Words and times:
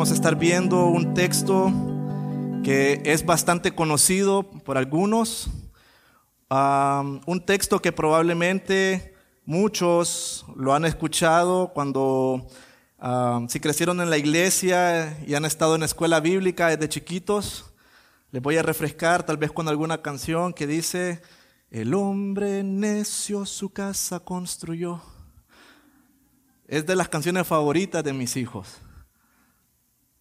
Vamos 0.00 0.12
a 0.12 0.14
estar 0.14 0.34
viendo 0.34 0.86
un 0.86 1.12
texto 1.12 1.70
que 2.64 3.02
es 3.04 3.26
bastante 3.26 3.74
conocido 3.74 4.50
por 4.50 4.78
algunos, 4.78 5.50
un 6.48 7.42
texto 7.44 7.82
que 7.82 7.92
probablemente 7.92 9.14
muchos 9.44 10.46
lo 10.56 10.72
han 10.72 10.86
escuchado 10.86 11.74
cuando, 11.74 12.46
si 13.48 13.60
crecieron 13.60 14.00
en 14.00 14.08
la 14.08 14.16
iglesia 14.16 15.18
y 15.26 15.34
han 15.34 15.44
estado 15.44 15.74
en 15.74 15.82
escuela 15.82 16.18
bíblica 16.18 16.68
desde 16.68 16.88
chiquitos, 16.88 17.66
les 18.30 18.40
voy 18.40 18.56
a 18.56 18.62
refrescar 18.62 19.26
tal 19.26 19.36
vez 19.36 19.52
con 19.52 19.68
alguna 19.68 20.00
canción 20.00 20.54
que 20.54 20.66
dice, 20.66 21.20
el 21.70 21.92
hombre 21.92 22.62
necio 22.62 23.44
su 23.44 23.68
casa 23.68 24.18
construyó. 24.18 25.02
Es 26.66 26.86
de 26.86 26.96
las 26.96 27.10
canciones 27.10 27.46
favoritas 27.46 28.02
de 28.02 28.14
mis 28.14 28.38
hijos. 28.38 28.80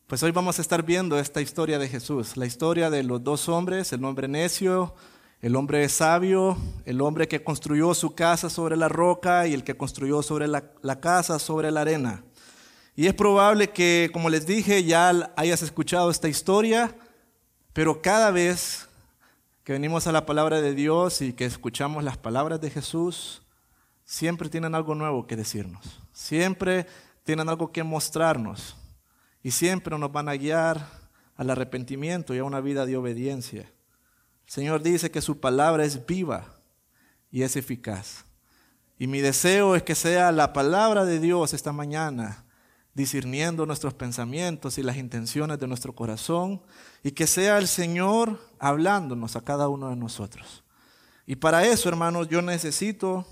Pues 0.09 0.23
hoy 0.23 0.31
vamos 0.31 0.57
a 0.57 0.63
estar 0.63 0.81
viendo 0.81 1.19
esta 1.19 1.39
historia 1.39 1.77
de 1.77 1.87
Jesús, 1.87 2.35
la 2.35 2.47
historia 2.47 2.89
de 2.89 3.03
los 3.03 3.23
dos 3.23 3.47
hombres, 3.47 3.93
el 3.93 4.03
hombre 4.03 4.27
necio, 4.27 4.95
el 5.39 5.55
hombre 5.55 5.87
sabio, 5.87 6.57
el 6.85 6.99
hombre 7.01 7.27
que 7.27 7.43
construyó 7.43 7.93
su 7.93 8.15
casa 8.15 8.49
sobre 8.49 8.75
la 8.75 8.89
roca 8.89 9.45
y 9.45 9.53
el 9.53 9.63
que 9.63 9.77
construyó 9.77 10.23
sobre 10.23 10.47
la, 10.47 10.63
la, 10.81 10.99
casa 10.99 11.37
sobre 11.37 11.69
la 11.69 11.81
arena. 11.81 12.23
Y 12.95 13.05
es 13.05 13.13
probable 13.13 13.69
que, 13.69 14.09
como 14.11 14.31
les 14.31 14.47
dije, 14.47 14.83
ya 14.83 15.31
hayas 15.35 15.61
escuchado 15.61 16.09
esta 16.09 16.27
historia, 16.27 16.95
pero 17.71 18.01
cada 18.01 18.31
vez 18.31 18.89
que 19.63 19.73
venimos 19.73 20.07
a 20.07 20.11
la 20.11 20.25
palabra 20.25 20.59
de 20.59 20.73
Dios 20.73 21.21
y 21.21 21.33
que 21.33 21.45
escuchamos 21.45 22.03
las 22.03 22.17
palabras 22.17 22.59
de 22.59 22.71
Jesús, 22.71 23.43
siempre 24.05 24.49
tienen 24.49 24.73
algo 24.73 24.95
nuevo 24.95 25.27
que 25.27 25.35
decirnos, 25.35 25.99
siempre 26.13 26.87
tienen 27.25 27.47
algo 27.47 27.71
que 27.71 27.83
mostrarnos 27.83 28.75
y 29.43 29.51
siempre 29.51 29.97
nos 29.97 30.11
van 30.11 30.29
a 30.29 30.35
guiar 30.35 30.85
al 31.35 31.49
arrepentimiento 31.49 32.35
y 32.35 32.39
a 32.39 32.43
una 32.43 32.59
vida 32.59 32.85
de 32.85 32.97
obediencia. 32.97 33.61
El 34.45 34.51
Señor 34.51 34.81
dice 34.81 35.11
que 35.11 35.21
su 35.21 35.39
palabra 35.39 35.85
es 35.85 36.05
viva 36.05 36.45
y 37.31 37.43
es 37.43 37.55
eficaz. 37.55 38.25
Y 38.97 39.07
mi 39.07 39.21
deseo 39.21 39.75
es 39.75 39.83
que 39.83 39.95
sea 39.95 40.31
la 40.31 40.51
palabra 40.51 41.05
de 41.05 41.19
Dios 41.19 41.53
esta 41.53 41.71
mañana, 41.71 42.43
discerniendo 42.93 43.65
nuestros 43.65 43.93
pensamientos 43.93 44.77
y 44.77 44.83
las 44.83 44.97
intenciones 44.97 45.57
de 45.59 45.67
nuestro 45.67 45.95
corazón, 45.95 46.61
y 47.03 47.11
que 47.11 47.27
sea 47.27 47.57
el 47.57 47.67
Señor 47.69 48.39
hablándonos 48.59 49.37
a 49.37 49.41
cada 49.41 49.69
uno 49.69 49.89
de 49.89 49.95
nosotros. 49.95 50.65
Y 51.25 51.37
para 51.37 51.63
eso, 51.65 51.87
hermanos, 51.87 52.27
yo 52.27 52.41
necesito 52.41 53.25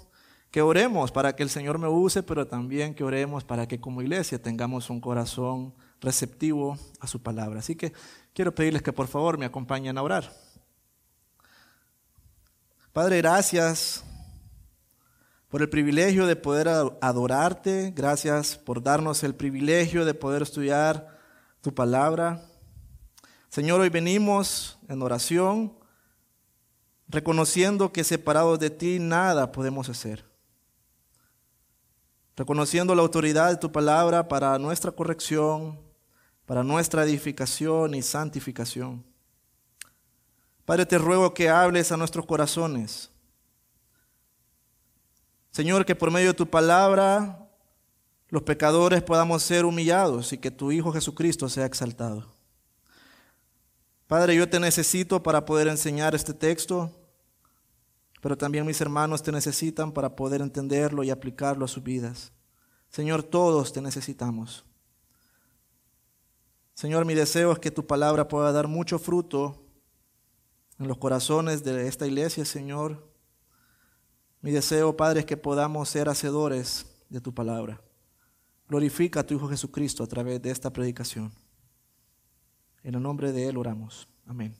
que 0.51 0.61
oremos 0.61 1.11
para 1.11 1.35
que 1.35 1.43
el 1.43 1.49
Señor 1.49 1.79
me 1.79 1.89
use, 1.89 2.23
pero 2.23 2.47
también 2.47 2.93
que 2.93 3.03
oremos 3.03 3.43
para 3.43 3.67
que 3.67 3.81
como 3.81 4.01
iglesia 4.01 4.41
tengamos 4.41 4.89
un 4.89 5.01
corazón 5.01 5.73
receptivo 6.01 6.77
a 6.99 7.07
su 7.07 7.21
palabra. 7.21 7.59
Así 7.59 7.75
que 7.75 7.93
quiero 8.33 8.53
pedirles 8.53 8.81
que 8.81 8.93
por 8.93 9.07
favor 9.07 9.37
me 9.37 9.45
acompañen 9.45 9.97
a 9.97 10.03
orar. 10.03 10.33
Padre, 12.93 13.17
gracias 13.17 14.03
por 15.49 15.61
el 15.61 15.69
privilegio 15.69 16.25
de 16.25 16.35
poder 16.35 16.67
adorarte, 16.67 17.93
gracias 17.95 18.57
por 18.57 18.81
darnos 18.81 19.23
el 19.23 19.35
privilegio 19.35 20.03
de 20.03 20.13
poder 20.13 20.41
estudiar 20.41 21.17
tu 21.61 21.73
palabra. 21.73 22.41
Señor, 23.49 23.79
hoy 23.79 23.89
venimos 23.89 24.77
en 24.89 25.01
oración, 25.01 25.73
reconociendo 27.07 27.93
que 27.93 28.03
separados 28.03 28.59
de 28.59 28.69
ti 28.69 28.99
nada 28.99 29.51
podemos 29.51 29.89
hacer 29.89 30.27
reconociendo 32.37 32.93
la 32.93 33.01
autoridad 33.01 33.49
de 33.49 33.57
tu 33.57 33.71
palabra 33.71 34.27
para 34.27 34.57
nuestra 34.59 34.91
corrección, 34.91 35.79
para 36.47 36.63
nuestra 36.63 37.03
edificación 37.03 37.93
y 37.93 38.01
santificación. 38.01 39.03
Padre, 40.63 40.85
te 40.85 40.97
ruego 40.97 41.33
que 41.33 41.49
hables 41.49 41.91
a 41.91 41.97
nuestros 41.97 42.25
corazones. 42.25 43.11
Señor, 45.51 45.85
que 45.85 45.93
por 45.93 46.09
medio 46.09 46.29
de 46.29 46.33
tu 46.33 46.49
palabra 46.49 47.49
los 48.29 48.43
pecadores 48.43 49.03
podamos 49.03 49.43
ser 49.43 49.65
humillados 49.65 50.31
y 50.31 50.37
que 50.37 50.49
tu 50.49 50.71
Hijo 50.71 50.93
Jesucristo 50.93 51.49
sea 51.49 51.65
exaltado. 51.65 52.25
Padre, 54.07 54.33
yo 54.33 54.49
te 54.49 54.59
necesito 54.59 55.21
para 55.21 55.45
poder 55.45 55.67
enseñar 55.67 56.15
este 56.15 56.33
texto, 56.33 56.89
pero 58.21 58.37
también 58.37 58.65
mis 58.65 58.79
hermanos 58.79 59.21
te 59.21 59.33
necesitan 59.33 59.91
para 59.91 60.15
poder 60.15 60.41
entenderlo 60.41 61.03
y 61.03 61.09
aplicarlo 61.09 61.65
a 61.65 61.67
sus 61.67 61.83
vidas. 61.83 62.31
Señor, 62.89 63.21
todos 63.21 63.73
te 63.73 63.81
necesitamos. 63.81 64.63
Señor, 66.77 67.05
mi 67.05 67.15
deseo 67.15 67.53
es 67.53 67.57
que 67.57 67.71
tu 67.71 67.87
palabra 67.87 68.27
pueda 68.27 68.51
dar 68.51 68.67
mucho 68.67 68.99
fruto 68.99 69.65
en 70.77 70.87
los 70.87 70.99
corazones 70.99 71.63
de 71.63 71.87
esta 71.87 72.05
iglesia, 72.05 72.45
Señor. 72.45 73.03
Mi 74.41 74.51
deseo, 74.51 74.95
Padre, 74.95 75.21
es 75.21 75.25
que 75.25 75.37
podamos 75.37 75.89
ser 75.89 76.07
hacedores 76.07 76.85
de 77.09 77.19
tu 77.19 77.33
palabra. 77.33 77.81
Glorifica 78.69 79.21
a 79.21 79.23
tu 79.25 79.33
Hijo 79.33 79.49
Jesucristo 79.49 80.03
a 80.03 80.07
través 80.07 80.39
de 80.39 80.51
esta 80.51 80.71
predicación. 80.71 81.33
En 82.83 82.93
el 82.93 83.01
nombre 83.01 83.31
de 83.31 83.47
Él 83.47 83.57
oramos. 83.57 84.07
Amén. 84.27 84.55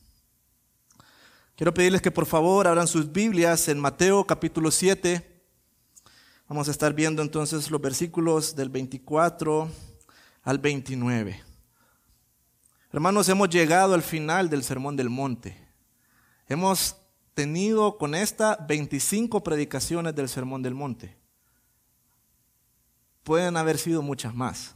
Quiero 1.54 1.72
pedirles 1.72 2.02
que 2.02 2.10
por 2.10 2.26
favor 2.26 2.66
abran 2.66 2.88
sus 2.88 3.12
Biblias 3.12 3.68
en 3.68 3.78
Mateo 3.78 4.26
capítulo 4.26 4.72
7. 4.72 5.24
Vamos 6.48 6.66
a 6.66 6.72
estar 6.72 6.92
viendo 6.94 7.22
entonces 7.22 7.70
los 7.70 7.80
versículos 7.80 8.56
del 8.56 8.70
24 8.70 9.68
al 10.42 10.58
29. 10.58 11.47
Hermanos, 12.90 13.28
hemos 13.28 13.50
llegado 13.50 13.92
al 13.92 14.02
final 14.02 14.48
del 14.48 14.64
Sermón 14.64 14.96
del 14.96 15.10
Monte. 15.10 15.54
Hemos 16.46 16.96
tenido 17.34 17.98
con 17.98 18.14
esta 18.14 18.56
25 18.66 19.44
predicaciones 19.44 20.14
del 20.14 20.26
Sermón 20.26 20.62
del 20.62 20.74
Monte. 20.74 21.14
Pueden 23.24 23.58
haber 23.58 23.76
sido 23.76 24.00
muchas 24.00 24.34
más, 24.34 24.74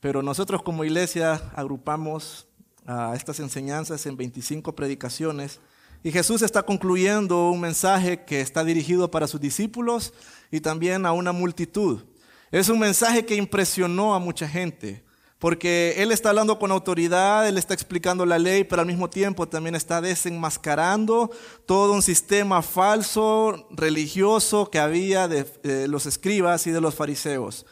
pero 0.00 0.24
nosotros 0.24 0.60
como 0.64 0.84
iglesia 0.84 1.34
agrupamos 1.54 2.48
a 2.84 3.14
estas 3.14 3.38
enseñanzas 3.38 4.04
en 4.06 4.16
25 4.16 4.74
predicaciones 4.74 5.60
y 6.02 6.10
Jesús 6.10 6.42
está 6.42 6.64
concluyendo 6.64 7.50
un 7.50 7.60
mensaje 7.60 8.24
que 8.24 8.40
está 8.40 8.64
dirigido 8.64 9.08
para 9.08 9.28
sus 9.28 9.40
discípulos 9.40 10.12
y 10.50 10.58
también 10.58 11.06
a 11.06 11.12
una 11.12 11.30
multitud. 11.30 12.02
Es 12.50 12.68
un 12.68 12.80
mensaje 12.80 13.24
que 13.24 13.36
impresionó 13.36 14.16
a 14.16 14.18
mucha 14.18 14.48
gente. 14.48 15.06
Porque 15.38 15.94
Él 15.98 16.10
está 16.10 16.30
hablando 16.30 16.58
con 16.58 16.72
autoridad, 16.72 17.46
Él 17.46 17.58
está 17.58 17.72
explicando 17.72 18.26
la 18.26 18.38
ley, 18.38 18.64
pero 18.64 18.82
al 18.82 18.88
mismo 18.88 19.08
tiempo 19.08 19.46
también 19.46 19.76
está 19.76 20.00
desenmascarando 20.00 21.30
todo 21.64 21.92
un 21.92 22.02
sistema 22.02 22.60
falso, 22.60 23.68
religioso 23.70 24.68
que 24.68 24.80
había 24.80 25.28
de, 25.28 25.86
los 25.86 26.06
escribas 26.06 26.66
y 26.66 26.72
de 26.72 26.80
los 26.80 26.96
fariseos. 26.96 27.66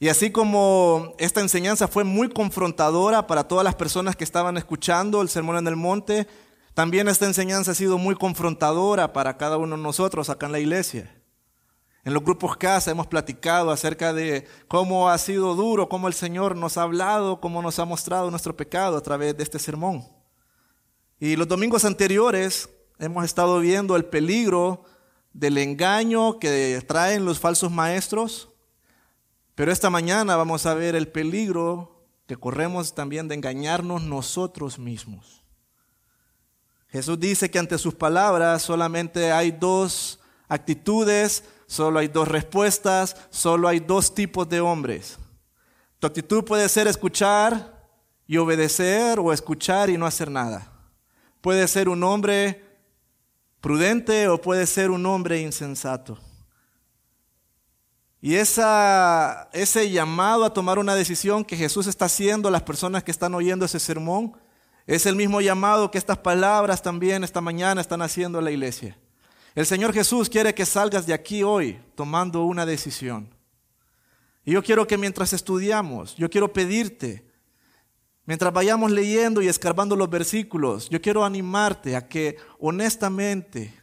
Y 0.00 0.08
así 0.08 0.30
como 0.30 1.14
esta 1.18 1.40
enseñanza 1.40 1.86
fue 1.86 2.02
muy 2.02 2.28
confrontadora 2.28 3.26
para 3.26 3.46
todas 3.46 3.64
las 3.64 3.74
personas 3.76 4.16
que 4.16 4.24
estaban 4.24 4.56
escuchando 4.56 5.22
el 5.22 5.28
Sermón 5.28 5.58
en 5.58 5.66
el 5.68 5.76
Monte, 5.76 6.26
también 6.74 7.08
esta 7.08 7.26
enseñanza 7.26 7.72
ha 7.72 7.74
sido 7.74 7.98
muy 7.98 8.16
confrontadora 8.16 9.12
para 9.12 9.36
cada 9.36 9.58
uno 9.58 9.76
de 9.76 9.82
nosotros 9.82 10.28
acá 10.28 10.46
en 10.46 10.52
la 10.52 10.60
iglesia. 10.60 11.17
En 12.08 12.14
los 12.14 12.24
grupos 12.24 12.56
casa 12.56 12.90
hemos 12.90 13.06
platicado 13.06 13.70
acerca 13.70 14.14
de 14.14 14.48
cómo 14.66 15.10
ha 15.10 15.18
sido 15.18 15.54
duro, 15.54 15.90
cómo 15.90 16.08
el 16.08 16.14
Señor 16.14 16.56
nos 16.56 16.78
ha 16.78 16.82
hablado, 16.84 17.38
cómo 17.38 17.60
nos 17.60 17.78
ha 17.78 17.84
mostrado 17.84 18.30
nuestro 18.30 18.56
pecado 18.56 18.96
a 18.96 19.02
través 19.02 19.36
de 19.36 19.42
este 19.42 19.58
sermón. 19.58 20.08
Y 21.20 21.36
los 21.36 21.46
domingos 21.46 21.84
anteriores 21.84 22.70
hemos 22.98 23.26
estado 23.26 23.60
viendo 23.60 23.94
el 23.94 24.06
peligro 24.06 24.84
del 25.34 25.58
engaño 25.58 26.38
que 26.38 26.82
traen 26.88 27.26
los 27.26 27.40
falsos 27.40 27.70
maestros, 27.70 28.48
pero 29.54 29.70
esta 29.70 29.90
mañana 29.90 30.34
vamos 30.34 30.64
a 30.64 30.72
ver 30.72 30.96
el 30.96 31.08
peligro 31.08 32.06
que 32.26 32.38
corremos 32.38 32.94
también 32.94 33.28
de 33.28 33.34
engañarnos 33.34 34.00
nosotros 34.00 34.78
mismos. 34.78 35.44
Jesús 36.88 37.20
dice 37.20 37.50
que 37.50 37.58
ante 37.58 37.76
sus 37.76 37.92
palabras 37.92 38.62
solamente 38.62 39.30
hay 39.30 39.50
dos 39.50 40.20
actitudes 40.48 41.44
Solo 41.68 41.98
hay 41.98 42.08
dos 42.08 42.26
respuestas, 42.26 43.14
solo 43.28 43.68
hay 43.68 43.78
dos 43.78 44.14
tipos 44.14 44.48
de 44.48 44.58
hombres. 44.58 45.18
Tu 45.98 46.06
actitud 46.06 46.42
puede 46.42 46.66
ser 46.66 46.88
escuchar 46.88 47.86
y 48.26 48.38
obedecer 48.38 49.20
o 49.20 49.34
escuchar 49.34 49.90
y 49.90 49.98
no 49.98 50.06
hacer 50.06 50.30
nada. 50.30 50.72
Puede 51.42 51.68
ser 51.68 51.90
un 51.90 52.02
hombre 52.02 52.64
prudente 53.60 54.28
o 54.28 54.40
puede 54.40 54.66
ser 54.66 54.90
un 54.90 55.04
hombre 55.04 55.42
insensato. 55.42 56.18
Y 58.22 58.34
ese 58.34 59.90
llamado 59.90 60.46
a 60.46 60.54
tomar 60.54 60.78
una 60.78 60.94
decisión 60.94 61.44
que 61.44 61.56
Jesús 61.56 61.86
está 61.86 62.06
haciendo 62.06 62.48
a 62.48 62.52
las 62.52 62.62
personas 62.62 63.04
que 63.04 63.10
están 63.10 63.34
oyendo 63.34 63.66
ese 63.66 63.78
sermón 63.78 64.32
es 64.86 65.04
el 65.04 65.16
mismo 65.16 65.42
llamado 65.42 65.90
que 65.90 65.98
estas 65.98 66.16
palabras 66.16 66.80
también 66.80 67.24
esta 67.24 67.42
mañana 67.42 67.82
están 67.82 68.00
haciendo 68.00 68.38
a 68.38 68.42
la 68.42 68.50
iglesia. 68.50 68.96
El 69.54 69.66
Señor 69.66 69.92
Jesús 69.92 70.28
quiere 70.28 70.54
que 70.54 70.66
salgas 70.66 71.06
de 71.06 71.14
aquí 71.14 71.42
hoy 71.42 71.78
tomando 71.94 72.44
una 72.44 72.66
decisión. 72.66 73.34
Y 74.44 74.52
yo 74.52 74.62
quiero 74.62 74.86
que 74.86 74.96
mientras 74.96 75.32
estudiamos, 75.32 76.16
yo 76.16 76.30
quiero 76.30 76.52
pedirte, 76.52 77.26
mientras 78.24 78.52
vayamos 78.52 78.90
leyendo 78.90 79.42
y 79.42 79.48
escarbando 79.48 79.96
los 79.96 80.08
versículos, 80.08 80.88
yo 80.88 81.00
quiero 81.00 81.24
animarte 81.24 81.96
a 81.96 82.08
que 82.08 82.36
honestamente, 82.58 83.74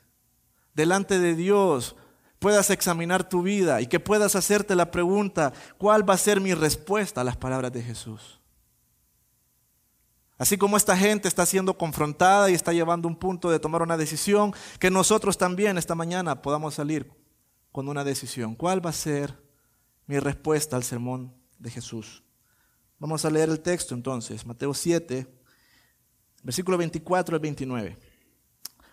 delante 0.74 1.20
de 1.20 1.36
Dios, 1.36 1.96
puedas 2.40 2.70
examinar 2.70 3.28
tu 3.28 3.42
vida 3.42 3.82
y 3.82 3.88
que 3.88 4.00
puedas 4.00 4.36
hacerte 4.36 4.76
la 4.76 4.92
pregunta, 4.92 5.54
¿cuál 5.78 6.08
va 6.08 6.14
a 6.14 6.18
ser 6.18 6.42
mi 6.42 6.54
respuesta 6.54 7.22
a 7.22 7.24
las 7.24 7.38
palabras 7.38 7.72
de 7.72 7.82
Jesús? 7.82 8.40
Así 10.38 10.58
como 10.58 10.76
esta 10.76 10.98
gente 10.98 11.28
está 11.28 11.46
siendo 11.46 11.78
confrontada 11.78 12.50
y 12.50 12.54
está 12.54 12.74
llevando 12.74 13.08
un 13.08 13.16
punto 13.16 13.50
de 13.50 13.60
tomar 13.60 13.82
una 13.82 13.96
decisión, 13.96 14.54
que 14.80 14.92
nosotros 14.92 15.38
también 15.38 15.78
esta 15.78 15.96
mañana 15.96 16.42
podamos 16.42 16.74
salir 16.74 17.10
con 17.72 17.88
una 17.88 18.04
decisión. 18.04 18.56
¿Cuál 18.56 18.86
va 18.86 18.90
a 18.90 18.94
ser 18.94 19.38
mi 20.08 20.20
respuesta 20.20 20.76
al 20.76 20.84
sermón 20.84 21.34
de 21.58 21.72
Jesús? 21.72 22.24
Vamos 23.00 23.24
a 23.24 23.30
leer 23.30 23.50
el 23.50 23.62
texto 23.62 23.94
entonces, 23.94 24.46
Mateo 24.46 24.74
7, 24.74 25.26
versículo 26.44 26.78
24 26.78 27.36
al 27.36 27.42
29. 27.42 27.98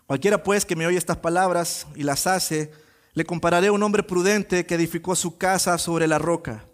Cualquiera 0.06 0.42
pues 0.42 0.64
que 0.64 0.76
me 0.76 0.86
oye 0.86 0.98
estas 0.98 1.16
palabras 1.16 1.86
y 1.96 2.02
las 2.02 2.26
hace, 2.26 2.70
le 3.14 3.24
compararé 3.24 3.68
a 3.68 3.72
un 3.72 3.82
hombre 3.82 4.02
prudente 4.02 4.64
que 4.64 4.74
edificó 4.74 5.16
su 5.16 5.38
casa 5.38 5.76
sobre 5.78 6.06
la 6.06 6.18
roca. 6.18 6.66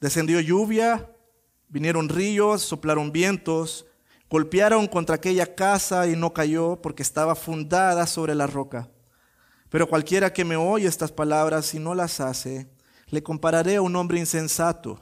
Descendió 0.00 0.40
lluvia, 0.40 1.10
vinieron 1.70 2.08
ríos, 2.08 2.62
soplaron 2.62 3.12
vientos, 3.12 3.86
golpearon 4.28 4.86
contra 4.86 5.16
aquella 5.16 5.54
casa 5.54 6.06
y 6.06 6.16
no 6.16 6.32
cayó 6.34 6.76
porque 6.82 7.02
estaba 7.02 7.34
fundada 7.34 8.06
sobre 8.06 8.34
la 8.34 8.46
roca. 8.46 8.90
Pero 9.70 9.88
cualquiera 9.88 10.32
que 10.32 10.44
me 10.44 10.56
oye 10.56 10.86
estas 10.86 11.12
palabras 11.12 11.72
y 11.74 11.78
no 11.78 11.94
las 11.94 12.20
hace, 12.20 12.68
le 13.06 13.22
compararé 13.22 13.76
a 13.76 13.82
un 13.82 13.96
hombre 13.96 14.18
insensato 14.18 15.00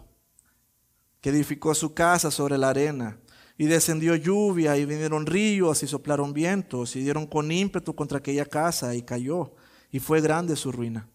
que 1.20 1.30
edificó 1.30 1.74
su 1.74 1.94
casa 1.94 2.30
sobre 2.30 2.58
la 2.58 2.70
arena. 2.70 3.18
Y 3.60 3.66
descendió 3.66 4.14
lluvia 4.14 4.76
y 4.76 4.84
vinieron 4.84 5.26
ríos 5.26 5.82
y 5.82 5.88
soplaron 5.88 6.32
vientos 6.32 6.94
y 6.94 7.00
dieron 7.00 7.26
con 7.26 7.50
ímpetu 7.50 7.92
contra 7.92 8.18
aquella 8.18 8.44
casa 8.44 8.94
y 8.94 9.02
cayó 9.02 9.52
y 9.90 9.98
fue 9.98 10.20
grande 10.20 10.54
su 10.54 10.70
ruina. 10.70 11.08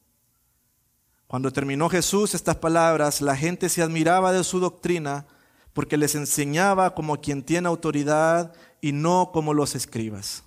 Cuando 1.27 1.51
terminó 1.51 1.89
Jesús 1.89 2.35
estas 2.35 2.57
palabras, 2.57 3.21
la 3.21 3.37
gente 3.37 3.69
se 3.69 3.81
admiraba 3.81 4.33
de 4.33 4.43
su 4.43 4.59
doctrina 4.59 5.25
porque 5.73 5.97
les 5.97 6.15
enseñaba 6.15 6.93
como 6.93 7.19
quien 7.19 7.43
tiene 7.43 7.67
autoridad 7.67 8.53
y 8.79 8.91
no 8.91 9.31
como 9.33 9.53
los 9.53 9.75
escribas. 9.75 10.43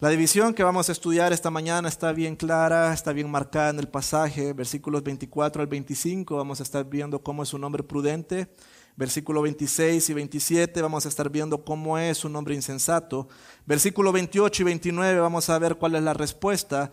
La 0.00 0.10
división 0.10 0.52
que 0.52 0.62
vamos 0.62 0.88
a 0.88 0.92
estudiar 0.92 1.32
esta 1.32 1.50
mañana 1.50 1.88
está 1.88 2.12
bien 2.12 2.36
clara, 2.36 2.92
está 2.92 3.12
bien 3.12 3.30
marcada 3.30 3.70
en 3.70 3.78
el 3.78 3.88
pasaje, 3.88 4.52
versículos 4.52 5.02
24 5.02 5.62
al 5.62 5.68
25, 5.68 6.36
vamos 6.36 6.60
a 6.60 6.62
estar 6.62 6.84
viendo 6.84 7.22
cómo 7.22 7.42
es 7.42 7.54
un 7.54 7.64
hombre 7.64 7.82
prudente, 7.82 8.48
versículo 8.96 9.40
26 9.40 10.10
y 10.10 10.12
27 10.12 10.82
vamos 10.82 11.06
a 11.06 11.08
estar 11.08 11.30
viendo 11.30 11.64
cómo 11.64 11.96
es 11.96 12.24
un 12.24 12.36
hombre 12.36 12.54
insensato, 12.54 13.28
versículo 13.64 14.12
28 14.12 14.62
y 14.62 14.64
29 14.64 15.20
vamos 15.20 15.48
a 15.48 15.58
ver 15.58 15.76
cuál 15.76 15.94
es 15.94 16.02
la 16.02 16.12
respuesta 16.12 16.92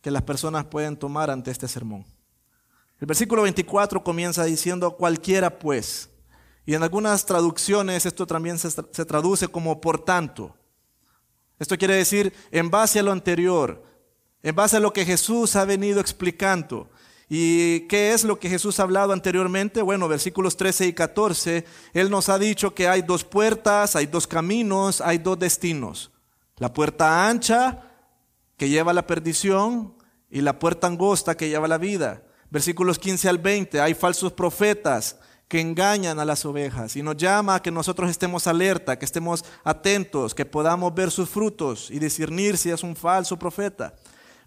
que 0.00 0.10
las 0.10 0.22
personas 0.22 0.64
pueden 0.66 0.96
tomar 0.96 1.30
ante 1.30 1.50
este 1.50 1.68
sermón. 1.68 2.15
El 3.00 3.06
versículo 3.06 3.42
24 3.42 4.02
comienza 4.02 4.44
diciendo 4.44 4.96
cualquiera 4.96 5.58
pues, 5.58 6.08
y 6.64 6.74
en 6.74 6.82
algunas 6.82 7.26
traducciones 7.26 8.06
esto 8.06 8.26
también 8.26 8.58
se, 8.58 8.70
se 8.70 9.04
traduce 9.04 9.48
como 9.48 9.80
por 9.80 10.04
tanto. 10.04 10.56
Esto 11.58 11.78
quiere 11.78 11.94
decir 11.94 12.32
en 12.50 12.70
base 12.70 12.98
a 12.98 13.02
lo 13.02 13.12
anterior, 13.12 13.84
en 14.42 14.54
base 14.54 14.76
a 14.76 14.80
lo 14.80 14.92
que 14.92 15.04
Jesús 15.04 15.56
ha 15.56 15.64
venido 15.64 16.00
explicando. 16.00 16.90
¿Y 17.28 17.80
qué 17.88 18.12
es 18.12 18.24
lo 18.24 18.38
que 18.38 18.48
Jesús 18.48 18.78
ha 18.78 18.84
hablado 18.84 19.12
anteriormente? 19.12 19.82
Bueno, 19.82 20.06
versículos 20.06 20.56
13 20.56 20.86
y 20.86 20.92
14, 20.92 21.64
Él 21.92 22.08
nos 22.08 22.28
ha 22.28 22.38
dicho 22.38 22.74
que 22.74 22.86
hay 22.86 23.02
dos 23.02 23.24
puertas, 23.24 23.96
hay 23.96 24.06
dos 24.06 24.26
caminos, 24.26 25.00
hay 25.00 25.18
dos 25.18 25.38
destinos. 25.38 26.12
La 26.56 26.72
puerta 26.72 27.28
ancha 27.28 27.82
que 28.56 28.68
lleva 28.68 28.92
a 28.92 28.94
la 28.94 29.06
perdición 29.06 29.94
y 30.30 30.40
la 30.40 30.58
puerta 30.58 30.86
angosta 30.86 31.36
que 31.36 31.48
lleva 31.48 31.66
a 31.66 31.68
la 31.68 31.78
vida. 31.78 32.22
Versículos 32.56 32.98
15 32.98 33.28
al 33.28 33.36
20, 33.36 33.82
hay 33.82 33.92
falsos 33.92 34.32
profetas 34.32 35.18
que 35.46 35.60
engañan 35.60 36.18
a 36.18 36.24
las 36.24 36.42
ovejas 36.46 36.96
y 36.96 37.02
nos 37.02 37.18
llama 37.18 37.56
a 37.56 37.60
que 37.60 37.70
nosotros 37.70 38.10
estemos 38.10 38.46
alerta, 38.46 38.98
que 38.98 39.04
estemos 39.04 39.44
atentos, 39.62 40.34
que 40.34 40.46
podamos 40.46 40.94
ver 40.94 41.10
sus 41.10 41.28
frutos 41.28 41.90
y 41.90 41.98
discernir 41.98 42.56
si 42.56 42.70
es 42.70 42.82
un 42.82 42.96
falso 42.96 43.38
profeta. 43.38 43.94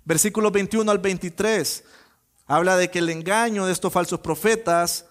Versículos 0.06 0.52
21 0.52 0.90
al 0.90 0.98
23 0.98 1.84
habla 2.48 2.78
de 2.78 2.90
que 2.90 2.98
el 2.98 3.10
engaño 3.10 3.68
de 3.68 3.74
estos 3.74 3.94
falsos 3.94 4.20
profetas, 4.22 5.06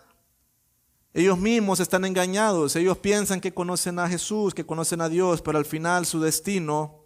ellos 1.15 1.39
mismos 1.39 1.79
están 1.79 2.05
engañados, 2.05 2.75
ellos 2.75 2.99
piensan 2.99 3.41
que 3.41 3.55
conocen 3.55 4.01
a 4.01 4.09
Jesús, 4.09 4.55
que 4.55 4.67
conocen 4.67 5.03
a 5.03 5.09
Dios, 5.09 5.41
pero 5.41 5.59
al 5.59 5.67
final 5.67 6.05
su 6.05 6.19
destino 6.19 7.05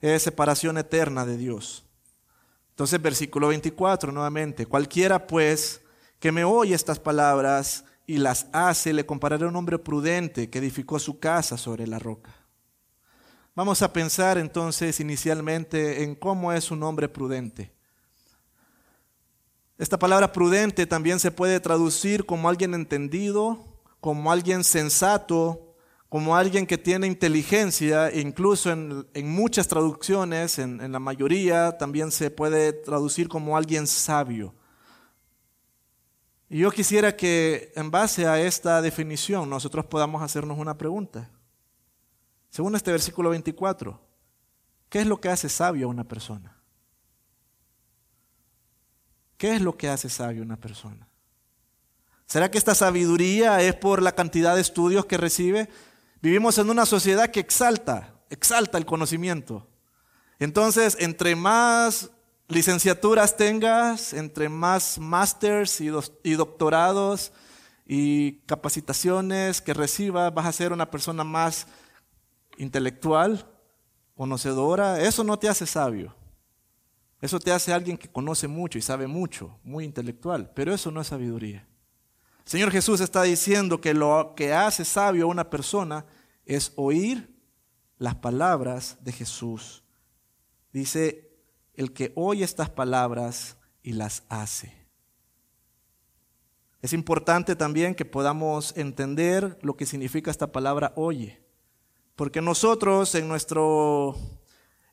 es 0.00 0.22
separación 0.22 0.78
eterna 0.78 1.26
de 1.26 1.36
Dios. 1.36 1.85
Entonces, 2.76 3.00
versículo 3.00 3.48
24 3.48 4.12
nuevamente, 4.12 4.66
cualquiera 4.66 5.26
pues 5.26 5.80
que 6.18 6.30
me 6.30 6.44
oye 6.44 6.74
estas 6.74 6.98
palabras 7.00 7.86
y 8.06 8.18
las 8.18 8.48
hace, 8.52 8.92
le 8.92 9.06
compararé 9.06 9.46
a 9.46 9.48
un 9.48 9.56
hombre 9.56 9.78
prudente 9.78 10.50
que 10.50 10.58
edificó 10.58 10.98
su 10.98 11.18
casa 11.18 11.56
sobre 11.56 11.86
la 11.86 11.98
roca. 11.98 12.34
Vamos 13.54 13.80
a 13.80 13.94
pensar 13.94 14.36
entonces 14.36 15.00
inicialmente 15.00 16.02
en 16.02 16.14
cómo 16.14 16.52
es 16.52 16.70
un 16.70 16.82
hombre 16.82 17.08
prudente. 17.08 17.72
Esta 19.78 19.98
palabra 19.98 20.30
prudente 20.30 20.86
también 20.86 21.18
se 21.18 21.30
puede 21.30 21.58
traducir 21.60 22.26
como 22.26 22.46
alguien 22.46 22.74
entendido, 22.74 23.64
como 24.00 24.30
alguien 24.30 24.64
sensato, 24.64 25.65
como 26.08 26.36
alguien 26.36 26.66
que 26.66 26.78
tiene 26.78 27.06
inteligencia, 27.06 28.14
incluso 28.14 28.70
en, 28.70 29.06
muchas 29.24 29.66
traducciones, 29.66 30.58
en, 30.58 30.80
en 30.80 30.92
la 30.92 31.00
mayoría, 31.00 31.76
también 31.76 32.12
se 32.12 32.30
puede 32.30 32.72
traducir 32.72 33.28
como 33.28 33.56
alguien 33.56 33.86
sabio. 33.86 34.54
Y 36.48 36.58
yo 36.58 36.70
quisiera 36.70 37.16
que 37.16 37.72
en 37.74 37.90
base 37.90 38.26
a 38.26 38.40
esta 38.40 38.80
definición 38.80 39.50
nosotros 39.50 39.84
podamos 39.86 40.22
hacernos 40.22 40.58
una 40.58 40.78
pregunta. 40.78 41.28
Según 42.50 42.76
este 42.76 42.92
versículo 42.92 43.30
24, 43.30 44.00
¿qué 44.88 45.00
es 45.00 45.06
lo 45.06 45.20
que 45.20 45.28
hace 45.28 45.48
sabio 45.48 45.86
a 45.86 45.90
una 45.90 46.04
persona? 46.04 46.56
¿Qué 49.36 49.54
es 49.54 49.60
lo 49.60 49.76
que 49.76 49.88
hace 49.88 50.08
sabio 50.08 50.42
a 50.42 50.46
una 50.46 50.56
persona? 50.56 51.08
¿Será 52.26 52.50
que 52.50 52.58
esta 52.58 52.74
sabiduría 52.74 53.60
es 53.60 53.74
por 53.74 54.00
la 54.02 54.14
cantidad 54.14 54.54
de 54.54 54.60
estudios 54.60 55.06
que 55.06 55.16
recibe? 55.16 55.68
Vivimos 56.22 56.58
en 56.58 56.70
una 56.70 56.86
sociedad 56.86 57.30
que 57.30 57.40
exalta, 57.40 58.14
exalta 58.30 58.78
el 58.78 58.86
conocimiento. 58.86 59.68
Entonces, 60.38 60.96
entre 61.00 61.36
más 61.36 62.10
licenciaturas 62.48 63.36
tengas, 63.36 64.12
entre 64.12 64.48
más 64.48 64.98
másters 64.98 65.80
y, 65.80 65.88
doctorados 66.34 67.32
y 67.86 68.38
capacitaciones 68.46 69.60
que 69.60 69.74
recibas, 69.74 70.32
vas 70.32 70.46
a 70.46 70.52
ser 70.52 70.72
una 70.72 70.90
persona 70.90 71.24
más 71.24 71.66
intelectual, 72.56 73.46
conocedora. 74.14 75.00
Eso 75.00 75.24
no 75.24 75.38
te 75.38 75.48
hace 75.48 75.66
sabio. 75.66 76.14
Eso 77.20 77.40
te 77.40 77.52
hace 77.52 77.72
alguien 77.72 77.96
que 77.96 78.10
conoce 78.10 78.46
mucho 78.46 78.78
y 78.78 78.82
sabe 78.82 79.06
mucho, 79.06 79.58
muy 79.64 79.84
intelectual, 79.84 80.50
pero 80.54 80.74
eso 80.74 80.90
no 80.90 81.00
es 81.00 81.06
sabiduría. 81.06 81.66
Señor 82.46 82.70
Jesús 82.70 83.00
está 83.00 83.24
diciendo 83.24 83.80
que 83.80 83.92
lo 83.92 84.34
que 84.36 84.54
hace 84.54 84.84
sabio 84.84 85.24
a 85.24 85.28
una 85.28 85.50
persona 85.50 86.06
es 86.44 86.72
oír 86.76 87.34
las 87.98 88.14
palabras 88.14 88.98
de 89.00 89.10
Jesús. 89.10 89.82
Dice, 90.72 91.28
el 91.74 91.92
que 91.92 92.12
oye 92.14 92.44
estas 92.44 92.70
palabras 92.70 93.56
y 93.82 93.94
las 93.94 94.22
hace. 94.28 94.72
Es 96.82 96.92
importante 96.92 97.56
también 97.56 97.96
que 97.96 98.04
podamos 98.04 98.76
entender 98.76 99.58
lo 99.62 99.76
que 99.76 99.84
significa 99.84 100.30
esta 100.30 100.52
palabra 100.52 100.92
oye, 100.94 101.42
porque 102.14 102.40
nosotros 102.40 103.12
en, 103.16 103.26
nuestro, 103.26 104.14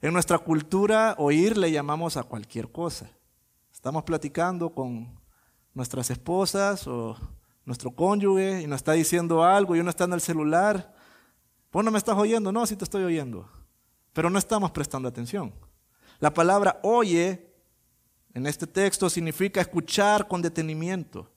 en 0.02 0.12
nuestra 0.12 0.40
cultura 0.40 1.14
oír 1.20 1.56
le 1.56 1.72
llamamos 1.72 2.18
a 2.18 2.24
cualquier 2.24 2.72
cosa. 2.72 3.12
Estamos 3.72 4.06
platicando 4.06 4.74
con 4.74 5.22
nuestras 5.76 6.10
esposas 6.10 6.88
o 6.88 7.16
nuestro 7.66 7.92
cónyuge 7.92 8.62
y 8.62 8.68
nos 8.68 8.78
está 8.78 8.94
diciendo 8.94 9.44
algo 9.44 9.76
y 9.76 9.80
uno 9.80 9.90
está 9.90 10.04
en 10.04 10.14
el 10.14 10.22
celular. 10.22 10.94
Vos 11.72 11.84
no 11.84 11.92
me 11.92 11.98
estás 11.98 12.18
oyendo, 12.18 12.52
no, 12.52 12.66
sí 12.66 12.76
te 12.76 12.84
estoy 12.84 13.04
oyendo, 13.04 13.50
pero 14.14 14.30
no 14.30 14.38
estamos 14.38 14.72
prestando 14.72 15.08
atención. 15.08 15.54
La 16.20 16.34
palabra 16.34 16.80
oye 16.84 17.54
en 18.34 18.48
este 18.48 18.66
texto 18.66 19.10
significa 19.10 19.62
escuchar 19.62 20.28
con 20.28 20.42
detenimiento. 20.42 21.30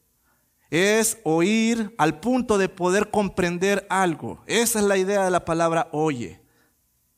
Es 0.71 1.19
oír 1.25 1.95
al 1.99 2.19
punto 2.21 2.59
de 2.59 2.69
poder 2.69 3.11
comprender 3.11 3.87
algo. 3.89 4.43
Esa 4.47 4.81
es 4.81 4.85
la 4.85 4.97
idea 4.97 5.25
de 5.25 5.31
la 5.31 5.45
palabra 5.45 5.89
oye. 5.93 6.41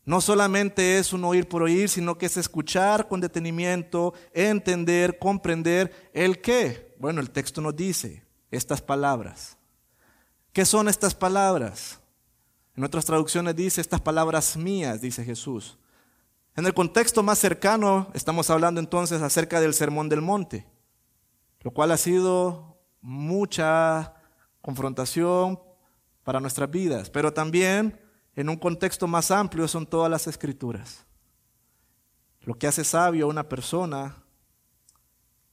No 0.04 0.20
solamente 0.20 0.98
es 0.98 1.12
un 1.12 1.24
oír 1.24 1.48
por 1.48 1.62
oír, 1.62 1.88
sino 1.88 2.18
que 2.18 2.26
es 2.26 2.36
escuchar 2.36 3.08
con 3.08 3.20
detenimiento, 3.20 4.14
entender, 4.32 5.18
comprender 5.18 6.10
el 6.12 6.40
qué. 6.40 6.94
Bueno, 6.98 7.20
el 7.20 7.30
texto 7.30 7.60
nos 7.60 7.76
dice 7.76 8.27
estas 8.50 8.82
palabras. 8.82 9.56
¿Qué 10.52 10.64
son 10.64 10.88
estas 10.88 11.14
palabras? 11.14 12.00
En 12.76 12.84
otras 12.84 13.04
traducciones 13.04 13.56
dice 13.56 13.80
estas 13.80 14.00
palabras 14.00 14.56
mías, 14.56 15.00
dice 15.00 15.24
Jesús. 15.24 15.78
En 16.56 16.66
el 16.66 16.74
contexto 16.74 17.22
más 17.22 17.38
cercano 17.38 18.10
estamos 18.14 18.50
hablando 18.50 18.80
entonces 18.80 19.22
acerca 19.22 19.60
del 19.60 19.74
Sermón 19.74 20.08
del 20.08 20.22
Monte, 20.22 20.66
lo 21.60 21.70
cual 21.70 21.92
ha 21.92 21.96
sido 21.96 22.78
mucha 23.00 24.14
confrontación 24.60 25.60
para 26.24 26.40
nuestras 26.40 26.70
vidas, 26.70 27.10
pero 27.10 27.32
también 27.32 28.00
en 28.34 28.48
un 28.48 28.56
contexto 28.56 29.06
más 29.06 29.30
amplio 29.30 29.66
son 29.66 29.86
todas 29.86 30.10
las 30.10 30.26
escrituras. 30.26 31.06
Lo 32.42 32.54
que 32.54 32.66
hace 32.66 32.84
sabio 32.84 33.26
a 33.26 33.28
una 33.28 33.48
persona 33.48 34.22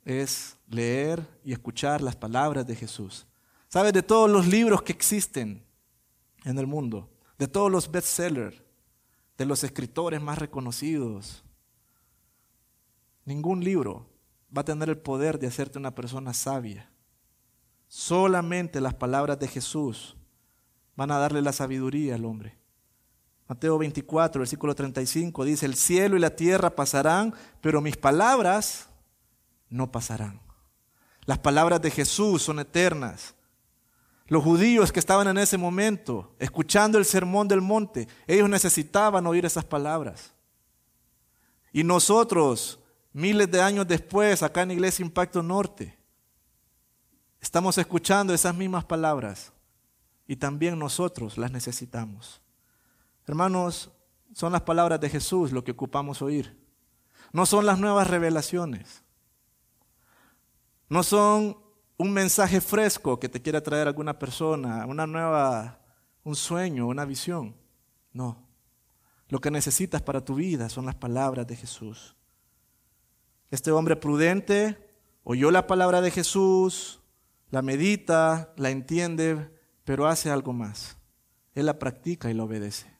es 0.06 0.56
leer 0.70 1.28
y 1.44 1.52
escuchar 1.52 2.02
las 2.02 2.16
palabras 2.16 2.66
de 2.66 2.76
Jesús. 2.76 3.26
¿Sabes? 3.68 3.92
De 3.92 4.04
todos 4.04 4.30
los 4.30 4.48
libros 4.48 4.84
que 4.84 4.94
existen 4.94 5.66
en 6.46 6.58
el 6.60 6.68
mundo, 6.68 7.10
de 7.38 7.48
todos 7.48 7.72
los 7.72 7.92
bestsellers, 7.92 8.62
de 9.38 9.46
los 9.46 9.64
escritores 9.64 10.22
más 10.22 10.40
reconocidos, 10.40 11.44
ningún 13.26 13.64
libro 13.64 14.08
va 14.56 14.62
a 14.62 14.66
tener 14.66 14.88
el 14.90 14.98
poder 14.98 15.40
de 15.40 15.48
hacerte 15.48 15.80
una 15.80 15.94
persona 15.94 16.34
sabia. 16.34 16.90
Solamente 17.88 18.80
las 18.80 18.94
palabras 18.94 19.40
de 19.40 19.48
Jesús 19.48 20.16
van 20.96 21.12
a 21.12 21.18
darle 21.18 21.42
la 21.42 21.52
sabiduría 21.52 22.16
al 22.16 22.26
hombre. 22.26 22.58
Mateo 23.48 23.78
24, 23.78 24.40
versículo 24.40 24.74
35 24.74 25.44
dice, 25.44 25.66
el 25.66 25.76
cielo 25.76 26.16
y 26.16 26.20
la 26.20 26.36
tierra 26.36 26.70
pasarán, 26.76 27.34
pero 27.62 27.82
mis 27.82 27.98
palabras 27.98 28.90
no 29.70 29.92
pasarán. 29.92 30.42
Las 31.26 31.40
palabras 31.40 31.82
de 31.82 31.92
Jesús 31.92 32.44
son 32.44 32.60
eternas. 32.60 33.34
Los 34.28 34.44
judíos 34.44 34.92
que 34.92 35.00
estaban 35.00 35.28
en 35.28 35.38
ese 35.38 35.58
momento 35.58 36.36
escuchando 36.40 36.98
el 36.98 37.06
sermón 37.06 37.48
del 37.48 37.62
monte, 37.62 38.08
ellos 38.28 38.50
necesitaban 38.50 39.26
oír 39.28 39.46
esas 39.46 39.66
palabras. 39.66 40.34
Y 41.72 41.84
nosotros, 41.84 42.80
miles 43.14 43.50
de 43.52 43.62
años 43.62 43.88
después, 43.88 44.42
acá 44.42 44.64
en 44.64 44.72
Iglesia 44.72 45.04
Impacto 45.04 45.44
Norte, 45.44 45.98
estamos 47.40 47.78
escuchando 47.78 48.34
esas 48.34 48.56
mismas 48.56 48.86
palabras 48.86 49.52
y 50.28 50.36
también 50.36 50.80
nosotros 50.80 51.38
las 51.38 51.52
necesitamos. 51.52 52.42
Hermanos, 53.28 53.92
son 54.34 54.52
las 54.52 54.62
palabras 54.62 55.00
de 55.00 55.10
Jesús 55.10 55.52
lo 55.52 55.64
que 55.64 55.72
ocupamos 55.72 56.22
oír. 56.22 56.58
No 57.32 57.46
son 57.46 57.66
las 57.66 57.80
nuevas 57.80 58.08
revelaciones. 58.08 59.05
No 60.90 61.04
son 61.04 61.58
un 61.98 62.12
mensaje 62.12 62.62
fresco 62.62 63.20
que 63.20 63.30
te 63.30 63.42
quiera 63.42 63.62
traer 63.62 63.88
alguna 63.88 64.20
persona, 64.20 64.86
una 64.86 65.08
nueva, 65.08 65.80
un 66.24 66.36
sueño, 66.36 66.88
una 66.88 67.06
visión. 67.06 67.56
No. 68.12 68.46
Lo 69.30 69.40
que 69.40 69.52
necesitas 69.52 70.02
para 70.02 70.24
tu 70.24 70.36
vida 70.36 70.70
son 70.70 70.86
las 70.86 70.96
palabras 70.96 71.48
de 71.48 71.56
Jesús. 71.56 72.16
Este 73.50 73.72
hombre 73.72 73.96
prudente 73.96 74.78
oyó 75.24 75.52
la 75.52 75.68
palabra 75.68 76.02
de 76.02 76.12
Jesús, 76.12 77.02
la 77.50 77.62
medita, 77.62 78.54
la 78.58 78.70
entiende, 78.70 79.50
pero 79.84 80.08
hace 80.08 80.30
algo 80.30 80.54
más. 80.54 80.98
Él 81.54 81.68
la 81.68 81.80
practica 81.80 82.30
y 82.30 82.34
la 82.34 82.44
obedece. 82.44 82.94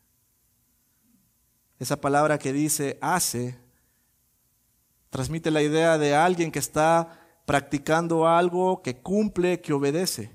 Esa 1.78 2.00
palabra 2.00 2.38
que 2.38 2.54
dice 2.54 2.98
hace 3.02 3.60
transmite 5.10 5.52
la 5.52 5.62
idea 5.62 5.98
de 5.98 6.16
alguien 6.16 6.52
que 6.52 6.60
está 6.60 7.25
practicando 7.46 8.28
algo 8.28 8.82
que 8.82 8.98
cumple, 8.98 9.62
que 9.62 9.74
obedece. 9.74 10.32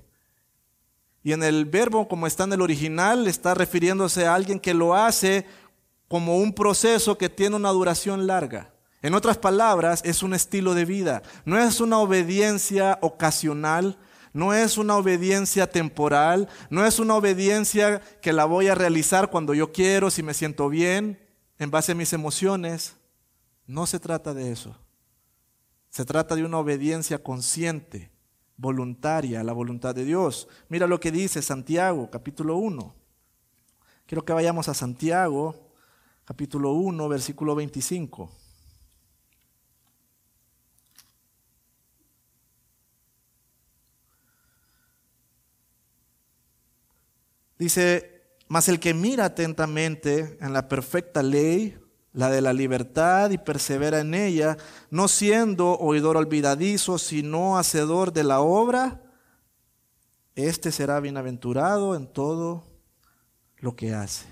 Y 1.23 1.33
en 1.33 1.43
el 1.43 1.65
verbo, 1.65 2.07
como 2.07 2.25
está 2.25 2.45
en 2.45 2.53
el 2.53 2.61
original, 2.61 3.27
está 3.27 3.53
refiriéndose 3.53 4.25
a 4.25 4.33
alguien 4.33 4.59
que 4.59 4.73
lo 4.73 4.95
hace 4.95 5.45
como 6.07 6.37
un 6.37 6.53
proceso 6.53 7.17
que 7.17 7.29
tiene 7.29 7.55
una 7.55 7.69
duración 7.69 8.27
larga. 8.27 8.73
En 9.01 9.13
otras 9.13 9.37
palabras, 9.37 10.01
es 10.03 10.23
un 10.23 10.33
estilo 10.33 10.73
de 10.73 10.85
vida. 10.85 11.21
No 11.45 11.59
es 11.59 11.79
una 11.79 11.99
obediencia 11.99 12.97
ocasional, 13.01 13.97
no 14.33 14.53
es 14.53 14.77
una 14.77 14.95
obediencia 14.95 15.67
temporal, 15.67 16.47
no 16.69 16.85
es 16.85 16.99
una 16.99 17.15
obediencia 17.15 18.01
que 18.21 18.33
la 18.33 18.45
voy 18.45 18.67
a 18.67 18.75
realizar 18.75 19.29
cuando 19.29 19.53
yo 19.53 19.71
quiero, 19.71 20.09
si 20.09 20.23
me 20.23 20.33
siento 20.33 20.69
bien, 20.69 21.19
en 21.59 21.71
base 21.71 21.91
a 21.91 21.95
mis 21.95 22.13
emociones. 22.13 22.95
No 23.67 23.85
se 23.85 23.99
trata 23.99 24.33
de 24.33 24.51
eso. 24.51 24.75
Se 25.91 26.05
trata 26.05 26.35
de 26.35 26.45
una 26.45 26.57
obediencia 26.57 27.21
consciente, 27.21 28.09
voluntaria 28.55 29.41
a 29.41 29.43
la 29.43 29.51
voluntad 29.51 29.93
de 29.93 30.05
Dios. 30.05 30.47
Mira 30.69 30.87
lo 30.87 31.01
que 31.01 31.11
dice 31.11 31.41
Santiago, 31.41 32.09
capítulo 32.09 32.55
1. 32.55 32.95
Quiero 34.05 34.23
que 34.23 34.31
vayamos 34.31 34.69
a 34.69 34.73
Santiago, 34.73 35.73
capítulo 36.23 36.71
1, 36.71 37.09
versículo 37.09 37.55
25. 37.55 38.31
Dice, 47.59 48.37
mas 48.47 48.69
el 48.69 48.79
que 48.79 48.93
mira 48.93 49.25
atentamente 49.25 50.37
en 50.39 50.53
la 50.53 50.69
perfecta 50.69 51.21
ley, 51.21 51.77
la 52.13 52.29
de 52.29 52.41
la 52.41 52.53
libertad, 52.53 53.31
y 53.31 53.37
persevera 53.37 53.99
en 53.99 54.13
ella, 54.13 54.57
no 54.89 55.07
siendo 55.07 55.77
oidor 55.77 56.17
olvidadizo, 56.17 56.97
sino 56.97 57.57
hacedor 57.57 58.11
de 58.11 58.23
la 58.23 58.41
obra, 58.41 59.01
este 60.35 60.71
será 60.71 60.99
bienaventurado 60.99 61.95
en 61.95 62.07
todo 62.07 62.63
lo 63.57 63.75
que 63.75 63.93
hace. 63.93 64.27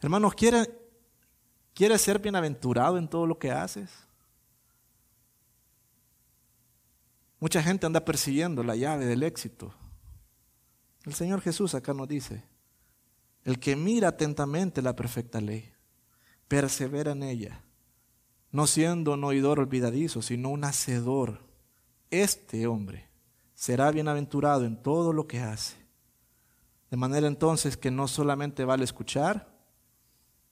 Hermanos, 0.00 0.34
¿quiere, 0.34 0.66
¿quiere 1.74 1.98
ser 1.98 2.18
bienaventurado 2.18 2.98
en 2.98 3.08
todo 3.08 3.26
lo 3.26 3.38
que 3.38 3.50
haces? 3.50 3.90
Mucha 7.38 7.62
gente 7.62 7.86
anda 7.86 8.04
persiguiendo 8.04 8.62
la 8.62 8.76
llave 8.76 9.04
del 9.04 9.22
éxito. 9.22 9.74
El 11.04 11.14
Señor 11.14 11.40
Jesús 11.40 11.74
acá 11.74 11.92
nos 11.92 12.08
dice, 12.08 12.42
el 13.46 13.60
que 13.60 13.76
mira 13.76 14.08
atentamente 14.08 14.82
la 14.82 14.96
perfecta 14.96 15.40
ley, 15.40 15.72
persevera 16.48 17.12
en 17.12 17.22
ella, 17.22 17.62
no 18.50 18.66
siendo 18.66 19.12
un 19.12 19.22
oidor 19.22 19.60
olvidadizo, 19.60 20.20
sino 20.20 20.48
un 20.48 20.64
hacedor. 20.64 21.46
Este 22.10 22.66
hombre 22.66 23.08
será 23.54 23.92
bienaventurado 23.92 24.64
en 24.64 24.82
todo 24.82 25.12
lo 25.12 25.28
que 25.28 25.38
hace. 25.38 25.76
De 26.90 26.96
manera 26.96 27.28
entonces 27.28 27.76
que 27.76 27.92
no 27.92 28.08
solamente 28.08 28.64
vale 28.64 28.82
escuchar, 28.82 29.48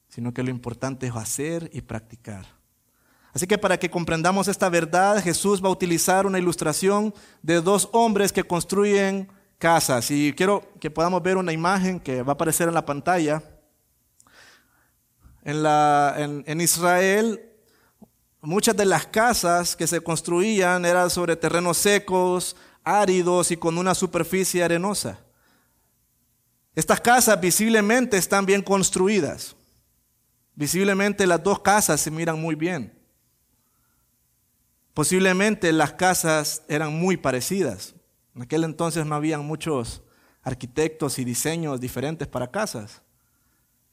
sino 0.07 0.33
que 0.33 0.45
lo 0.45 0.51
importante 0.51 1.09
es 1.09 1.17
hacer 1.17 1.71
y 1.73 1.81
practicar. 1.81 2.47
Así 3.33 3.49
que 3.49 3.59
para 3.59 3.77
que 3.77 3.91
comprendamos 3.91 4.47
esta 4.47 4.69
verdad, 4.69 5.21
Jesús 5.21 5.61
va 5.61 5.67
a 5.67 5.73
utilizar 5.73 6.27
una 6.27 6.39
ilustración 6.39 7.13
de 7.43 7.61
dos 7.61 7.89
hombres 7.93 8.33
que 8.33 8.45
construyen 8.45 9.29
casas. 9.65 10.11
Y 10.11 10.35
quiero 10.35 10.63
que 10.79 10.91
podamos 10.91 11.23
ver 11.23 11.39
una 11.39 11.51
imagen 11.51 11.99
que 11.99 12.23
va 12.23 12.33
a 12.33 12.35
aparecer 12.35 12.69
en 12.69 12.75
la 12.75 12.85
pantalla. 12.85 13.43
En, 15.43 16.61
Israel, 16.61 17.41
muchas 18.43 18.77
de 18.77 18.85
las 18.85 19.07
casas 19.07 19.75
que 19.75 19.87
se 19.87 20.03
construían 20.03 20.85
eran 20.85 21.09
sobre 21.09 21.35
terrenos 21.35 21.79
secos, 21.79 22.57
áridos 22.83 23.53
y 23.53 23.57
con 23.57 23.79
una 23.79 23.95
superficie 23.95 24.63
arenosa. 24.63 25.19
Estas 26.75 27.01
casas 27.01 27.41
visiblemente 27.41 28.19
están 28.19 28.45
bien 28.45 28.61
construidas. 28.61 29.57
Visiblemente 30.55 31.27
las 31.27 31.43
dos 31.43 31.61
casas 31.61 32.03
se 32.03 32.11
miran 32.11 32.39
muy 32.39 32.55
bien. 32.55 32.93
Posiblemente 34.93 35.73
las 35.73 35.95
casas 35.95 36.61
eran 36.69 36.93
muy 36.93 37.17
parecidas. 37.17 37.94
En 38.35 38.43
aquel 38.43 38.65
entonces 38.65 39.07
no 39.07 39.15
habían 39.15 39.45
muchos 39.45 40.03
arquitectos 40.43 41.19
y 41.19 41.25
diseños 41.25 41.81
diferentes 41.81 42.29
para 42.29 42.51
casas. 42.51 43.03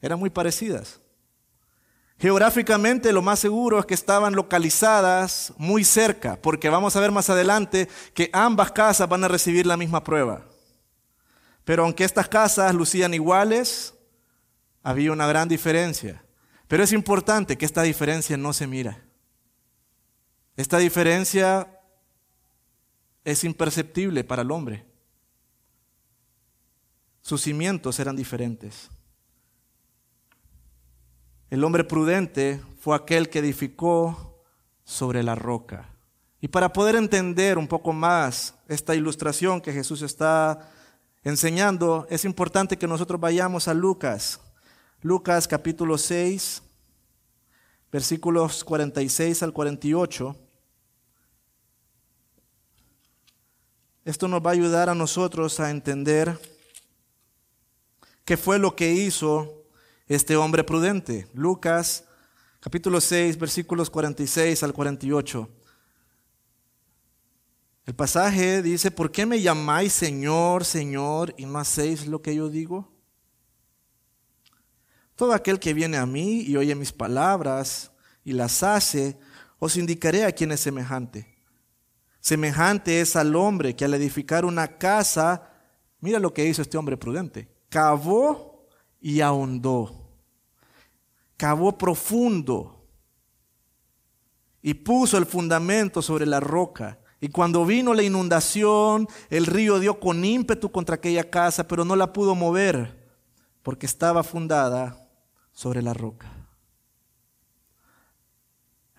Eran 0.00 0.18
muy 0.18 0.30
parecidas. 0.30 1.00
Geográficamente 2.18 3.12
lo 3.12 3.22
más 3.22 3.38
seguro 3.38 3.78
es 3.78 3.86
que 3.86 3.94
estaban 3.94 4.34
localizadas 4.34 5.52
muy 5.56 5.82
cerca, 5.82 6.36
porque 6.40 6.68
vamos 6.68 6.94
a 6.94 7.00
ver 7.00 7.10
más 7.10 7.30
adelante 7.30 7.88
que 8.14 8.30
ambas 8.32 8.70
casas 8.70 9.08
van 9.08 9.24
a 9.24 9.28
recibir 9.28 9.66
la 9.66 9.76
misma 9.76 10.04
prueba. 10.04 10.44
Pero 11.64 11.84
aunque 11.84 12.04
estas 12.04 12.28
casas 12.28 12.74
lucían 12.74 13.14
iguales, 13.14 13.94
había 14.82 15.12
una 15.12 15.26
gran 15.26 15.48
diferencia. 15.48 16.24
Pero 16.68 16.84
es 16.84 16.92
importante 16.92 17.56
que 17.56 17.66
esta 17.66 17.82
diferencia 17.82 18.36
no 18.36 18.52
se 18.52 18.66
mira. 18.66 19.02
Esta 20.56 20.78
diferencia 20.78 21.80
es 23.24 23.44
imperceptible 23.44 24.24
para 24.24 24.42
el 24.42 24.50
hombre. 24.50 24.84
Sus 27.20 27.42
cimientos 27.42 28.00
eran 28.00 28.16
diferentes. 28.16 28.90
El 31.50 31.64
hombre 31.64 31.84
prudente 31.84 32.60
fue 32.80 32.96
aquel 32.96 33.28
que 33.28 33.38
edificó 33.38 34.42
sobre 34.84 35.22
la 35.22 35.34
roca. 35.34 35.88
Y 36.40 36.48
para 36.48 36.72
poder 36.72 36.96
entender 36.96 37.58
un 37.58 37.68
poco 37.68 37.92
más 37.92 38.54
esta 38.66 38.96
ilustración 38.96 39.60
que 39.60 39.72
Jesús 39.72 40.02
está 40.02 40.68
enseñando, 41.22 42.06
es 42.10 42.24
importante 42.24 42.76
que 42.76 42.88
nosotros 42.88 43.20
vayamos 43.20 43.68
a 43.68 43.74
Lucas. 43.74 44.40
Lucas 45.02 45.46
capítulo 45.46 45.98
6, 45.98 46.62
versículos 47.92 48.64
46 48.64 49.42
al 49.44 49.52
48. 49.52 50.36
Esto 54.04 54.26
nos 54.26 54.44
va 54.44 54.50
a 54.50 54.54
ayudar 54.54 54.88
a 54.88 54.96
nosotros 54.96 55.60
a 55.60 55.70
entender 55.70 56.36
qué 58.24 58.36
fue 58.36 58.58
lo 58.58 58.74
que 58.74 58.92
hizo 58.92 59.64
este 60.08 60.34
hombre 60.34 60.64
prudente. 60.64 61.28
Lucas 61.34 62.04
capítulo 62.58 63.00
6, 63.00 63.38
versículos 63.38 63.90
46 63.90 64.60
al 64.64 64.72
48. 64.72 65.48
El 67.86 67.94
pasaje 67.94 68.60
dice, 68.60 68.90
¿por 68.90 69.12
qué 69.12 69.24
me 69.24 69.40
llamáis 69.40 69.92
Señor, 69.92 70.64
Señor 70.64 71.32
y 71.36 71.46
no 71.46 71.60
hacéis 71.60 72.08
lo 72.08 72.22
que 72.22 72.34
yo 72.34 72.48
digo? 72.48 72.92
Todo 75.14 75.32
aquel 75.32 75.60
que 75.60 75.74
viene 75.74 75.96
a 75.96 76.06
mí 76.06 76.40
y 76.40 76.56
oye 76.56 76.74
mis 76.74 76.92
palabras 76.92 77.92
y 78.24 78.32
las 78.32 78.64
hace, 78.64 79.16
os 79.60 79.76
indicaré 79.76 80.24
a 80.24 80.32
quién 80.32 80.50
es 80.50 80.58
semejante. 80.58 81.31
Semejante 82.22 83.00
es 83.00 83.16
al 83.16 83.34
hombre 83.34 83.74
que 83.74 83.84
al 83.84 83.94
edificar 83.94 84.44
una 84.44 84.78
casa, 84.78 85.50
mira 85.98 86.20
lo 86.20 86.32
que 86.32 86.46
hizo 86.46 86.62
este 86.62 86.78
hombre 86.78 86.96
prudente, 86.96 87.48
cavó 87.68 88.68
y 89.00 89.20
ahondó. 89.20 90.08
Cavó 91.36 91.76
profundo 91.76 92.86
y 94.62 94.74
puso 94.74 95.18
el 95.18 95.26
fundamento 95.26 96.00
sobre 96.00 96.24
la 96.24 96.38
roca. 96.38 97.00
Y 97.20 97.28
cuando 97.28 97.66
vino 97.66 97.92
la 97.92 98.04
inundación, 98.04 99.08
el 99.28 99.46
río 99.46 99.80
dio 99.80 99.98
con 99.98 100.24
ímpetu 100.24 100.70
contra 100.70 100.94
aquella 100.94 101.28
casa, 101.28 101.66
pero 101.66 101.84
no 101.84 101.96
la 101.96 102.12
pudo 102.12 102.36
mover 102.36 103.10
porque 103.64 103.86
estaba 103.86 104.22
fundada 104.22 105.08
sobre 105.50 105.82
la 105.82 105.92
roca. 105.92 106.41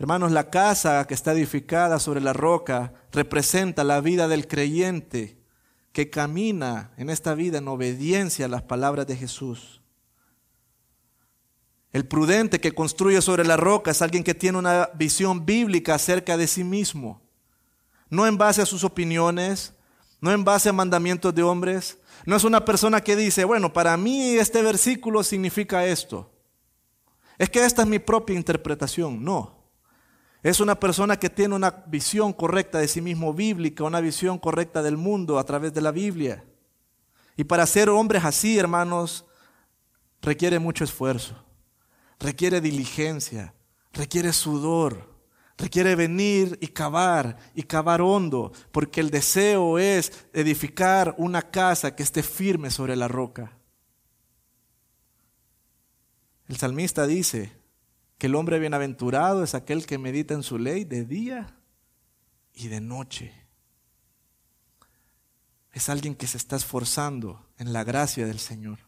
Hermanos, 0.03 0.33
la 0.33 0.49
casa 0.49 1.07
que 1.07 1.13
está 1.13 1.31
edificada 1.31 1.97
sobre 1.97 2.19
la 2.19 2.33
roca 2.33 2.91
representa 3.13 3.85
la 3.85 4.01
vida 4.01 4.27
del 4.27 4.49
creyente 4.49 5.37
que 5.93 6.09
camina 6.09 6.91
en 6.97 7.09
esta 7.09 7.33
vida 7.35 7.59
en 7.59 7.69
obediencia 7.69 8.47
a 8.47 8.49
las 8.49 8.63
palabras 8.63 9.07
de 9.07 9.15
Jesús. 9.15 9.81
El 11.93 12.05
prudente 12.05 12.59
que 12.59 12.73
construye 12.73 13.21
sobre 13.21 13.45
la 13.45 13.55
roca 13.55 13.91
es 13.91 14.01
alguien 14.01 14.25
que 14.25 14.35
tiene 14.35 14.57
una 14.57 14.89
visión 14.93 15.45
bíblica 15.45 15.95
acerca 15.95 16.35
de 16.35 16.47
sí 16.47 16.65
mismo, 16.65 17.21
no 18.09 18.27
en 18.27 18.37
base 18.37 18.61
a 18.61 18.65
sus 18.65 18.83
opiniones, 18.83 19.73
no 20.19 20.33
en 20.33 20.43
base 20.43 20.67
a 20.67 20.73
mandamientos 20.73 21.33
de 21.33 21.43
hombres, 21.43 21.97
no 22.25 22.35
es 22.35 22.43
una 22.43 22.65
persona 22.65 22.99
que 22.99 23.15
dice, 23.15 23.45
bueno, 23.45 23.71
para 23.71 23.95
mí 23.95 24.35
este 24.35 24.61
versículo 24.61 25.23
significa 25.23 25.85
esto. 25.85 26.29
Es 27.37 27.49
que 27.49 27.63
esta 27.63 27.83
es 27.83 27.87
mi 27.87 27.99
propia 27.99 28.35
interpretación, 28.35 29.23
no. 29.23 29.62
Es 30.43 30.59
una 30.59 30.77
persona 30.77 31.17
que 31.17 31.29
tiene 31.29 31.55
una 31.55 31.71
visión 31.87 32.33
correcta 32.33 32.79
de 32.79 32.89
sí 32.89 32.99
mismo 32.99 33.33
bíblica, 33.33 33.85
una 33.85 34.01
visión 34.01 34.37
correcta 34.37 34.83
del 34.83 34.97
mundo 34.97 35.39
a 35.39 35.45
través 35.45 35.73
de 35.73 35.79
la 35.79 35.91
Biblia. 35.91 36.43
Y 37.37 37.45
para 37.45 37.65
ser 37.65 37.89
hombres 37.89 38.25
así, 38.25 38.59
hermanos, 38.59 39.25
requiere 40.21 40.59
mucho 40.59 40.83
esfuerzo, 40.83 41.41
requiere 42.19 42.59
diligencia, 42.59 43.53
requiere 43.93 44.33
sudor, 44.33 45.17
requiere 45.57 45.95
venir 45.95 46.57
y 46.61 46.67
cavar 46.67 47.37
y 47.55 47.63
cavar 47.63 48.01
hondo, 48.01 48.51
porque 48.73 48.99
el 48.99 49.11
deseo 49.11 49.79
es 49.79 50.27
edificar 50.33 51.15
una 51.17 51.41
casa 51.41 51.95
que 51.95 52.03
esté 52.03 52.21
firme 52.21 52.69
sobre 52.69 52.97
la 52.97 53.07
roca. 53.07 53.57
El 56.49 56.57
salmista 56.57 57.07
dice, 57.07 57.62
que 58.23 58.27
el 58.27 58.35
hombre 58.35 58.57
bienaventurado 58.57 59.43
es 59.43 59.53
aquel 59.53 59.85
que 59.85 59.97
medita 59.97 60.33
en 60.33 60.43
su 60.43 60.57
ley 60.57 60.85
de 60.85 61.03
día 61.03 61.57
y 62.53 62.69
de 62.69 62.79
noche. 62.79 63.33
Es 65.73 65.89
alguien 65.89 66.15
que 66.15 66.25
se 66.25 66.37
está 66.37 66.55
esforzando 66.55 67.45
en 67.57 67.73
la 67.73 67.83
gracia 67.83 68.25
del 68.25 68.39
Señor. 68.39 68.79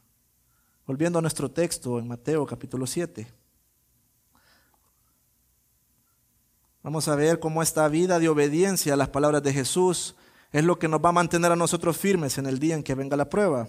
Volviendo 0.88 1.20
a 1.20 1.22
nuestro 1.22 1.52
texto 1.52 2.00
en 2.00 2.08
Mateo 2.08 2.46
capítulo 2.46 2.88
7. 2.88 3.28
Vamos 6.82 7.10
a 7.10 7.16
ver 7.18 7.42
cómo 7.42 7.62
esta 7.62 7.90
vida 7.90 8.20
de 8.20 8.30
obediencia 8.30 8.94
a 8.94 8.98
las 8.98 9.10
palabras 9.10 9.44
de 9.44 9.52
Jesús 9.52 10.16
es 10.54 10.64
lo 10.64 10.80
que 10.80 10.88
nos 10.88 11.04
va 11.04 11.10
a 11.10 11.12
mantener 11.12 11.52
a 11.52 11.58
nosotros 11.58 11.98
firmes 11.98 12.38
en 12.38 12.46
el 12.46 12.58
día 12.58 12.76
en 12.76 12.84
que 12.84 12.96
venga 12.96 13.18
la 13.18 13.28
prueba. 13.30 13.68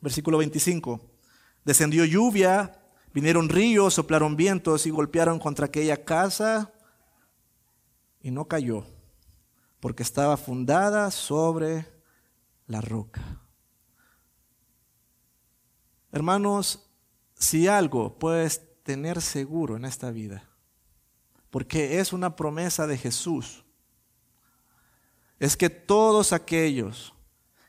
Versículo 0.00 0.38
25. 0.38 1.00
Descendió 1.64 2.04
lluvia 2.04 2.85
Vinieron 3.16 3.48
ríos, 3.48 3.94
soplaron 3.94 4.36
vientos 4.36 4.84
y 4.84 4.90
golpearon 4.90 5.38
contra 5.38 5.64
aquella 5.64 6.04
casa 6.04 6.70
y 8.20 8.30
no 8.30 8.46
cayó, 8.46 8.84
porque 9.80 10.02
estaba 10.02 10.36
fundada 10.36 11.10
sobre 11.10 11.86
la 12.66 12.82
roca. 12.82 13.22
Hermanos, 16.12 16.90
si 17.34 17.66
algo 17.66 18.18
puedes 18.18 18.60
tener 18.82 19.22
seguro 19.22 19.78
en 19.78 19.86
esta 19.86 20.10
vida, 20.10 20.50
porque 21.48 22.00
es 22.00 22.12
una 22.12 22.36
promesa 22.36 22.86
de 22.86 22.98
Jesús, 22.98 23.64
es 25.38 25.56
que 25.56 25.70
todos 25.70 26.34
aquellos 26.34 27.14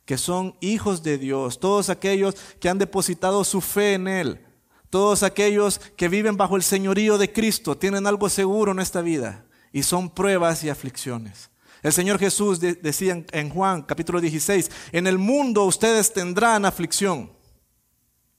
que 0.04 0.18
son 0.18 0.58
hijos 0.60 1.04
de 1.04 1.18
Dios, 1.18 1.58
todos 1.58 1.90
aquellos 1.90 2.36
que 2.60 2.68
han 2.68 2.80
depositado 2.80 3.46
su 3.46 3.62
fe 3.62 3.94
en 3.94 4.10
Él, 4.10 4.47
todos 4.90 5.24
aquellos 5.24 5.80
que 5.96 6.08
viven 6.08 6.38
bajo 6.38 6.56
el 6.56 6.64
señorío 6.64 7.18
de 7.18 7.32
Cristo 7.32 7.78
tienen 7.78 8.08
algo 8.08 8.30
seguro 8.30 8.72
en 8.72 8.80
esta 8.80 9.02
vida 9.02 9.46
y 9.72 9.84
son 9.84 10.10
pruebas 10.10 10.64
y 10.64 10.70
aflicciones. 10.70 11.50
El 11.84 11.94
Señor 11.94 12.18
Jesús 12.20 12.60
decía 12.60 13.24
en 13.32 13.50
Juan 13.50 13.84
capítulo 13.84 14.20
16, 14.20 14.72
en 14.92 15.08
el 15.08 15.18
mundo 15.18 15.64
ustedes 15.66 16.12
tendrán 16.12 16.66
aflicción. 16.66 17.32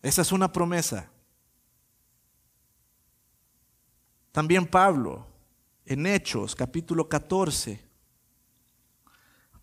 Esa 0.02 0.22
es 0.22 0.32
una 0.32 0.52
promesa. 0.52 1.10
También 4.32 4.66
Pablo, 4.66 5.26
en 5.84 6.06
Hechos 6.06 6.54
capítulo 6.54 7.08
14, 7.08 7.87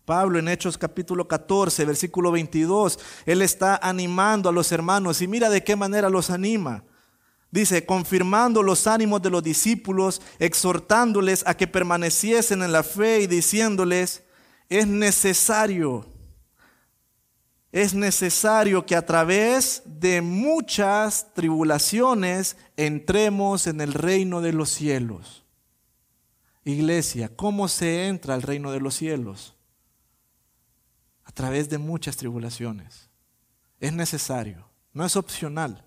Pablo 0.06 0.38
en 0.38 0.46
Hechos 0.46 0.78
capítulo 0.78 1.26
14, 1.26 1.84
versículo 1.84 2.30
22, 2.30 3.00
él 3.26 3.42
está 3.42 3.76
animando 3.82 4.48
a 4.48 4.52
los 4.52 4.70
hermanos 4.70 5.20
y 5.20 5.26
mira 5.26 5.50
de 5.50 5.64
qué 5.64 5.74
manera 5.74 6.08
los 6.08 6.30
anima. 6.30 6.84
Dice, 7.50 7.84
confirmando 7.84 8.62
los 8.62 8.86
ánimos 8.86 9.20
de 9.20 9.30
los 9.30 9.42
discípulos, 9.42 10.22
exhortándoles 10.38 11.42
a 11.44 11.56
que 11.56 11.66
permaneciesen 11.66 12.62
en 12.62 12.70
la 12.70 12.84
fe 12.84 13.22
y 13.22 13.26
diciéndoles, 13.26 14.22
es 14.68 14.86
necesario, 14.86 16.06
es 17.72 17.92
necesario 17.92 18.86
que 18.86 18.94
a 18.94 19.04
través 19.04 19.82
de 19.86 20.22
muchas 20.22 21.34
tribulaciones 21.34 22.56
entremos 22.76 23.66
en 23.66 23.80
el 23.80 23.92
reino 23.92 24.40
de 24.40 24.52
los 24.52 24.70
cielos. 24.70 25.44
Iglesia, 26.64 27.28
¿cómo 27.34 27.66
se 27.66 28.06
entra 28.06 28.34
al 28.34 28.42
reino 28.42 28.70
de 28.70 28.80
los 28.80 28.94
cielos? 28.94 29.55
Través 31.36 31.68
de 31.68 31.76
muchas 31.76 32.16
tribulaciones. 32.16 33.10
Es 33.78 33.92
necesario, 33.92 34.66
no 34.94 35.04
es 35.04 35.16
opcional. 35.16 35.84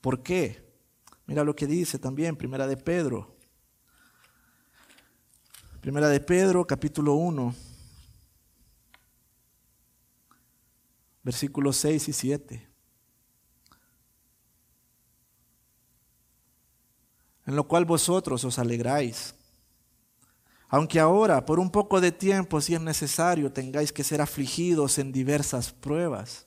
¿Por 0.00 0.22
qué? 0.22 0.66
Mira 1.26 1.44
lo 1.44 1.54
que 1.54 1.66
dice 1.66 1.98
también 1.98 2.36
Primera 2.36 2.66
de 2.66 2.78
Pedro. 2.78 3.36
Primera 5.82 6.08
de 6.08 6.20
Pedro, 6.20 6.66
capítulo 6.66 7.14
1, 7.14 7.54
versículos 11.22 11.76
6 11.76 12.08
y 12.08 12.12
7. 12.14 12.68
En 17.44 17.56
lo 17.56 17.68
cual 17.68 17.84
vosotros 17.84 18.42
os 18.44 18.58
alegráis 18.58 19.34
aunque 20.70 21.00
ahora, 21.00 21.44
por 21.44 21.58
un 21.58 21.68
poco 21.68 22.00
de 22.00 22.12
tiempo, 22.12 22.60
si 22.60 22.76
es 22.76 22.80
necesario, 22.80 23.52
tengáis 23.52 23.92
que 23.92 24.04
ser 24.04 24.20
afligidos 24.20 24.98
en 24.98 25.10
diversas 25.10 25.72
pruebas, 25.72 26.46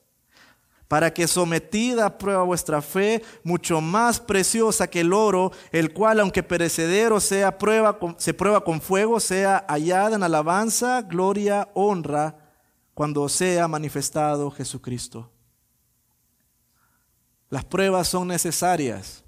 para 0.88 1.14
que 1.14 1.28
sometida 1.28 2.06
a 2.06 2.18
prueba 2.18 2.44
vuestra 2.44 2.82
fe, 2.82 3.22
mucho 3.44 3.82
más 3.82 4.22
preciosa 4.22 4.88
que 4.88 5.02
el 5.02 5.12
oro, 5.12 5.52
el 5.74 5.92
cual, 5.92 6.22
aunque 6.22 6.42
perecedero 6.42 7.20
sea 7.20 7.58
prueba, 7.58 8.00
se 8.18 8.34
prueba 8.34 8.64
con 8.64 8.80
fuego, 8.80 9.20
sea 9.20 9.66
hallada 9.68 10.16
en 10.16 10.24
alabanza, 10.24 11.02
gloria, 11.02 11.70
honra, 11.74 12.38
cuando 12.94 13.28
sea 13.28 13.68
manifestado 13.68 14.50
Jesucristo. 14.52 15.30
Las 17.50 17.66
pruebas 17.66 18.08
son 18.08 18.30
necesarias 18.30 19.26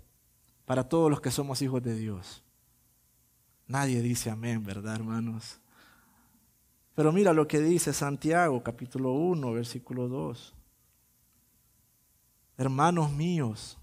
para 0.64 0.88
todos 0.88 1.10
los 1.12 1.20
que 1.20 1.32
somos 1.32 1.62
hijos 1.62 1.84
de 1.84 1.96
Dios. 1.96 2.45
Nadie 3.68 4.02
dice 4.02 4.30
amén, 4.30 4.64
¿verdad, 4.64 4.96
hermanos? 4.96 5.60
Pero 6.94 7.12
mira 7.12 7.34
lo 7.34 7.48
que 7.48 7.60
dice 7.60 7.94
Santiago, 7.94 8.64
capítulo 8.64 9.12
1, 9.12 9.52
versículo 9.52 10.08
2. 10.08 10.54
Hermanos 12.58 13.12
míos, 13.12 13.78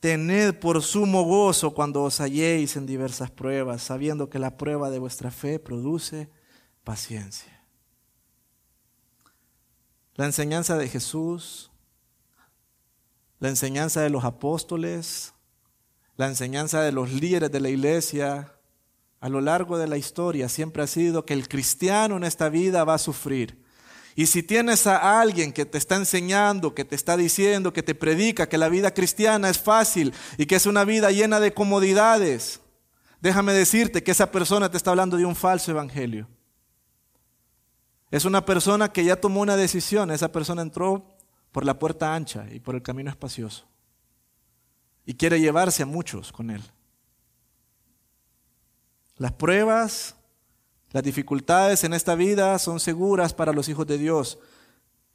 tened 0.00 0.58
por 0.58 0.82
sumo 0.82 1.24
gozo 1.24 1.74
cuando 1.74 2.02
os 2.02 2.20
halléis 2.20 2.76
en 2.76 2.86
diversas 2.86 3.30
pruebas, 3.30 3.82
sabiendo 3.82 4.30
que 4.30 4.38
la 4.38 4.56
prueba 4.56 4.88
de 4.88 4.98
vuestra 4.98 5.30
fe 5.30 5.58
produce 5.58 6.30
paciencia. 6.84 7.60
La 10.14 10.26
enseñanza 10.26 10.78
de 10.78 10.88
Jesús, 10.88 11.70
la 13.40 13.48
enseñanza 13.48 14.00
de 14.00 14.10
los 14.10 14.24
apóstoles, 14.24 15.34
la 16.16 16.28
enseñanza 16.28 16.80
de 16.80 16.92
los 16.92 17.12
líderes 17.12 17.50
de 17.50 17.60
la 17.60 17.68
iglesia 17.68 18.52
a 19.22 19.28
lo 19.28 19.40
largo 19.40 19.78
de 19.78 19.86
la 19.86 19.96
historia 19.96 20.48
siempre 20.48 20.82
ha 20.82 20.88
sido 20.88 21.24
que 21.24 21.32
el 21.32 21.48
cristiano 21.48 22.16
en 22.16 22.24
esta 22.24 22.48
vida 22.48 22.82
va 22.82 22.94
a 22.94 22.98
sufrir. 22.98 23.56
Y 24.16 24.26
si 24.26 24.42
tienes 24.42 24.88
a 24.88 25.20
alguien 25.20 25.52
que 25.52 25.64
te 25.64 25.78
está 25.78 25.94
enseñando, 25.94 26.74
que 26.74 26.84
te 26.84 26.96
está 26.96 27.16
diciendo, 27.16 27.72
que 27.72 27.84
te 27.84 27.94
predica 27.94 28.48
que 28.48 28.58
la 28.58 28.68
vida 28.68 28.92
cristiana 28.92 29.48
es 29.48 29.60
fácil 29.60 30.12
y 30.38 30.46
que 30.46 30.56
es 30.56 30.66
una 30.66 30.84
vida 30.84 31.12
llena 31.12 31.38
de 31.38 31.54
comodidades, 31.54 32.62
déjame 33.20 33.52
decirte 33.52 34.02
que 34.02 34.10
esa 34.10 34.32
persona 34.32 34.72
te 34.72 34.76
está 34.76 34.90
hablando 34.90 35.16
de 35.16 35.24
un 35.24 35.36
falso 35.36 35.70
evangelio. 35.70 36.26
Es 38.10 38.24
una 38.24 38.44
persona 38.44 38.92
que 38.92 39.04
ya 39.04 39.14
tomó 39.14 39.40
una 39.40 39.54
decisión, 39.54 40.10
esa 40.10 40.32
persona 40.32 40.62
entró 40.62 41.06
por 41.52 41.64
la 41.64 41.78
puerta 41.78 42.12
ancha 42.12 42.44
y 42.50 42.58
por 42.58 42.74
el 42.74 42.82
camino 42.82 43.08
espacioso. 43.08 43.68
Y 45.06 45.14
quiere 45.14 45.40
llevarse 45.40 45.84
a 45.84 45.86
muchos 45.86 46.32
con 46.32 46.50
él. 46.50 46.62
Las 49.22 49.30
pruebas, 49.30 50.16
las 50.90 51.04
dificultades 51.04 51.84
en 51.84 51.94
esta 51.94 52.16
vida 52.16 52.58
son 52.58 52.80
seguras 52.80 53.32
para 53.32 53.52
los 53.52 53.68
hijos 53.68 53.86
de 53.86 53.96
Dios. 53.96 54.40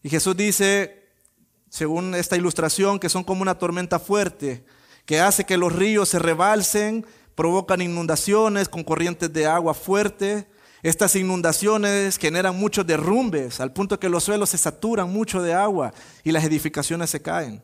Y 0.02 0.08
Jesús 0.08 0.38
dice, 0.38 1.10
según 1.70 2.16
esta 2.16 2.38
ilustración, 2.38 3.00
que 3.00 3.10
son 3.10 3.26
como 3.26 3.42
una 3.42 3.60
tormenta 3.60 4.00
fuerte, 4.00 4.64
que 5.06 5.20
hace 5.20 5.44
que 5.44 5.58
los 5.58 5.76
ríos 5.76 6.08
se 6.08 6.20
rebalsen, 6.20 7.06
provocan 7.36 7.82
inundaciones 7.82 8.70
con 8.70 8.86
corrientes 8.86 9.34
de 9.34 9.46
agua 9.46 9.74
fuerte, 9.74 10.48
estas 10.84 11.14
inundaciones 11.18 12.18
generan 12.18 12.58
muchos 12.58 12.88
derrumbes, 12.88 13.60
al 13.60 13.74
punto 13.74 14.00
que 14.00 14.08
los 14.08 14.24
suelos 14.24 14.52
se 14.52 14.58
saturan 14.58 15.12
mucho 15.12 15.42
de 15.42 15.54
agua 15.54 15.94
y 16.24 16.32
las 16.32 16.46
edificaciones 16.46 17.10
se 17.10 17.22
caen. 17.22 17.62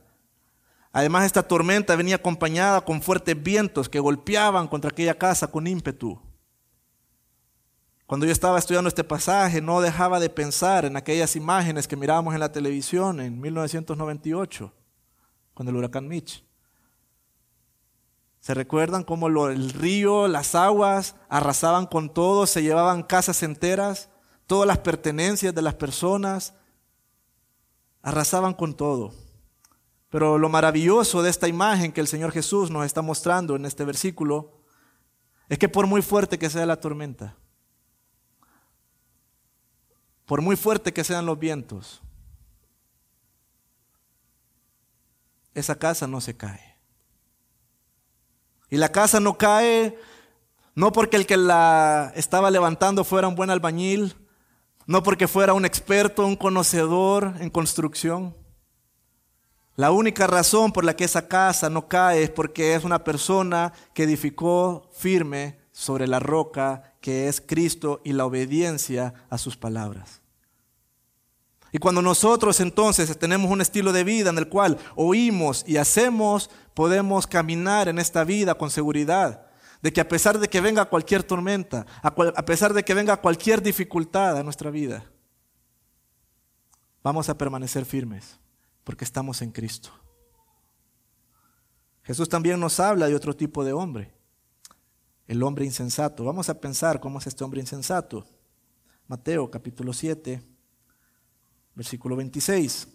Además, 0.92 1.26
esta 1.26 1.44
tormenta 1.44 1.96
venía 1.96 2.18
acompañada 2.18 2.82
con 2.82 3.02
fuertes 3.02 3.42
vientos 3.42 3.88
que 3.88 4.02
golpeaban 4.02 4.68
contra 4.68 4.90
aquella 4.90 5.18
casa 5.18 5.48
con 5.48 5.68
ímpetu. 5.68 6.20
Cuando 8.06 8.26
yo 8.26 8.32
estaba 8.32 8.60
estudiando 8.60 8.90
este 8.90 9.04
pasaje, 9.04 9.62
no 9.62 9.80
dejaba 9.80 10.20
de 10.20 10.30
pensar 10.30 10.86
en 10.86 10.98
aquellas 10.98 11.36
imágenes 11.36 11.88
que 11.88 11.96
mirábamos 11.96 12.34
en 12.34 12.42
la 12.42 12.52
televisión 12.52 13.22
en 13.22 13.40
1998, 13.40 14.74
con 15.54 15.68
el 15.68 15.76
huracán 15.76 16.08
Mitch. 16.08 16.44
¿Se 18.42 18.54
recuerdan 18.54 19.06
cómo 19.06 19.28
el 19.28 19.70
río, 19.70 20.28
las 20.28 20.54
aguas 20.54 21.16
arrasaban 21.30 21.86
con 21.86 22.14
todo, 22.14 22.46
se 22.46 22.62
llevaban 22.62 23.04
casas 23.04 23.42
enteras, 23.42 24.10
todas 24.48 24.68
las 24.68 24.80
pertenencias 24.80 25.56
de 25.56 25.62
las 25.62 25.76
personas, 25.76 26.54
arrasaban 28.02 28.54
con 28.54 28.76
todo? 28.76 29.14
Pero 30.10 30.38
lo 30.38 30.50
maravilloso 30.50 31.24
de 31.24 31.30
esta 31.30 31.48
imagen 31.48 31.94
que 31.94 32.02
el 32.02 32.08
Señor 32.08 32.34
Jesús 32.34 32.70
nos 32.70 32.86
está 32.86 33.02
mostrando 33.02 33.56
en 33.56 33.66
este 33.66 33.86
versículo 33.86 34.60
es 35.48 35.58
que 35.58 35.70
por 35.70 35.88
muy 35.88 36.02
fuerte 36.02 36.38
que 36.38 36.50
sea 36.50 36.66
la 36.66 36.82
tormenta, 36.82 37.38
por 40.26 40.42
muy 40.42 40.56
fuerte 40.56 40.94
que 40.94 41.04
sean 41.04 41.26
los 41.26 41.40
vientos, 41.40 42.02
esa 45.54 45.76
casa 45.76 46.08
no 46.08 46.22
se 46.22 46.36
cae. 46.36 46.78
Y 48.70 48.78
la 48.78 48.92
casa 48.92 49.20
no 49.20 49.38
cae 49.38 49.98
no 50.76 50.92
porque 50.92 51.18
el 51.18 51.26
que 51.26 51.38
la 51.38 52.12
estaba 52.16 52.50
levantando 52.50 53.04
fuera 53.04 53.28
un 53.28 53.36
buen 53.36 53.50
albañil, 53.50 54.16
no 54.88 55.04
porque 55.04 55.28
fuera 55.28 55.54
un 55.54 55.66
experto, 55.66 56.26
un 56.26 56.36
conocedor 56.36 57.36
en 57.40 57.50
construcción. 57.50 58.36
La 59.76 59.92
única 59.92 60.28
razón 60.28 60.72
por 60.72 60.84
la 60.84 60.96
que 60.96 61.04
esa 61.04 61.28
casa 61.28 61.70
no 61.70 61.88
cae 61.88 62.24
es 62.24 62.30
porque 62.30 62.76
es 62.76 62.84
una 62.84 63.04
persona 63.04 63.74
que 63.94 64.04
edificó 64.04 64.90
firme 64.94 65.60
sobre 65.74 66.08
la 66.08 66.20
roca 66.20 66.94
que 67.02 67.28
es 67.28 67.42
Cristo 67.42 68.00
y 68.06 68.14
la 68.14 68.26
obediencia 68.26 69.14
a 69.30 69.38
sus 69.38 69.58
palabras. 69.58 70.22
Y 71.74 71.80
cuando 71.80 72.04
nosotros 72.04 72.60
entonces 72.60 73.18
tenemos 73.18 73.50
un 73.50 73.60
estilo 73.60 73.92
de 73.92 74.04
vida 74.04 74.30
en 74.30 74.38
el 74.38 74.48
cual 74.48 74.78
oímos 74.96 75.66
y 75.68 75.78
hacemos, 75.78 76.52
podemos 76.76 77.26
caminar 77.26 77.88
en 77.88 77.98
esta 77.98 78.24
vida 78.24 78.54
con 78.54 78.70
seguridad. 78.70 79.48
De 79.82 79.92
que 79.92 80.00
a 80.00 80.08
pesar 80.08 80.38
de 80.38 80.48
que 80.48 80.62
venga 80.62 80.86
cualquier 80.86 81.24
tormenta, 81.24 81.88
a, 82.04 82.14
pesar 82.46 82.74
de 82.74 82.86
que 82.86 82.94
venga 82.94 83.18
cualquier 83.18 83.62
dificultad 83.62 84.38
a 84.38 84.44
nuestra 84.44 84.70
vida, 84.70 85.04
vamos 87.02 87.28
a 87.28 87.38
permanecer 87.38 87.84
firmes 87.84 88.40
porque 88.84 89.04
estamos 89.04 89.42
en 89.42 89.52
Cristo. 89.52 89.90
Jesús 92.04 92.30
también 92.30 92.60
nos 92.60 92.80
habla 92.80 93.08
de 93.08 93.16
otro 93.16 93.36
tipo 93.36 93.66
de 93.66 93.74
hombre, 93.74 94.13
el 95.28 95.44
hombre 95.44 95.66
insensato. 95.66 96.24
Vamos 96.24 96.50
a 96.50 96.60
pensar 96.60 97.00
cómo 97.00 97.20
es 97.20 97.28
este 97.28 97.44
hombre 97.44 97.62
insensato. 97.62 98.26
Mateo 99.08 99.50
capítulo 99.50 99.94
7 99.94 100.54
versículo 101.76 102.16
26. 102.16 102.88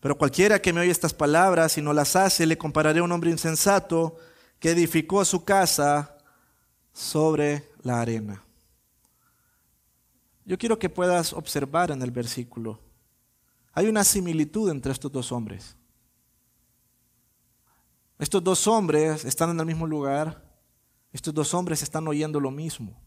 Pero 0.00 0.16
cualquiera 0.16 0.60
que 0.60 0.72
me 0.72 0.80
oye 0.80 0.90
estas 0.90 1.12
palabras 1.12 1.76
y 1.76 1.82
no 1.82 1.92
las 1.92 2.14
hace, 2.14 2.46
le 2.46 2.58
compararé 2.58 3.00
a 3.00 3.02
un 3.02 3.12
hombre 3.12 3.30
insensato 3.30 4.16
que 4.60 4.70
edificó 4.70 5.24
su 5.24 5.44
casa 5.44 6.16
sobre 6.92 7.70
la 7.82 8.00
arena. 8.00 8.44
Yo 10.44 10.56
quiero 10.56 10.78
que 10.78 10.88
puedas 10.88 11.32
observar 11.32 11.90
en 11.90 12.00
el 12.02 12.10
versículo. 12.10 12.78
Hay 13.72 13.86
una 13.86 14.04
similitud 14.04 14.70
entre 14.70 14.92
estos 14.92 15.12
dos 15.12 15.30
hombres. 15.32 15.76
Estos 18.18 18.42
dos 18.42 18.66
hombres 18.66 19.24
están 19.24 19.50
en 19.50 19.60
el 19.60 19.66
mismo 19.66 19.86
lugar. 19.86 20.44
Estos 21.12 21.32
dos 21.32 21.54
hombres 21.54 21.82
están 21.82 22.06
oyendo 22.08 22.40
lo 22.40 22.50
mismo. 22.50 23.00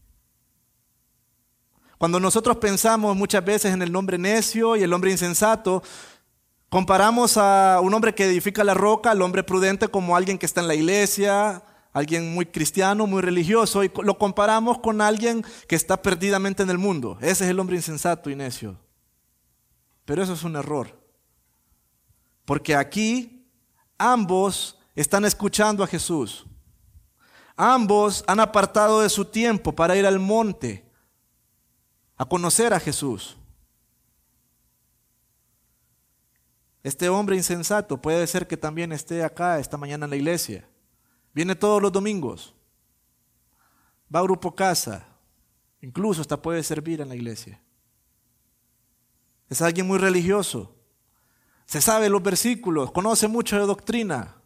Cuando 1.98 2.18
nosotros 2.18 2.56
pensamos 2.56 3.14
muchas 3.14 3.44
veces 3.44 3.72
en 3.72 3.82
el 3.82 3.92
nombre 3.92 4.18
necio 4.18 4.74
y 4.76 4.82
el 4.82 4.92
hombre 4.92 5.12
insensato, 5.12 5.82
comparamos 6.68 7.36
a 7.36 7.78
un 7.80 7.94
hombre 7.94 8.14
que 8.14 8.24
edifica 8.24 8.64
la 8.64 8.74
roca, 8.74 9.12
al 9.12 9.22
hombre 9.22 9.44
prudente, 9.44 9.86
como 9.86 10.16
alguien 10.16 10.38
que 10.38 10.46
está 10.46 10.62
en 10.62 10.68
la 10.68 10.74
iglesia, 10.74 11.62
alguien 11.92 12.34
muy 12.34 12.46
cristiano, 12.46 13.06
muy 13.06 13.22
religioso, 13.22 13.84
y 13.84 13.92
lo 14.02 14.18
comparamos 14.18 14.78
con 14.78 15.00
alguien 15.00 15.44
que 15.68 15.76
está 15.76 16.00
perdidamente 16.02 16.62
en 16.62 16.70
el 16.70 16.78
mundo. 16.78 17.18
Ese 17.20 17.44
es 17.44 17.50
el 17.50 17.60
hombre 17.60 17.76
insensato 17.76 18.30
y 18.30 18.34
necio. 18.34 18.78
Pero 20.04 20.22
eso 20.22 20.32
es 20.32 20.42
un 20.42 20.56
error. 20.56 20.98
Porque 22.44 22.74
aquí 22.74 23.46
ambos 23.96 24.81
están 24.94 25.24
escuchando 25.24 25.82
a 25.82 25.86
Jesús. 25.86 26.46
Ambos 27.56 28.24
han 28.26 28.40
apartado 28.40 29.00
de 29.00 29.08
su 29.08 29.24
tiempo 29.24 29.72
para 29.72 29.96
ir 29.96 30.06
al 30.06 30.18
monte 30.18 30.84
a 32.16 32.24
conocer 32.24 32.72
a 32.72 32.80
Jesús. 32.80 33.36
Este 36.82 37.08
hombre 37.08 37.36
insensato 37.36 38.00
puede 38.00 38.26
ser 38.26 38.46
que 38.46 38.56
también 38.56 38.92
esté 38.92 39.22
acá 39.22 39.58
esta 39.58 39.76
mañana 39.76 40.06
en 40.06 40.10
la 40.10 40.16
iglesia. 40.16 40.68
Viene 41.32 41.54
todos 41.54 41.80
los 41.80 41.92
domingos. 41.92 42.54
Va 44.14 44.20
a 44.20 44.24
grupo 44.24 44.54
casa. 44.54 45.06
Incluso 45.80 46.20
hasta 46.20 46.40
puede 46.40 46.62
servir 46.62 47.00
en 47.00 47.08
la 47.08 47.14
iglesia. 47.14 47.60
Es 49.48 49.62
alguien 49.62 49.86
muy 49.86 49.98
religioso. 49.98 50.74
Se 51.66 51.80
sabe 51.80 52.08
los 52.08 52.22
versículos, 52.22 52.90
conoce 52.90 53.28
mucho 53.28 53.58
de 53.58 53.66
doctrina. 53.66 54.41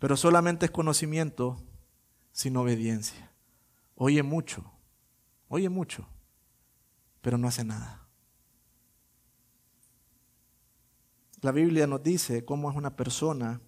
Pero 0.00 0.16
solamente 0.16 0.66
es 0.66 0.72
conocimiento 0.72 1.62
sin 2.32 2.56
obediencia. 2.56 3.30
Oye 3.94 4.24
mucho, 4.24 4.72
Oye 5.52 5.68
mucho, 5.68 6.06
pero 7.20 7.36
no 7.36 7.48
hace 7.48 7.64
nada. 7.64 8.06
La 11.40 11.50
Biblia 11.50 11.88
nos 11.88 12.04
dice 12.04 12.44
cómo 12.44 12.70
es 12.70 12.76
una 12.76 12.94
persona 12.94 13.60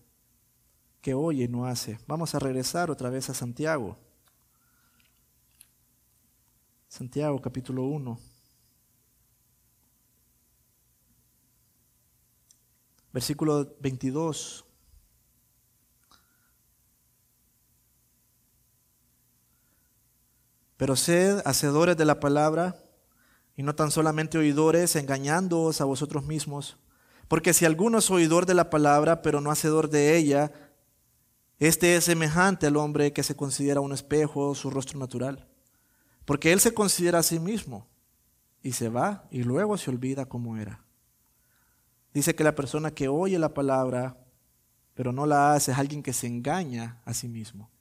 que 1.01 1.13
oye 1.13 1.45
y 1.45 1.49
no 1.49 1.67
hace. 1.67 1.99
Vamos 2.07 2.37
a 2.37 2.39
regresar 2.39 2.89
otra 2.89 3.11
vez 3.11 3.29
a 3.31 3.35
Santiago. 3.35 3.99
Santiago 6.87 7.43
capítulo 7.43 7.83
1. 7.83 8.21
Versículo 13.13 13.75
22. 13.81 14.65
Pero 20.83 20.97
sed 20.97 21.43
hacedores 21.45 21.97
de 21.97 22.05
la 22.05 22.19
palabra 22.19 22.75
y 23.55 23.63
no 23.63 23.73
tan 23.77 23.93
solamente 23.93 24.37
oidores, 24.37 24.97
engañándoos 24.97 25.81
a 25.81 25.85
vosotros 25.85 26.25
mismos. 26.25 26.77
Porque 27.29 27.55
si 27.55 27.65
alguno 27.65 27.99
es 27.99 28.11
oidor 28.11 28.47
de 28.47 28.55
la 28.55 28.69
palabra, 28.69 29.23
pero 29.23 29.41
no 29.41 29.53
hacedor 29.53 29.91
de 29.91 30.17
ella, 30.17 30.51
este 31.61 31.95
es 31.95 32.03
semejante 32.03 32.67
al 32.67 32.77
hombre 32.77 33.13
que 33.13 33.23
se 33.23 33.37
considera 33.37 33.81
un 33.81 33.93
espejo, 33.93 34.57
su 34.57 34.71
rostro 34.71 34.99
natural. 34.99 35.47
Porque 36.25 36.53
él 36.53 36.59
se 36.59 36.75
considera 36.75 37.21
a 37.21 37.23
sí 37.23 37.39
mismo 37.39 37.87
y 38.61 38.73
se 38.73 38.89
va 38.89 39.29
y 39.31 39.45
luego 39.45 39.79
se 39.79 39.89
olvida 39.89 40.27
cómo 40.27 40.57
era. 40.57 40.85
Dice 42.13 42.35
que 42.35 42.43
la 42.43 42.57
persona 42.57 42.91
que 42.91 43.07
oye 43.07 43.39
la 43.39 43.55
palabra, 43.55 44.17
pero 44.95 45.13
no 45.13 45.27
la 45.27 45.55
hace, 45.55 45.71
es 45.71 45.79
alguien 45.79 46.03
que 46.03 46.13
se 46.13 46.27
engaña 46.27 47.01
a 47.05 47.15
sí 47.15 47.29
mismo. 47.29 47.72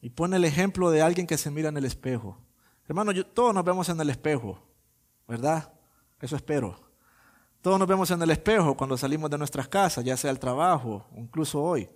Y 0.00 0.10
pone 0.10 0.36
el 0.36 0.44
ejemplo 0.44 0.90
de 0.90 1.02
alguien 1.02 1.26
que 1.26 1.38
se 1.38 1.50
mira 1.50 1.68
en 1.68 1.76
el 1.76 1.84
espejo. 1.84 2.38
Hermano, 2.88 3.12
todos 3.26 3.54
nos 3.54 3.64
vemos 3.64 3.88
en 3.88 4.00
el 4.00 4.10
espejo, 4.10 4.60
¿verdad? 5.28 5.72
Eso 6.20 6.36
espero. 6.36 6.80
Todos 7.60 7.78
nos 7.78 7.86
vemos 7.86 8.10
en 8.10 8.22
el 8.22 8.30
espejo 8.30 8.76
cuando 8.76 8.96
salimos 8.96 9.30
de 9.30 9.38
nuestras 9.38 9.68
casas, 9.68 10.04
ya 10.04 10.16
sea 10.16 10.30
al 10.30 10.38
trabajo, 10.38 11.06
incluso 11.16 11.62
hoy. 11.62 11.88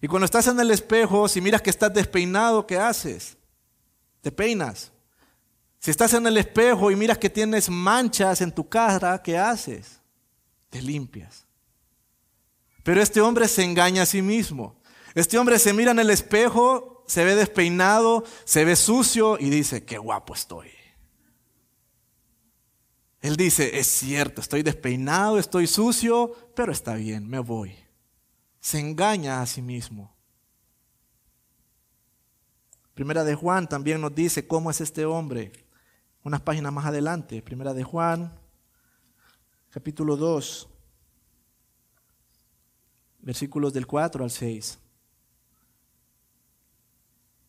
Y 0.00 0.06
cuando 0.06 0.24
estás 0.24 0.46
en 0.46 0.58
el 0.58 0.70
espejo, 0.70 1.28
si 1.28 1.40
miras 1.40 1.60
que 1.60 1.70
estás 1.70 1.92
despeinado, 1.92 2.66
¿qué 2.66 2.78
haces? 2.78 3.36
Te 4.22 4.32
peinas. 4.32 4.92
Si 5.78 5.90
estás 5.90 6.14
en 6.14 6.26
el 6.26 6.36
espejo 6.36 6.90
y 6.90 6.96
miras 6.96 7.18
que 7.18 7.30
tienes 7.30 7.68
manchas 7.68 8.40
en 8.40 8.52
tu 8.52 8.68
cara, 8.68 9.22
¿qué 9.22 9.36
haces? 9.36 10.00
Te 10.70 10.80
limpias. 10.80 11.46
Pero 12.82 13.02
este 13.02 13.20
hombre 13.20 13.46
se 13.48 13.62
engaña 13.64 14.02
a 14.02 14.06
sí 14.06 14.22
mismo. 14.22 14.80
Este 15.14 15.38
hombre 15.38 15.58
se 15.58 15.72
mira 15.72 15.90
en 15.90 15.98
el 15.98 16.10
espejo, 16.10 16.97
se 17.08 17.24
ve 17.24 17.34
despeinado, 17.34 18.22
se 18.44 18.66
ve 18.66 18.76
sucio 18.76 19.38
y 19.40 19.48
dice, 19.48 19.84
qué 19.84 19.96
guapo 19.96 20.34
estoy. 20.34 20.68
Él 23.20 23.36
dice, 23.36 23.78
es 23.78 23.86
cierto, 23.86 24.42
estoy 24.42 24.62
despeinado, 24.62 25.38
estoy 25.38 25.66
sucio, 25.66 26.36
pero 26.54 26.70
está 26.70 26.94
bien, 26.94 27.26
me 27.26 27.38
voy. 27.38 27.74
Se 28.60 28.78
engaña 28.78 29.40
a 29.40 29.46
sí 29.46 29.62
mismo. 29.62 30.14
Primera 32.92 33.24
de 33.24 33.34
Juan 33.34 33.68
también 33.68 34.02
nos 34.02 34.14
dice 34.14 34.46
cómo 34.46 34.70
es 34.70 34.82
este 34.82 35.06
hombre. 35.06 35.52
Unas 36.22 36.42
páginas 36.42 36.72
más 36.74 36.84
adelante, 36.84 37.40
Primera 37.40 37.72
de 37.72 37.84
Juan, 37.84 38.38
capítulo 39.70 40.16
2, 40.16 40.68
versículos 43.20 43.72
del 43.72 43.86
4 43.86 44.24
al 44.24 44.30
6. 44.30 44.78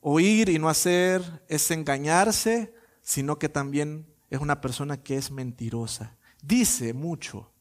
Oír 0.00 0.48
y 0.48 0.58
no 0.58 0.68
hacer 0.68 1.44
es 1.48 1.70
engañarse, 1.70 2.74
sino 3.02 3.38
que 3.38 3.48
también 3.48 4.06
es 4.30 4.40
una 4.40 4.60
persona 4.60 5.02
que 5.02 5.16
es 5.16 5.30
mentirosa. 5.30 6.16
Dice 6.42 6.94
mucho, 6.94 7.52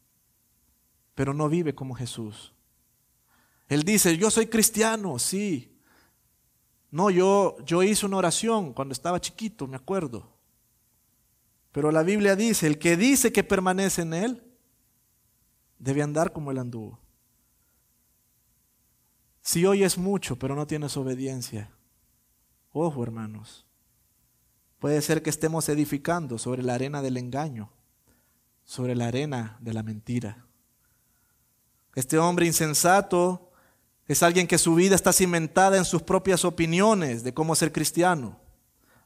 pero 1.16 1.34
no 1.34 1.50
vive 1.50 1.76
como 1.76 1.96
Jesús. 1.96 2.54
Él 3.68 3.84
dice, 3.84 4.18
yo 4.18 4.32
soy 4.32 4.48
cristiano, 4.48 5.20
sí. 5.20 5.78
No, 6.92 7.10
yo, 7.10 7.58
yo 7.66 7.84
hice 7.84 8.06
una 8.06 8.18
oración 8.18 8.74
cuando 8.74 8.94
estaba 8.94 9.20
chiquito, 9.20 9.68
me 9.68 9.76
acuerdo. 9.76 10.34
Pero 11.72 11.92
la 11.92 12.04
Biblia 12.04 12.36
dice, 12.36 12.66
el 12.68 12.80
que 12.80 12.98
dice 12.98 13.32
que 13.32 13.44
permanece 13.44 14.02
en 14.02 14.14
Él, 14.14 14.44
debe 15.78 16.02
andar 16.02 16.32
como 16.34 16.52
Él 16.52 16.58
anduvo. 16.58 17.00
Si 19.42 19.66
oyes 19.66 19.98
mucho, 19.98 20.38
pero 20.38 20.56
no 20.56 20.66
tienes 20.66 20.98
obediencia, 20.98 21.72
Ojo, 22.72 23.04
hermanos. 23.04 23.66
Puede 24.80 25.02
ser 25.02 25.22
que 25.22 25.30
estemos 25.30 25.68
edificando 25.70 26.38
sobre 26.38 26.64
la 26.64 26.76
arena 26.76 27.02
del 27.02 27.18
engaño, 27.18 27.72
sobre 28.64 28.96
la 28.96 29.08
arena 29.08 29.58
de 29.60 29.74
la 29.74 29.84
mentira. 29.84 30.46
Este 31.96 32.18
hombre 32.18 32.46
insensato 32.46 33.52
es 34.08 34.24
alguien 34.24 34.48
que 34.48 34.58
su 34.58 34.76
vida 34.76 34.96
está 34.96 35.12
cimentada 35.12 35.78
en 35.78 35.86
sus 35.86 36.02
propias 36.02 36.46
opiniones 36.46 37.24
de 37.24 37.34
cómo 37.34 37.56
ser 37.56 37.72
cristiano, 37.72 38.40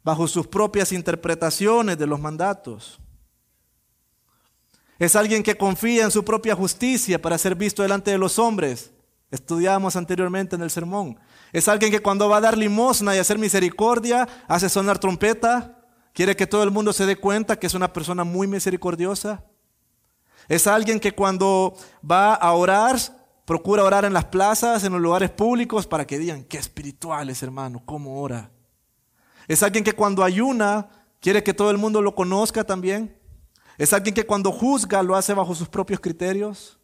bajo 0.03 0.27
sus 0.27 0.47
propias 0.47 0.91
interpretaciones 0.91 1.97
de 1.97 2.07
los 2.07 2.19
mandatos. 2.19 2.99
Es 4.99 5.15
alguien 5.15 5.41
que 5.41 5.57
confía 5.57 6.03
en 6.03 6.11
su 6.11 6.23
propia 6.23 6.55
justicia 6.55 7.21
para 7.21 7.37
ser 7.37 7.55
visto 7.55 7.81
delante 7.81 8.11
de 8.11 8.17
los 8.17 8.37
hombres. 8.37 8.91
Estudiamos 9.31 9.95
anteriormente 9.95 10.55
en 10.55 10.61
el 10.61 10.69
sermón. 10.69 11.17
Es 11.53 11.67
alguien 11.67 11.91
que 11.91 12.01
cuando 12.01 12.27
va 12.27 12.37
a 12.37 12.41
dar 12.41 12.57
limosna 12.57 13.15
y 13.15 13.19
hacer 13.19 13.37
misericordia, 13.37 14.27
hace 14.47 14.67
sonar 14.69 14.97
trompeta, 14.97 15.85
quiere 16.11 16.35
que 16.35 16.47
todo 16.47 16.63
el 16.63 16.71
mundo 16.71 16.91
se 16.91 17.05
dé 17.05 17.15
cuenta 17.15 17.57
que 17.57 17.67
es 17.67 17.75
una 17.75 17.93
persona 17.93 18.23
muy 18.23 18.47
misericordiosa. 18.47 19.43
Es 20.49 20.65
alguien 20.65 20.99
que 20.99 21.11
cuando 21.11 21.75
va 22.09 22.33
a 22.33 22.51
orar, 22.53 22.97
procura 23.45 23.83
orar 23.83 24.03
en 24.03 24.13
las 24.13 24.25
plazas, 24.25 24.83
en 24.83 24.93
los 24.93 25.01
lugares 25.01 25.29
públicos, 25.29 25.85
para 25.85 26.07
que 26.07 26.17
digan, 26.17 26.43
qué 26.43 26.57
espirituales, 26.57 27.43
hermano, 27.43 27.83
cómo 27.85 28.19
ora. 28.19 28.49
Es 29.47 29.61
alguien 29.61 29.83
que 29.83 29.93
cuando 29.93 30.23
ayuna, 30.23 30.89
quiere 31.19 31.43
que 31.43 31.53
todo 31.53 31.69
el 31.69 31.77
mundo 31.77 32.01
lo 32.01 32.15
conozca 32.15 32.63
también. 32.63 33.15
Es 33.77 33.93
alguien 33.93 34.15
que 34.15 34.25
cuando 34.25 34.51
juzga, 34.51 35.03
lo 35.03 35.15
hace 35.15 35.35
bajo 35.35 35.53
sus 35.53 35.69
propios 35.69 35.99
criterios. 35.99 36.79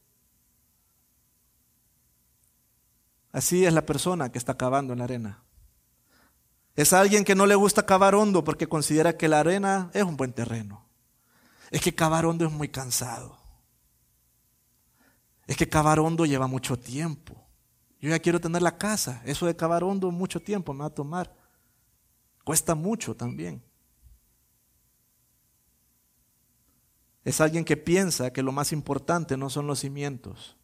Así 3.32 3.66
es 3.66 3.74
la 3.74 3.86
persona 3.86 4.32
que 4.32 4.38
está 4.38 4.58
cavando 4.58 4.94
en 4.94 5.00
la 5.00 5.06
arena. 5.06 5.44
Es 6.76 6.94
alguien 6.94 7.24
que 7.24 7.36
no 7.36 7.46
le 7.46 7.56
gusta 7.56 7.86
cavar 7.86 8.16
hondo 8.16 8.44
porque 8.44 8.68
considera 8.68 9.18
que 9.18 9.28
la 9.28 9.42
arena 9.42 9.92
es 9.94 10.04
un 10.04 10.18
buen 10.18 10.34
terreno. 10.34 10.86
Es 11.72 11.82
que 11.82 11.94
cavar 11.94 12.26
hondo 12.26 12.46
es 12.46 12.52
muy 12.52 12.70
cansado. 12.70 13.38
Es 15.46 15.58
que 15.58 15.68
cavar 15.68 16.00
hondo 16.00 16.26
lleva 16.26 16.48
mucho 16.48 16.78
tiempo. 16.78 17.36
Yo 18.00 18.10
ya 18.10 18.20
quiero 18.20 18.40
tener 18.40 18.62
la 18.62 18.78
casa. 18.78 19.22
Eso 19.26 19.46
de 19.46 19.56
cavar 19.56 19.84
hondo 19.84 20.10
mucho 20.10 20.40
tiempo 20.40 20.74
me 20.74 20.82
va 20.82 20.86
a 20.86 20.90
tomar. 20.94 21.36
Cuesta 22.44 22.76
mucho 22.76 23.16
también. 23.16 23.62
Es 27.24 27.42
alguien 27.42 27.66
que 27.66 27.78
piensa 27.78 28.32
que 28.32 28.42
lo 28.42 28.52
más 28.52 28.72
importante 28.72 29.38
no 29.38 29.50
son 29.50 29.68
los 29.68 29.80
cimientos, 29.80 30.58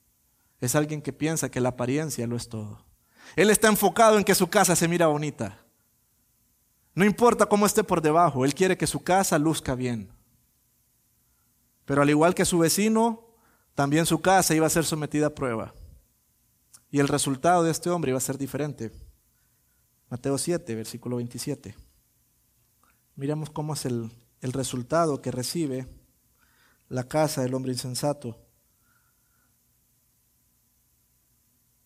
es 0.59 0.75
alguien 0.75 1.01
que 1.01 1.13
piensa 1.13 1.49
que 1.49 1.61
la 1.61 1.69
apariencia 1.69 2.27
lo 2.27 2.35
es 2.35 2.49
todo. 2.49 2.85
Él 3.35 3.49
está 3.49 3.67
enfocado 3.67 4.17
en 4.17 4.23
que 4.23 4.35
su 4.35 4.47
casa 4.47 4.75
se 4.75 4.87
mira 4.87 5.07
bonita. 5.07 5.59
No 6.93 7.03
importa 7.03 7.45
cómo 7.45 7.65
esté 7.65 7.83
por 7.83 8.01
debajo, 8.01 8.45
él 8.45 8.53
quiere 8.53 8.77
que 8.77 8.87
su 8.87 9.03
casa 9.03 9.37
luzca 9.37 9.75
bien. 9.75 10.09
Pero 11.83 12.01
al 12.01 12.09
igual 12.09 12.33
que 12.33 12.45
su 12.45 12.59
vecino, 12.59 13.25
también 13.75 14.05
su 14.05 14.21
casa 14.21 14.55
iba 14.55 14.65
a 14.65 14.69
ser 14.69 14.85
sometida 14.85 15.27
a 15.27 15.35
prueba. 15.35 15.73
Y 16.89 16.99
el 16.99 17.09
resultado 17.09 17.63
de 17.63 17.71
este 17.71 17.89
hombre 17.89 18.11
iba 18.11 18.17
a 18.17 18.21
ser 18.21 18.37
diferente. 18.37 18.91
Mateo 20.09 20.37
7, 20.37 20.75
versículo 20.75 21.17
27. 21.17 21.75
Miremos 23.15 23.49
cómo 23.49 23.73
es 23.73 23.85
el, 23.85 24.11
el 24.39 24.53
resultado 24.53 25.21
que 25.21 25.31
recibe 25.31 25.87
la 26.87 27.03
casa 27.07 27.41
del 27.41 27.53
hombre 27.53 27.73
insensato. 27.73 28.44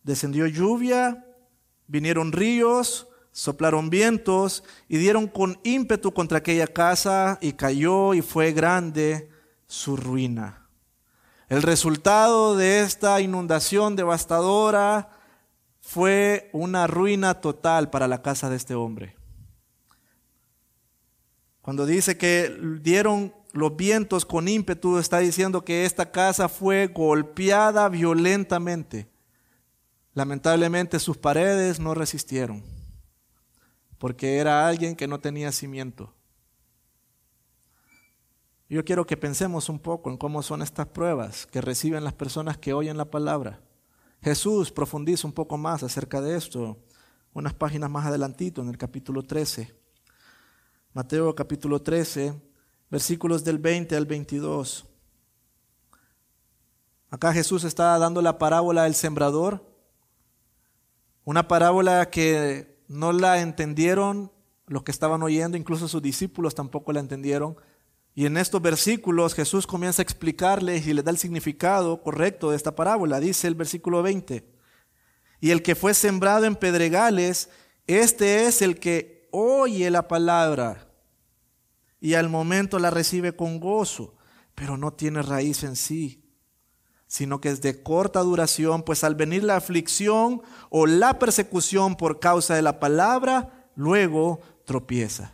Descendió 0.03 0.47
lluvia, 0.47 1.25
vinieron 1.87 2.31
ríos, 2.31 3.07
soplaron 3.31 3.89
vientos 3.89 4.63
y 4.87 4.97
dieron 4.97 5.27
con 5.27 5.59
ímpetu 5.63 6.13
contra 6.13 6.39
aquella 6.39 6.67
casa 6.67 7.37
y 7.41 7.53
cayó 7.53 8.13
y 8.13 8.21
fue 8.21 8.51
grande 8.51 9.29
su 9.67 9.95
ruina. 9.95 10.67
El 11.47 11.63
resultado 11.63 12.55
de 12.55 12.81
esta 12.81 13.19
inundación 13.21 13.95
devastadora 13.95 15.09
fue 15.81 16.49
una 16.53 16.85
ruina 16.85 17.41
total 17.41 17.89
para 17.89 18.07
la 18.07 18.21
casa 18.21 18.49
de 18.49 18.55
este 18.55 18.75
hombre. 18.75 19.15
Cuando 21.61 21.85
dice 21.85 22.17
que 22.17 22.55
dieron 22.81 23.33
los 23.51 23.75
vientos 23.75 24.25
con 24.25 24.47
ímpetu, 24.47 24.97
está 24.97 25.19
diciendo 25.19 25.63
que 25.63 25.85
esta 25.85 26.11
casa 26.11 26.49
fue 26.49 26.87
golpeada 26.87 27.89
violentamente. 27.89 29.07
Lamentablemente 30.19 30.99
sus 30.99 31.15
paredes 31.15 31.79
no 31.79 31.93
resistieron, 31.93 32.61
porque 33.97 34.35
era 34.35 34.67
alguien 34.67 34.97
que 34.97 35.07
no 35.07 35.21
tenía 35.21 35.53
cimiento. 35.53 36.13
Yo 38.67 38.83
quiero 38.83 39.07
que 39.07 39.15
pensemos 39.15 39.69
un 39.69 39.79
poco 39.79 40.09
en 40.09 40.17
cómo 40.17 40.43
son 40.43 40.61
estas 40.61 40.87
pruebas 40.87 41.47
que 41.47 41.61
reciben 41.61 42.03
las 42.03 42.11
personas 42.11 42.57
que 42.57 42.73
oyen 42.73 42.97
la 42.97 43.09
palabra. 43.09 43.61
Jesús 44.21 44.73
profundiza 44.73 45.25
un 45.25 45.31
poco 45.31 45.57
más 45.57 45.83
acerca 45.83 46.19
de 46.19 46.35
esto, 46.35 46.77
unas 47.31 47.53
páginas 47.53 47.89
más 47.89 48.05
adelantito 48.05 48.61
en 48.61 48.67
el 48.67 48.77
capítulo 48.77 49.23
13. 49.23 49.73
Mateo 50.91 51.33
capítulo 51.33 51.81
13, 51.81 52.33
versículos 52.91 53.45
del 53.45 53.57
20 53.57 53.95
al 53.95 54.05
22. 54.05 54.85
Acá 57.09 57.31
Jesús 57.31 57.63
está 57.63 57.97
dando 57.97 58.21
la 58.21 58.37
parábola 58.37 58.83
del 58.83 58.95
sembrador, 58.95 59.68
una 61.29 61.47
parábola 61.47 62.09
que 62.09 62.81
no 62.87 63.13
la 63.13 63.39
entendieron 63.39 64.31
los 64.65 64.81
que 64.81 64.89
estaban 64.89 65.21
oyendo, 65.21 65.57
incluso 65.57 65.87
sus 65.87 66.01
discípulos 66.01 66.55
tampoco 66.55 66.91
la 66.91 67.01
entendieron. 67.01 67.55
Y 68.15 68.25
en 68.25 68.35
estos 68.35 68.59
versículos 68.63 69.35
Jesús 69.35 69.67
comienza 69.67 70.01
a 70.01 70.05
explicarles 70.05 70.87
y 70.87 70.93
les 70.95 71.05
da 71.05 71.11
el 71.11 71.19
significado 71.19 72.01
correcto 72.01 72.49
de 72.49 72.55
esta 72.55 72.73
parábola. 72.73 73.19
Dice 73.19 73.47
el 73.47 73.53
versículo 73.53 74.01
20, 74.01 74.43
y 75.39 75.51
el 75.51 75.61
que 75.61 75.75
fue 75.75 75.93
sembrado 75.93 76.45
en 76.45 76.55
pedregales, 76.55 77.51
este 77.85 78.47
es 78.47 78.63
el 78.63 78.79
que 78.79 79.29
oye 79.31 79.91
la 79.91 80.07
palabra 80.07 80.89
y 81.99 82.15
al 82.15 82.27
momento 82.27 82.79
la 82.79 82.89
recibe 82.89 83.35
con 83.35 83.59
gozo, 83.59 84.17
pero 84.55 84.77
no 84.77 84.93
tiene 84.93 85.21
raíz 85.21 85.63
en 85.63 85.75
sí, 85.75 86.28
sino 87.09 87.41
que 87.41 87.49
es 87.49 87.59
de 87.61 87.81
corta 87.81 88.19
duración, 88.19 88.83
pues 88.83 89.03
al 89.03 89.15
venir 89.15 89.43
la 89.43 89.55
aflicción 89.55 90.43
o 90.69 90.85
la 90.85 91.17
persecución 91.17 91.95
por 91.95 92.19
causa 92.19 92.53
de 92.53 92.61
la 92.61 92.79
palabra, 92.79 93.67
luego 93.75 94.41
tropieza. 94.63 95.33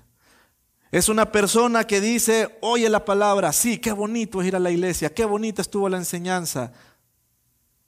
Es 0.89 1.09
una 1.09 1.33
persona 1.33 1.83
que 1.83 1.99
dice, 1.99 2.57
oye 2.61 2.87
la 2.87 3.03
palabra, 3.03 3.51
sí, 3.51 3.77
qué 3.77 3.91
bonito 3.91 4.41
es 4.41 4.47
ir 4.47 4.55
a 4.55 4.59
la 4.59 4.71
iglesia, 4.71 5.13
qué 5.13 5.25
bonita 5.25 5.61
estuvo 5.61 5.89
la 5.89 5.97
enseñanza. 5.97 6.71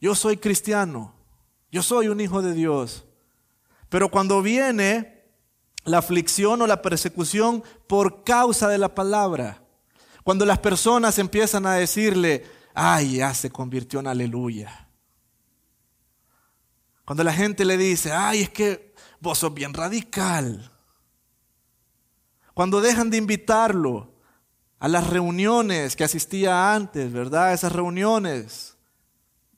Yo 0.01 0.15
soy 0.15 0.35
cristiano, 0.35 1.15
yo 1.71 1.81
soy 1.81 2.09
un 2.09 2.19
hijo 2.19 2.41
de 2.41 2.53
Dios. 2.53 3.05
Pero 3.87 4.11
cuando 4.11 4.41
viene 4.41 5.23
la 5.85 5.99
aflicción 5.99 6.61
o 6.61 6.67
la 6.67 6.81
persecución 6.81 7.63
por 7.87 8.25
causa 8.25 8.67
de 8.67 8.79
la 8.79 8.93
palabra, 8.93 9.61
cuando 10.25 10.45
las 10.45 10.59
personas 10.59 11.19
empiezan 11.19 11.65
a 11.65 11.75
decirle, 11.75 12.56
ay, 12.79 13.17
ya 13.17 13.33
se 13.33 13.49
convirtió 13.49 13.99
en 13.99 14.07
aleluya. 14.07 14.87
Cuando 17.03 17.23
la 17.23 17.33
gente 17.33 17.65
le 17.65 17.75
dice, 17.75 18.11
ay, 18.11 18.43
es 18.43 18.49
que 18.51 18.93
vos 19.19 19.39
sos 19.39 19.51
bien 19.51 19.73
radical. 19.73 20.71
Cuando 22.53 22.79
dejan 22.79 23.09
de 23.09 23.17
invitarlo 23.17 24.13
a 24.77 24.87
las 24.87 25.09
reuniones 25.09 25.95
que 25.95 26.03
asistía 26.03 26.75
antes, 26.75 27.11
¿verdad? 27.11 27.51
Esas 27.51 27.71
reuniones 27.71 28.77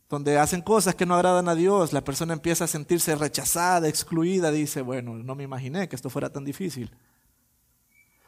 donde 0.08 0.39
hacen 0.39 0.62
cosas 0.62 0.95
que 0.95 1.05
no 1.05 1.15
agradan 1.15 1.49
a 1.49 1.55
Dios, 1.55 1.91
la 1.91 2.05
persona 2.05 2.32
empieza 2.32 2.63
a 2.63 2.67
sentirse 2.67 3.15
rechazada, 3.15 3.89
excluida, 3.89 4.49
dice, 4.49 4.82
bueno, 4.82 5.15
no 5.15 5.36
me 5.36 5.43
imaginé 5.43 5.89
que 5.89 5.95
esto 5.97 6.10
fuera 6.10 6.32
tan 6.32 6.45
difícil. 6.45 6.95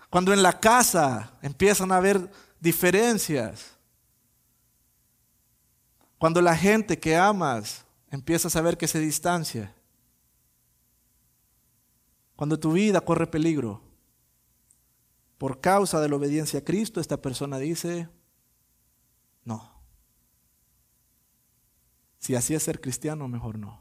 Cuando 0.10 0.34
en 0.34 0.44
la 0.44 0.60
casa 0.60 1.38
empiezan 1.42 1.94
a 1.94 1.98
haber 1.98 2.30
diferencias, 2.60 3.71
cuando 6.22 6.40
la 6.40 6.56
gente 6.56 7.00
que 7.00 7.16
amas 7.16 7.84
empieza 8.12 8.48
a 8.48 8.52
saber 8.52 8.78
que 8.78 8.88
se 8.88 9.00
distancia, 9.00 9.74
cuando 12.36 12.60
tu 12.60 12.74
vida 12.74 13.02
corre 13.02 13.26
peligro, 13.26 13.82
por 15.40 15.60
causa 15.60 16.00
de 16.00 16.08
la 16.08 16.18
obediencia 16.18 16.60
a 16.60 16.64
Cristo, 16.64 17.02
esta 17.02 17.20
persona 17.20 17.58
dice, 17.58 18.08
no. 19.44 19.82
Si 22.20 22.36
así 22.36 22.54
es 22.54 22.62
ser 22.62 22.82
cristiano, 22.82 23.28
mejor 23.28 23.58
no. 23.58 23.80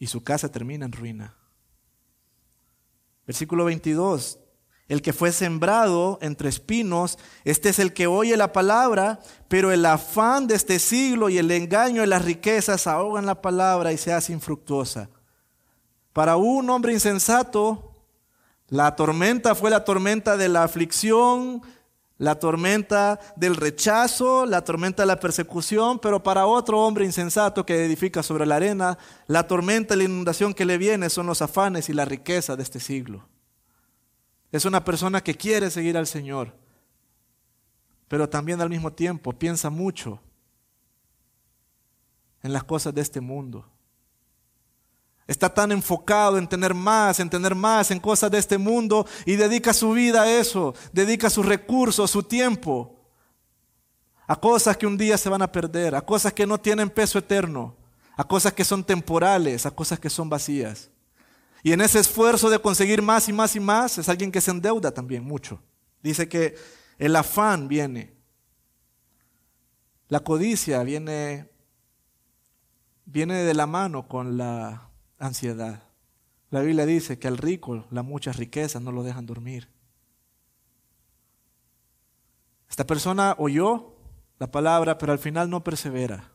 Y 0.00 0.08
su 0.08 0.24
casa 0.24 0.50
termina 0.50 0.84
en 0.84 0.90
ruina. 0.90 1.36
Versículo 3.24 3.66
22. 3.66 4.40
El 4.88 5.02
que 5.02 5.12
fue 5.12 5.32
sembrado 5.32 6.18
entre 6.22 6.48
espinos, 6.48 7.18
este 7.44 7.70
es 7.70 7.80
el 7.80 7.92
que 7.92 8.06
oye 8.06 8.36
la 8.36 8.52
palabra, 8.52 9.18
pero 9.48 9.72
el 9.72 9.84
afán 9.84 10.46
de 10.46 10.54
este 10.54 10.78
siglo 10.78 11.28
y 11.28 11.38
el 11.38 11.50
engaño 11.50 12.02
de 12.02 12.06
las 12.06 12.24
riquezas 12.24 12.86
ahogan 12.86 13.26
la 13.26 13.42
palabra 13.42 13.92
y 13.92 13.98
se 13.98 14.12
hace 14.12 14.32
infructuosa. 14.32 15.08
Para 16.12 16.36
un 16.36 16.70
hombre 16.70 16.92
insensato, 16.92 17.92
la 18.68 18.94
tormenta 18.94 19.56
fue 19.56 19.70
la 19.70 19.84
tormenta 19.84 20.36
de 20.36 20.48
la 20.48 20.62
aflicción, 20.62 21.62
la 22.18 22.38
tormenta 22.38 23.18
del 23.34 23.56
rechazo, 23.56 24.46
la 24.46 24.62
tormenta 24.62 25.02
de 25.02 25.06
la 25.06 25.20
persecución, 25.20 25.98
pero 25.98 26.22
para 26.22 26.46
otro 26.46 26.80
hombre 26.80 27.04
insensato 27.04 27.66
que 27.66 27.84
edifica 27.84 28.22
sobre 28.22 28.46
la 28.46 28.56
arena, 28.56 28.98
la 29.26 29.46
tormenta 29.48 29.94
y 29.94 29.98
la 29.98 30.04
inundación 30.04 30.54
que 30.54 30.64
le 30.64 30.78
viene 30.78 31.10
son 31.10 31.26
los 31.26 31.42
afanes 31.42 31.88
y 31.88 31.92
la 31.92 32.04
riqueza 32.04 32.56
de 32.56 32.62
este 32.62 32.80
siglo. 32.80 33.28
Es 34.52 34.64
una 34.64 34.84
persona 34.84 35.22
que 35.22 35.34
quiere 35.34 35.70
seguir 35.70 35.96
al 35.96 36.06
Señor, 36.06 36.54
pero 38.08 38.28
también 38.28 38.60
al 38.60 38.70
mismo 38.70 38.92
tiempo 38.92 39.32
piensa 39.32 39.70
mucho 39.70 40.20
en 42.42 42.52
las 42.52 42.64
cosas 42.64 42.94
de 42.94 43.00
este 43.00 43.20
mundo. 43.20 43.68
Está 45.26 45.52
tan 45.52 45.72
enfocado 45.72 46.38
en 46.38 46.46
tener 46.46 46.72
más, 46.72 47.18
en 47.18 47.28
tener 47.28 47.54
más, 47.54 47.90
en 47.90 47.98
cosas 47.98 48.30
de 48.30 48.38
este 48.38 48.58
mundo 48.58 49.06
y 49.24 49.34
dedica 49.34 49.72
su 49.72 49.90
vida 49.90 50.22
a 50.22 50.30
eso, 50.30 50.74
dedica 50.92 51.28
sus 51.28 51.44
recursos, 51.44 52.10
su 52.10 52.22
tiempo 52.22 52.96
a 54.28 54.36
cosas 54.36 54.76
que 54.76 54.86
un 54.86 54.96
día 54.96 55.16
se 55.18 55.28
van 55.28 55.42
a 55.42 55.50
perder, 55.50 55.94
a 55.94 56.00
cosas 56.00 56.32
que 56.32 56.46
no 56.46 56.58
tienen 56.58 56.90
peso 56.90 57.18
eterno, 57.18 57.76
a 58.16 58.24
cosas 58.24 58.52
que 58.52 58.64
son 58.64 58.84
temporales, 58.84 59.66
a 59.66 59.70
cosas 59.70 59.98
que 59.98 60.10
son 60.10 60.28
vacías. 60.28 60.90
Y 61.66 61.72
en 61.72 61.80
ese 61.80 61.98
esfuerzo 61.98 62.48
de 62.48 62.60
conseguir 62.60 63.02
más 63.02 63.28
y 63.28 63.32
más 63.32 63.56
y 63.56 63.58
más 63.58 63.98
es 63.98 64.08
alguien 64.08 64.30
que 64.30 64.40
se 64.40 64.52
endeuda 64.52 64.94
también 64.94 65.24
mucho. 65.24 65.60
Dice 66.00 66.28
que 66.28 66.54
el 66.96 67.16
afán 67.16 67.66
viene, 67.66 68.14
la 70.06 70.20
codicia 70.20 70.84
viene, 70.84 71.50
viene 73.04 73.42
de 73.42 73.52
la 73.52 73.66
mano 73.66 74.06
con 74.06 74.36
la 74.36 74.90
ansiedad. 75.18 75.82
La 76.50 76.60
Biblia 76.60 76.86
dice 76.86 77.18
que 77.18 77.26
al 77.26 77.36
rico 77.36 77.84
las 77.90 78.04
muchas 78.04 78.36
riquezas 78.36 78.80
no 78.80 78.92
lo 78.92 79.02
dejan 79.02 79.26
dormir. 79.26 79.68
Esta 82.70 82.86
persona 82.86 83.34
oyó 83.38 83.96
la 84.38 84.52
palabra, 84.52 84.98
pero 84.98 85.10
al 85.10 85.18
final 85.18 85.50
no 85.50 85.64
persevera. 85.64 86.30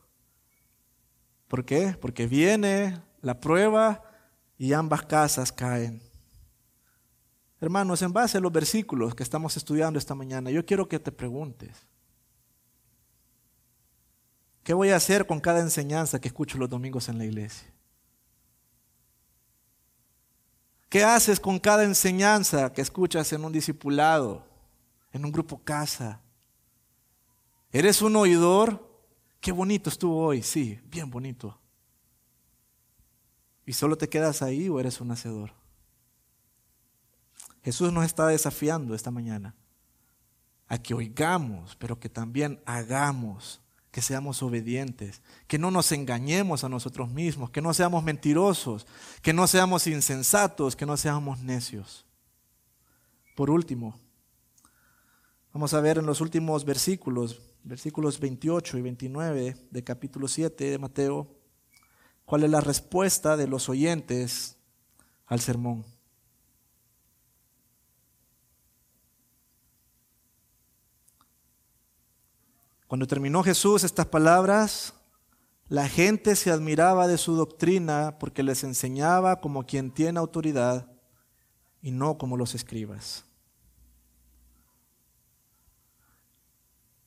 ¿Por 1.48 1.64
qué? 1.64 1.96
Porque 1.98 2.26
viene 2.26 3.00
la 3.22 3.40
prueba 3.40 4.11
y 4.58 4.72
ambas 4.72 5.02
casas 5.02 5.52
caen. 5.52 6.02
Hermanos, 7.60 8.02
en 8.02 8.12
base 8.12 8.38
a 8.38 8.40
los 8.40 8.50
versículos 8.50 9.14
que 9.14 9.22
estamos 9.22 9.56
estudiando 9.56 9.98
esta 9.98 10.16
mañana, 10.16 10.50
yo 10.50 10.66
quiero 10.66 10.88
que 10.88 10.98
te 10.98 11.12
preguntes, 11.12 11.86
¿qué 14.64 14.74
voy 14.74 14.90
a 14.90 14.96
hacer 14.96 15.26
con 15.26 15.38
cada 15.38 15.60
enseñanza 15.60 16.20
que 16.20 16.28
escucho 16.28 16.58
los 16.58 16.68
domingos 16.68 17.08
en 17.08 17.18
la 17.18 17.24
iglesia? 17.24 17.72
¿Qué 20.88 21.04
haces 21.04 21.40
con 21.40 21.58
cada 21.58 21.84
enseñanza 21.84 22.72
que 22.72 22.82
escuchas 22.82 23.32
en 23.32 23.44
un 23.44 23.52
discipulado, 23.52 24.44
en 25.12 25.24
un 25.24 25.32
grupo 25.32 25.58
casa? 25.62 26.20
¿Eres 27.70 28.02
un 28.02 28.16
oidor? 28.16 28.90
Qué 29.40 29.52
bonito 29.52 29.88
estuvo 29.88 30.18
hoy, 30.18 30.42
sí, 30.42 30.78
bien 30.84 31.08
bonito. 31.08 31.61
¿Y 33.66 33.74
solo 33.74 33.96
te 33.96 34.08
quedas 34.08 34.42
ahí 34.42 34.68
o 34.68 34.80
eres 34.80 35.00
un 35.00 35.10
hacedor? 35.10 35.52
Jesús 37.64 37.92
nos 37.92 38.04
está 38.04 38.26
desafiando 38.26 38.94
esta 38.94 39.10
mañana 39.10 39.54
a 40.68 40.78
que 40.78 40.94
oigamos, 40.94 41.76
pero 41.76 42.00
que 42.00 42.08
también 42.08 42.60
hagamos 42.64 43.60
que 43.92 44.00
seamos 44.00 44.42
obedientes, 44.42 45.20
que 45.46 45.58
no 45.58 45.70
nos 45.70 45.92
engañemos 45.92 46.64
a 46.64 46.68
nosotros 46.70 47.10
mismos, 47.10 47.50
que 47.50 47.60
no 47.60 47.74
seamos 47.74 48.02
mentirosos, 48.02 48.86
que 49.20 49.34
no 49.34 49.46
seamos 49.46 49.86
insensatos, 49.86 50.74
que 50.74 50.86
no 50.86 50.96
seamos 50.96 51.40
necios. 51.40 52.06
Por 53.36 53.50
último, 53.50 54.00
vamos 55.52 55.74
a 55.74 55.80
ver 55.82 55.98
en 55.98 56.06
los 56.06 56.22
últimos 56.22 56.64
versículos, 56.64 57.42
versículos 57.64 58.18
28 58.18 58.78
y 58.78 58.80
29 58.80 59.56
de 59.70 59.84
capítulo 59.84 60.26
7 60.26 60.70
de 60.70 60.78
Mateo, 60.78 61.41
cuál 62.24 62.44
es 62.44 62.50
la 62.50 62.60
respuesta 62.60 63.36
de 63.36 63.46
los 63.46 63.68
oyentes 63.68 64.56
al 65.26 65.40
sermón. 65.40 65.84
Cuando 72.86 73.06
terminó 73.06 73.42
Jesús 73.42 73.84
estas 73.84 74.06
palabras, 74.06 74.94
La 75.72 75.88
gente 75.88 76.36
se 76.36 76.50
admiraba 76.50 77.08
de 77.08 77.16
su 77.16 77.34
doctrina 77.34 78.18
porque 78.20 78.42
les 78.42 78.62
enseñaba 78.62 79.40
como 79.40 79.64
quien 79.64 79.90
tiene 79.90 80.18
autoridad 80.18 80.86
y 81.80 81.92
no 81.92 82.18
como 82.18 82.36
los 82.36 82.54
escribas. 82.54 83.24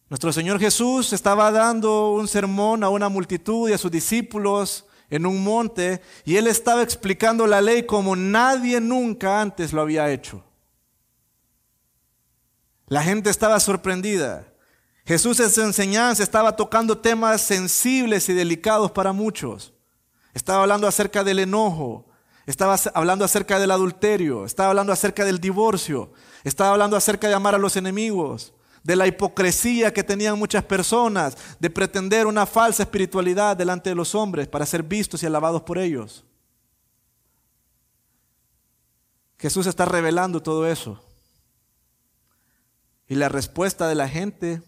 Nuestro 0.10 0.34
Señor 0.34 0.60
Jesús 0.60 1.14
estaba 1.14 1.52
dando 1.52 2.14
un 2.14 2.28
sermón 2.28 2.84
a 2.84 2.90
una 2.90 3.08
multitud 3.08 3.70
y 3.70 3.74
a 3.74 3.78
sus 3.78 3.92
discípulos 3.92 4.88
en 5.10 5.26
un 5.26 5.44
monte 5.44 6.02
y 6.24 6.38
él 6.38 6.48
estaba 6.48 6.82
explicando 6.82 7.48
la 7.48 7.62
ley 7.62 7.86
como 7.86 8.16
nadie 8.16 8.82
nunca 8.82 9.42
antes 9.42 9.74
lo 9.74 9.82
había 9.82 10.12
hecho. 10.12 10.44
La 12.88 13.04
gente 13.04 13.30
estaba 13.30 13.60
sorprendida. 13.60 14.48
Jesús 15.06 15.40
en 15.40 15.52
su 15.52 15.62
enseñanza 15.62 16.24
estaba 16.24 16.56
tocando 16.56 16.98
temas 16.98 17.42
sensibles 17.42 18.28
y 18.30 18.34
delicados 18.34 18.92
para 18.92 19.14
muchos. 19.14 19.74
Estaba 20.34 20.64
hablando 20.64 20.88
acerca 20.88 21.24
del 21.24 21.40
enojo, 21.40 22.08
estaba 22.46 22.76
hablando 22.94 23.24
acerca 23.24 23.60
del 23.60 23.72
adulterio, 23.72 24.46
estaba 24.46 24.70
hablando 24.70 24.92
acerca 24.92 25.24
del 25.24 25.40
divorcio, 25.40 26.12
estaba 26.44 26.72
hablando 26.72 26.98
acerca 26.98 27.28
de 27.28 27.36
amar 27.36 27.56
a 27.56 27.60
los 27.60 27.78
enemigos, 27.78 28.54
de 28.86 28.96
la 28.96 29.06
hipocresía 29.06 29.92
que 29.92 30.06
tenían 30.06 30.40
muchas 30.40 30.64
personas, 30.64 31.36
de 31.60 31.70
pretender 31.70 32.26
una 32.26 32.46
falsa 32.46 32.84
espiritualidad 32.84 33.58
delante 33.58 33.90
de 33.90 33.96
los 33.96 34.16
hombres 34.16 34.48
para 34.48 34.66
ser 34.66 34.82
vistos 34.82 35.22
y 35.22 35.26
alabados 35.26 35.64
por 35.64 35.78
ellos. 35.78 36.24
Jesús 39.38 39.68
está 39.68 39.84
revelando 39.84 40.42
todo 40.42 40.66
eso. 40.66 41.04
Y 43.10 43.16
la 43.16 43.28
respuesta 43.28 43.90
de 43.90 43.96
la 43.96 44.08
gente 44.08 44.62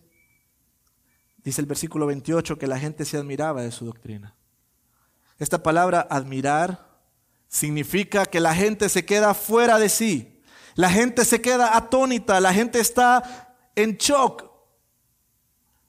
Dice 1.48 1.62
el 1.62 1.68
versículo 1.68 2.08
28 2.08 2.58
que 2.58 2.68
la 2.68 2.78
gente 2.78 3.06
se 3.06 3.16
admiraba 3.16 3.62
de 3.62 3.72
su 3.72 3.86
doctrina. 3.86 4.36
Esta 5.40 5.64
palabra 5.64 6.06
admirar 6.10 6.90
significa 7.48 8.26
que 8.26 8.42
la 8.42 8.54
gente 8.54 8.90
se 8.90 9.06
queda 9.06 9.34
fuera 9.34 9.80
de 9.80 9.88
sí. 9.88 10.42
La 10.76 10.90
gente 10.90 11.24
se 11.24 11.40
queda 11.40 11.78
atónita, 11.78 12.42
la 12.42 12.54
gente 12.54 12.82
está 12.82 13.47
en 13.78 13.96
shock. 13.96 14.44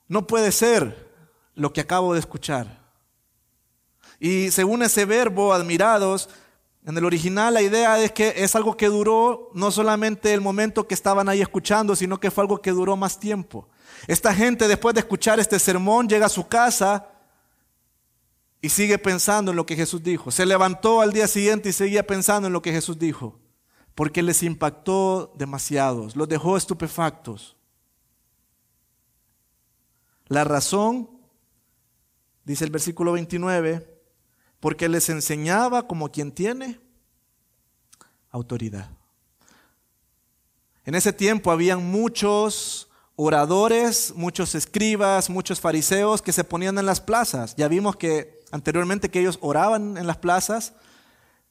No 0.07 0.27
puede 0.27 0.53
ser 0.53 1.09
lo 1.55 1.73
que 1.73 1.81
acabo 1.81 2.13
de 2.13 2.21
escuchar. 2.21 2.79
Y 4.21 4.51
según 4.51 4.83
ese 4.83 5.05
verbo, 5.05 5.53
admirados, 5.53 6.29
en 6.85 6.97
el 6.97 7.05
original 7.05 7.55
la 7.55 7.63
idea 7.63 8.01
es 8.01 8.13
que 8.13 8.35
es 8.37 8.55
algo 8.55 8.77
que 8.77 8.89
duró 8.89 9.51
no 9.55 9.71
solamente 9.71 10.33
el 10.33 10.41
momento 10.41 10.87
que 10.87 10.95
estaban 10.95 11.29
ahí 11.29 11.41
escuchando, 11.41 11.97
sino 11.97 12.21
que 12.21 12.31
fue 12.31 12.43
algo 12.43 12.61
que 12.61 12.71
duró 12.71 12.97
más 12.97 13.19
tiempo. 13.19 13.69
Esta 14.07 14.35
gente 14.35 14.69
después 14.69 14.95
de 14.95 15.01
escuchar 15.01 15.41
este 15.41 15.59
sermón 15.59 16.09
llega 16.09 16.27
a 16.27 16.31
su 16.31 16.47
casa 16.47 17.09
y 18.61 18.69
sigue 18.69 18.99
pensando 18.99 19.51
en 19.51 19.57
lo 19.57 19.67
que 19.67 19.77
Jesús 19.77 20.03
dijo. 20.03 20.31
Se 20.31 20.45
levantó 20.45 21.01
al 21.01 21.13
día 21.13 21.27
siguiente 21.27 21.71
y 21.71 21.73
seguía 21.73 22.07
pensando 22.07 22.49
en 22.49 22.53
lo 22.53 22.61
que 22.61 22.73
Jesús 22.73 22.99
dijo, 22.99 23.39
porque 23.95 24.23
les 24.23 24.43
impactó 24.43 25.33
demasiados, 25.37 26.17
los 26.17 26.29
dejó 26.29 26.57
estupefactos. 26.57 27.58
La 30.29 30.45
razón, 30.45 31.09
dice 32.45 32.65
el 32.65 32.71
versículo 32.71 33.13
29, 33.13 34.01
porque 34.61 34.89
les 34.89 35.09
enseñaba 35.09 35.87
como 35.87 36.11
quien 36.11 36.33
tiene 36.33 36.81
autoridad. 38.31 38.91
En 40.85 40.95
ese 40.95 41.13
tiempo 41.13 41.51
habían 41.51 41.85
muchos 41.85 42.89
oradores, 43.17 44.13
muchos 44.15 44.55
escribas, 44.55 45.29
muchos 45.29 45.61
fariseos 45.61 46.23
que 46.23 46.33
se 46.33 46.45
ponían 46.45 46.79
en 46.79 46.87
las 46.87 47.01
plazas. 47.01 47.55
Ya 47.57 47.69
vimos 47.69 47.97
que 47.97 48.41
anteriormente 48.51 49.11
que 49.11 49.21
ellos 49.21 49.39
oraban 49.41 49.97
en 49.97 50.07
las 50.07 50.19
plazas, 50.19 50.75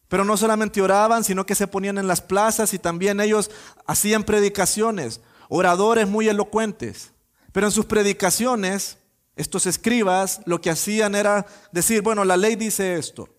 pero 0.07 0.23
no 0.23 0.38
solamente 0.38 0.82
oraban, 0.82 1.23
sino 1.23 1.45
que 1.45 1.55
se 1.55 1.67
ponían 1.67 1.97
en 1.97 2.07
las 2.07 2.21
plazas 2.21 2.73
y 2.73 2.80
también 2.80 3.19
ellos 3.19 3.51
hacían 3.86 4.23
predicaciones, 4.23 5.19
oradores 5.49 6.07
muy 6.07 6.30
elocuentes. 6.30 7.11
Pero 7.58 7.66
en 7.66 7.72
sus 7.72 7.88
predicaciones, 7.88 8.99
estos 9.36 9.66
escribas 9.66 10.41
lo 10.45 10.62
que 10.62 10.70
hacían 10.70 11.16
era 11.16 11.47
decir, 11.72 12.03
bueno, 12.03 12.24
la 12.24 12.38
ley 12.38 12.55
dice 12.55 12.99
esto, 12.99 13.30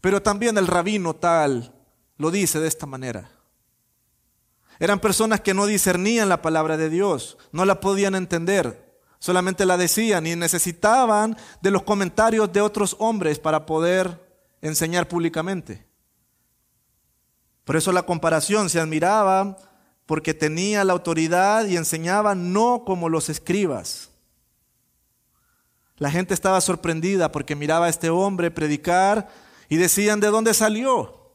pero 0.00 0.22
también 0.22 0.56
el 0.56 0.66
rabino 0.66 1.14
tal 1.14 1.74
lo 2.16 2.30
dice 2.30 2.60
de 2.60 2.68
esta 2.68 2.86
manera. 2.86 3.30
Eran 4.78 5.00
personas 5.00 5.42
que 5.42 5.52
no 5.52 5.66
discernían 5.66 6.30
la 6.30 6.40
palabra 6.40 6.78
de 6.78 6.88
Dios, 6.88 7.36
no 7.52 7.66
la 7.66 7.78
podían 7.78 8.14
entender, 8.14 8.98
solamente 9.18 9.66
la 9.66 9.76
decían 9.76 10.26
y 10.26 10.34
necesitaban 10.34 11.36
de 11.60 11.70
los 11.70 11.82
comentarios 11.82 12.50
de 12.54 12.62
otros 12.62 12.96
hombres 13.00 13.38
para 13.38 13.66
poder 13.66 14.34
enseñar 14.62 15.08
públicamente. 15.08 15.86
Por 17.64 17.76
eso 17.76 17.92
la 17.92 18.04
comparación 18.04 18.70
se 18.70 18.80
admiraba 18.80 19.58
porque 20.12 20.34
tenía 20.34 20.84
la 20.84 20.92
autoridad 20.92 21.64
y 21.64 21.78
enseñaba 21.78 22.34
no 22.34 22.84
como 22.84 23.08
los 23.08 23.30
escribas. 23.30 24.10
La 25.96 26.10
gente 26.10 26.34
estaba 26.34 26.60
sorprendida 26.60 27.32
porque 27.32 27.56
miraba 27.56 27.86
a 27.86 27.88
este 27.88 28.10
hombre 28.10 28.50
predicar 28.50 29.30
y 29.70 29.76
decían, 29.76 30.20
¿de 30.20 30.26
dónde 30.26 30.52
salió? 30.52 31.32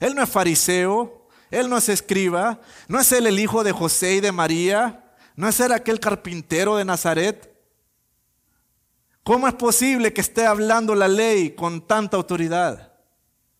Él 0.00 0.16
no 0.16 0.24
es 0.24 0.28
fariseo, 0.28 1.28
él 1.52 1.70
no 1.70 1.76
es 1.78 1.88
escriba, 1.88 2.60
no 2.88 2.98
es 2.98 3.12
él 3.12 3.28
el 3.28 3.38
hijo 3.38 3.62
de 3.62 3.70
José 3.70 4.14
y 4.14 4.20
de 4.20 4.32
María, 4.32 5.14
no 5.36 5.46
es 5.46 5.60
él 5.60 5.70
aquel 5.70 6.00
carpintero 6.00 6.78
de 6.78 6.84
Nazaret. 6.84 7.56
¿Cómo 9.22 9.46
es 9.46 9.54
posible 9.54 10.12
que 10.12 10.22
esté 10.22 10.46
hablando 10.46 10.96
la 10.96 11.06
ley 11.06 11.50
con 11.50 11.86
tanta 11.86 12.16
autoridad? 12.16 12.92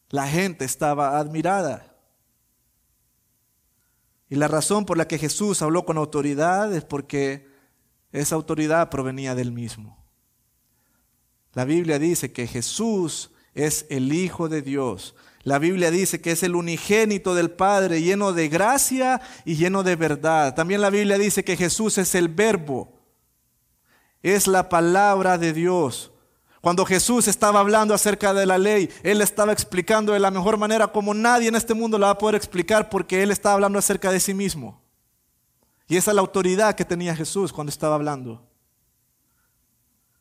La 0.09 0.27
gente 0.27 0.65
estaba 0.65 1.21
admirada. 1.21 1.88
Y 4.29 4.37
la 4.37 4.49
razón 4.49 4.85
por 4.85 4.97
la 4.99 5.09
que 5.09 5.19
Jesús 5.19 5.63
habló 5.63 5.85
con 5.85 5.97
autoridad 5.97 6.75
es 6.75 6.85
porque 6.85 7.49
esa 8.13 8.35
autoridad 8.35 8.91
provenía 8.91 9.35
del 9.35 9.53
mismo. 9.53 10.05
La 11.55 11.65
Biblia 11.65 11.99
dice 11.99 12.33
que 12.33 12.47
Jesús 12.47 13.31
es 13.55 13.87
el 13.89 14.13
Hijo 14.13 14.49
de 14.49 14.63
Dios, 14.63 15.15
la 15.49 15.59
Biblia 15.59 15.91
dice 15.91 16.21
que 16.21 16.33
es 16.33 16.43
el 16.43 16.55
unigénito 16.55 17.35
del 17.35 17.51
Padre, 17.51 18.03
lleno 18.03 18.35
de 18.35 18.51
gracia 18.51 19.23
y 19.47 19.57
lleno 19.57 19.83
de 19.83 19.97
verdad. 19.97 20.55
También 20.55 20.83
la 20.83 20.91
Biblia 20.91 21.17
dice 21.17 21.43
que 21.43 21.57
Jesús 21.57 21.97
es 21.97 22.15
el 22.15 22.29
verbo, 22.29 22.93
es 24.23 24.47
la 24.47 24.69
palabra 24.69 25.39
de 25.39 25.55
Dios. 25.55 26.13
Cuando 26.61 26.85
Jesús 26.85 27.29
estaba 27.29 27.61
hablando 27.61 27.95
acerca 27.95 28.35
de 28.35 28.45
la 28.45 28.59
ley, 28.59 28.91
Él 29.03 29.21
estaba 29.21 29.53
explicando 29.53 30.13
de 30.13 30.19
la 30.19 30.31
mejor 30.31 30.57
manera 30.57 30.89
como 30.89 31.15
nadie 31.15 31.49
en 31.49 31.55
este 31.55 31.75
mundo 31.75 31.99
la 31.99 32.07
va 32.07 32.13
a 32.13 32.19
poder 32.19 32.35
explicar 32.35 32.91
porque 32.91 33.23
Él 33.23 33.31
estaba 33.31 33.55
hablando 33.55 33.79
acerca 33.79 34.11
de 34.11 34.19
sí 34.19 34.35
mismo. 34.35 34.81
Y 35.87 35.97
esa 35.97 36.11
es 36.11 36.15
la 36.17 36.21
autoridad 36.21 36.75
que 36.75 36.85
tenía 36.85 37.15
Jesús 37.15 37.53
cuando 37.53 37.71
estaba 37.71 37.95
hablando. 37.95 38.45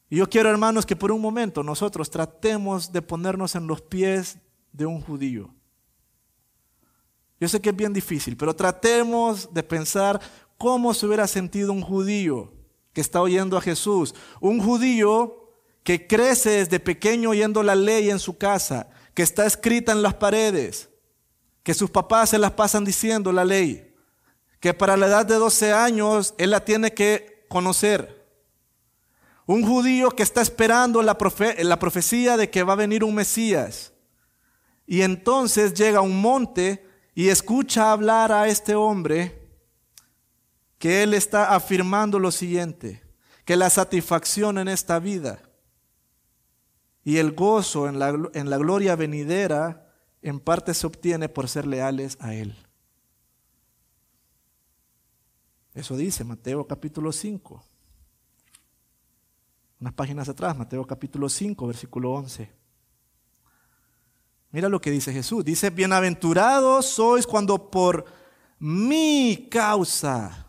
Y 0.09 0.17
yo 0.17 0.29
quiero, 0.29 0.49
hermanos, 0.49 0.85
que 0.85 0.95
por 0.95 1.11
un 1.11 1.19
momento 1.19 1.63
nosotros 1.63 2.09
tratemos 2.09 2.91
de 2.91 3.01
ponernos 3.01 3.55
en 3.55 3.67
los 3.67 3.81
pies 3.81 4.37
de 4.71 4.85
un 4.85 5.01
judío. 5.01 5.53
Yo 7.39 7.47
sé 7.47 7.59
que 7.59 7.69
es 7.69 7.75
bien 7.75 7.93
difícil, 7.93 8.37
pero 8.37 8.55
tratemos 8.55 9.53
de 9.53 9.63
pensar 9.63 10.21
cómo 10.57 10.93
se 10.93 11.05
hubiera 11.05 11.27
sentido 11.27 11.73
un 11.73 11.81
judío 11.81 12.53
que 12.93 13.01
está 13.01 13.21
oyendo 13.21 13.57
a 13.57 13.61
Jesús. 13.61 14.15
Un 14.39 14.61
judío 14.63 15.46
que 15.87 16.05
crece 16.05 16.49
desde 16.49 16.81
pequeño 16.81 17.29
oyendo 17.29 17.63
la 17.63 17.73
ley 17.73 18.09
en 18.09 18.19
su 18.19 18.37
casa, 18.37 18.89
que 19.13 19.23
está 19.23 19.45
escrita 19.45 19.93
en 19.93 20.01
las 20.01 20.15
paredes, 20.15 20.89
que 21.63 21.73
sus 21.73 21.89
papás 21.89 22.31
se 22.31 22.37
las 22.37 22.51
pasan 22.51 22.83
diciendo 22.83 23.31
la 23.31 23.45
ley, 23.45 23.95
que 24.59 24.73
para 24.73 24.97
la 24.97 25.07
edad 25.07 25.25
de 25.25 25.35
12 25.35 25.71
años 25.71 26.33
él 26.37 26.51
la 26.51 26.65
tiene 26.65 26.93
que 26.93 27.45
conocer. 27.47 28.27
Un 29.45 29.65
judío 29.65 30.09
que 30.09 30.23
está 30.23 30.41
esperando 30.41 31.01
la, 31.01 31.17
la 31.59 31.79
profecía 31.79 32.35
de 32.35 32.49
que 32.49 32.63
va 32.63 32.73
a 32.73 32.75
venir 32.75 33.05
un 33.05 33.15
Mesías 33.15 33.93
y 34.85 35.03
entonces 35.03 35.73
llega 35.73 35.99
a 35.99 36.01
un 36.01 36.19
monte 36.19 36.85
y 37.15 37.29
escucha 37.29 37.93
hablar 37.93 38.33
a 38.33 38.49
este 38.49 38.75
hombre 38.75 39.41
que 40.79 41.03
él 41.03 41.13
está 41.13 41.55
afirmando 41.55 42.19
lo 42.19 42.31
siguiente, 42.31 43.05
que 43.45 43.55
la 43.55 43.69
satisfacción 43.69 44.57
en 44.57 44.67
esta 44.67 44.99
vida 44.99 45.46
y 47.07 47.19
el 47.19 47.31
gozo 47.31 47.87
en 47.87 47.99
la, 47.99 48.09
en 48.33 48.49
la 48.49 48.57
gloria 48.57 48.97
venidera 48.97 49.87
en 50.21 50.41
parte 50.41 50.73
se 50.73 50.85
obtiene 50.85 51.29
por 51.29 51.47
ser 51.47 51.65
leales 51.65 52.17
a 52.19 52.33
Él. 52.33 52.53
Eso 55.73 55.95
dice 55.95 56.25
Mateo 56.25 56.67
capítulo 56.67 57.13
5. 57.13 57.63
Unas 59.79 59.93
páginas 59.93 60.27
atrás, 60.27 60.57
Mateo 60.57 60.85
capítulo 60.85 61.29
5, 61.29 61.65
versículo 61.67 62.11
11. 62.11 62.51
Mira 64.51 64.67
lo 64.67 64.81
que 64.81 64.91
dice 64.91 65.13
Jesús. 65.13 65.45
Dice, 65.45 65.69
bienaventurados 65.69 66.87
sois 66.87 67.25
cuando 67.25 67.71
por 67.71 68.03
mi 68.59 69.47
causa 69.49 70.46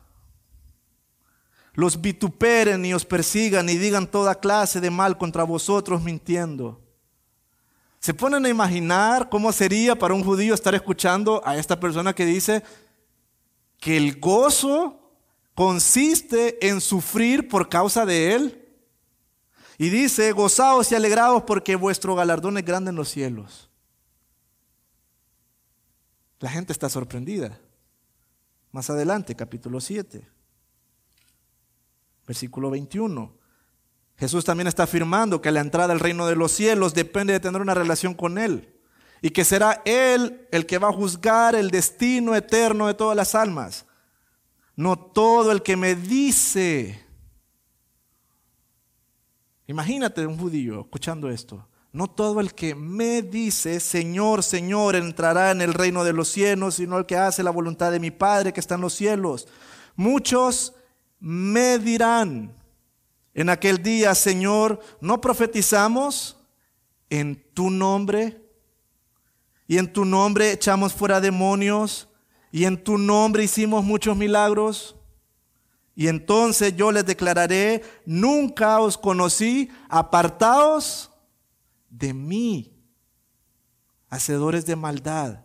los 1.79 2.01
vituperen 2.01 2.85
y 2.85 2.93
os 2.93 3.05
persigan 3.05 3.69
y 3.69 3.77
digan 3.77 4.11
toda 4.11 4.41
clase 4.41 4.81
de 4.81 4.91
mal 4.91 5.17
contra 5.17 5.45
vosotros 5.45 6.03
mintiendo. 6.03 6.83
¿Se 8.01 8.13
ponen 8.13 8.45
a 8.45 8.49
imaginar 8.49 9.29
cómo 9.29 9.53
sería 9.53 9.97
para 9.97 10.13
un 10.13 10.25
judío 10.25 10.55
estar 10.55 10.75
escuchando 10.75 11.41
a 11.45 11.57
esta 11.57 11.79
persona 11.79 12.13
que 12.13 12.27
dice 12.27 12.65
que 13.79 13.97
el 13.97 14.19
gozo 14.19 15.13
consiste 15.55 16.67
en 16.67 16.81
sufrir 16.81 17.47
por 17.47 17.69
causa 17.69 18.05
de 18.05 18.35
él? 18.35 18.69
Y 19.79 19.89
dice, 19.89 20.33
gozaos 20.33 20.91
y 20.91 20.97
alegraos 20.97 21.45
porque 21.45 21.77
vuestro 21.77 22.17
galardón 22.17 22.59
es 22.59 22.65
grande 22.65 22.91
en 22.91 22.97
los 22.97 23.09
cielos. 23.09 23.71
La 26.41 26.51
gente 26.51 26.73
está 26.73 26.89
sorprendida. 26.89 27.57
Más 28.73 28.91
adelante, 28.91 29.37
capítulo 29.37 29.81
7, 29.81 30.29
versículo 32.29 32.71
21. 32.71 33.35
Jesús 34.19 34.45
también 34.45 34.67
está 34.67 34.83
afirmando 34.83 35.41
que 35.41 35.51
la 35.51 35.61
entrada 35.61 35.93
al 35.93 36.01
reino 36.01 36.27
de 36.27 36.37
los 36.37 36.53
cielos 36.53 36.93
depende 36.93 37.33
de 37.33 37.41
tener 37.41 37.63
una 37.63 37.75
relación 37.75 38.15
con 38.15 38.37
Él 38.37 38.75
y 39.23 39.31
que 39.31 39.45
será 39.45 39.81
Él 39.85 40.47
el 40.53 40.67
que 40.67 40.79
va 40.79 40.89
a 40.89 40.93
juzgar 40.93 41.55
el 41.55 41.71
destino 41.71 42.37
eterno 42.37 42.87
de 42.87 42.95
todas 42.95 43.17
las 43.17 43.35
almas. 43.35 43.87
No 44.77 44.99
todo 44.99 45.51
el 45.51 45.63
que 45.63 45.77
me 45.77 45.95
dice. 45.95 47.03
Imagínate 49.67 50.27
un 50.27 50.39
judío 50.39 50.83
escuchando 50.83 51.31
esto. 51.31 51.67
No 51.93 52.09
todo 52.09 52.41
el 52.41 52.55
que 52.55 52.75
me 52.75 53.23
dice, 53.23 53.81
Señor, 53.81 54.43
Señor, 54.43 54.95
entrará 54.95 55.51
en 55.51 55.63
el 55.63 55.73
reino 55.73 56.05
de 56.05 56.13
los 56.13 56.29
cielos, 56.29 56.75
sino 56.75 56.99
el 56.99 57.07
que 57.07 57.17
hace 57.17 57.43
la 57.43 57.51
voluntad 57.51 57.91
de 57.91 57.99
mi 57.99 58.11
Padre 58.11 58.53
que 58.53 58.61
está 58.61 58.75
en 58.75 58.83
los 58.83 58.93
cielos. 58.93 59.49
Muchos 59.97 60.75
me 61.21 61.79
dirán 61.79 62.55
en 63.35 63.51
aquel 63.51 63.83
día, 63.83 64.15
Señor, 64.15 64.81
¿no 65.01 65.21
profetizamos 65.21 66.37
en 67.11 67.43
tu 67.55 67.71
nombre? 67.71 68.43
Y 69.67 69.79
en 69.79 69.93
tu 69.93 70.05
nombre 70.05 70.53
echamos 70.53 70.93
fuera 70.93 71.21
demonios, 71.21 72.09
y 72.51 72.65
en 72.65 72.83
tu 72.83 72.99
nombre 72.99 73.45
hicimos 73.45 73.85
muchos 73.85 74.17
milagros. 74.17 74.97
Y 75.95 76.09
entonces 76.09 76.77
yo 76.77 76.93
les 76.93 77.05
declararé, 77.05 77.83
nunca 78.07 78.81
os 78.81 78.97
conocí, 78.97 79.71
apartaos 79.89 81.11
de 81.91 82.15
mí, 82.15 82.73
hacedores 84.09 84.65
de 84.65 84.77
maldad. 84.77 85.45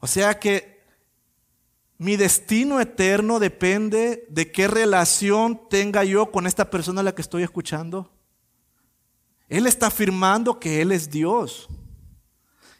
O 0.00 0.06
sea 0.06 0.38
que 0.38 0.77
mi 1.98 2.16
destino 2.16 2.80
eterno 2.80 3.40
depende 3.40 4.24
de 4.30 4.52
qué 4.52 4.68
relación 4.68 5.68
tenga 5.68 6.04
yo 6.04 6.30
con 6.30 6.46
esta 6.46 6.70
persona 6.70 7.00
a 7.00 7.04
la 7.04 7.14
que 7.14 7.22
estoy 7.22 7.42
escuchando. 7.42 8.08
Él 9.48 9.66
está 9.66 9.88
afirmando 9.88 10.60
que 10.60 10.80
Él 10.80 10.92
es 10.92 11.10
Dios. 11.10 11.68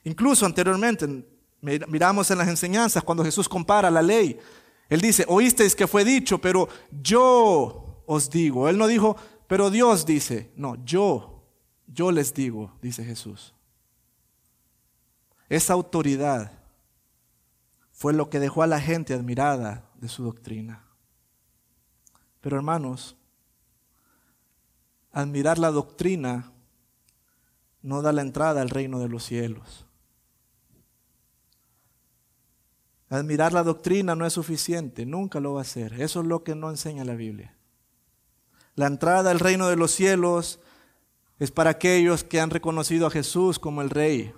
Incluso 0.04 0.46
anteriormente, 0.46 1.26
miramos 1.60 2.30
en 2.30 2.38
las 2.38 2.46
enseñanzas 2.46 3.02
cuando 3.02 3.24
Jesús 3.24 3.48
compara 3.48 3.90
la 3.90 4.02
ley. 4.02 4.38
Él 4.88 5.00
dice, 5.00 5.24
oísteis 5.26 5.74
que 5.74 5.88
fue 5.88 6.04
dicho, 6.04 6.38
pero 6.38 6.68
yo 7.02 8.04
os 8.06 8.30
digo. 8.30 8.68
Él 8.68 8.78
no 8.78 8.86
dijo, 8.86 9.16
pero 9.48 9.68
Dios 9.68 10.06
dice, 10.06 10.52
no, 10.54 10.76
yo, 10.84 11.44
yo 11.88 12.12
les 12.12 12.32
digo, 12.32 12.72
dice 12.80 13.04
Jesús. 13.04 13.52
Esa 15.48 15.72
autoridad 15.72 16.57
fue 17.98 18.12
lo 18.12 18.30
que 18.30 18.38
dejó 18.38 18.62
a 18.62 18.68
la 18.68 18.80
gente 18.80 19.12
admirada 19.12 19.90
de 19.96 20.08
su 20.08 20.22
doctrina. 20.22 20.84
Pero 22.40 22.56
hermanos, 22.56 23.16
admirar 25.10 25.58
la 25.58 25.72
doctrina 25.72 26.52
no 27.82 28.00
da 28.00 28.12
la 28.12 28.22
entrada 28.22 28.62
al 28.62 28.70
reino 28.70 29.00
de 29.00 29.08
los 29.08 29.24
cielos. 29.24 29.84
Admirar 33.08 33.52
la 33.52 33.64
doctrina 33.64 34.14
no 34.14 34.26
es 34.26 34.32
suficiente, 34.32 35.04
nunca 35.04 35.40
lo 35.40 35.54
va 35.54 35.62
a 35.62 35.62
hacer. 35.62 36.00
Eso 36.00 36.20
es 36.20 36.26
lo 36.26 36.44
que 36.44 36.54
no 36.54 36.70
enseña 36.70 37.04
la 37.04 37.16
Biblia. 37.16 37.56
La 38.76 38.86
entrada 38.86 39.32
al 39.32 39.40
reino 39.40 39.66
de 39.66 39.74
los 39.74 39.90
cielos 39.90 40.60
es 41.40 41.50
para 41.50 41.70
aquellos 41.70 42.22
que 42.22 42.40
han 42.40 42.50
reconocido 42.50 43.08
a 43.08 43.10
Jesús 43.10 43.58
como 43.58 43.82
el 43.82 43.90
Rey. 43.90 44.32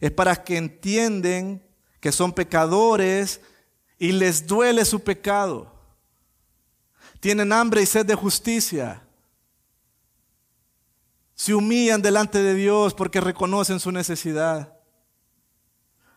Es 0.00 0.10
para 0.10 0.44
que 0.44 0.58
entienden 0.58 1.65
que 2.00 2.12
son 2.12 2.32
pecadores 2.32 3.40
y 3.98 4.12
les 4.12 4.46
duele 4.46 4.84
su 4.84 5.00
pecado. 5.00 5.72
Tienen 7.20 7.52
hambre 7.52 7.82
y 7.82 7.86
sed 7.86 8.06
de 8.06 8.14
justicia. 8.14 9.02
Se 11.34 11.54
humillan 11.54 12.02
delante 12.02 12.42
de 12.42 12.54
Dios 12.54 12.94
porque 12.94 13.20
reconocen 13.20 13.80
su 13.80 13.92
necesidad. 13.92 14.78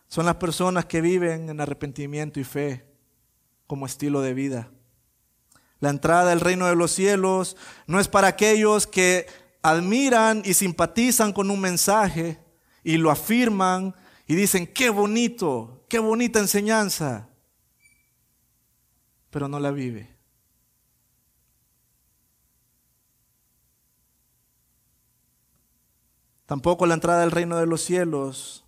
Son 0.08 0.26
las 0.26 0.36
personas 0.36 0.86
que 0.86 1.00
viven 1.00 1.50
en 1.50 1.60
arrepentimiento 1.60 2.40
y 2.40 2.44
fe 2.44 2.86
como 3.66 3.86
estilo 3.86 4.20
de 4.20 4.34
vida. 4.34 4.70
La 5.78 5.90
entrada 5.90 6.32
al 6.32 6.40
reino 6.40 6.66
de 6.66 6.76
los 6.76 6.90
cielos 6.90 7.56
no 7.86 8.00
es 8.00 8.08
para 8.08 8.28
aquellos 8.28 8.86
que 8.86 9.26
admiran 9.62 10.42
y 10.44 10.54
simpatizan 10.54 11.32
con 11.32 11.50
un 11.50 11.60
mensaje 11.60 12.38
y 12.82 12.96
lo 12.96 13.10
afirman 13.10 13.94
y 14.30 14.36
dicen, 14.36 14.64
qué 14.64 14.90
bonito, 14.90 15.84
qué 15.88 15.98
bonita 15.98 16.38
enseñanza, 16.38 17.28
pero 19.28 19.48
no 19.48 19.58
la 19.58 19.72
vive. 19.72 20.08
Tampoco 26.46 26.86
la 26.86 26.94
entrada 26.94 27.24
al 27.24 27.32
reino 27.32 27.56
de 27.56 27.66
los 27.66 27.80
cielos 27.80 28.64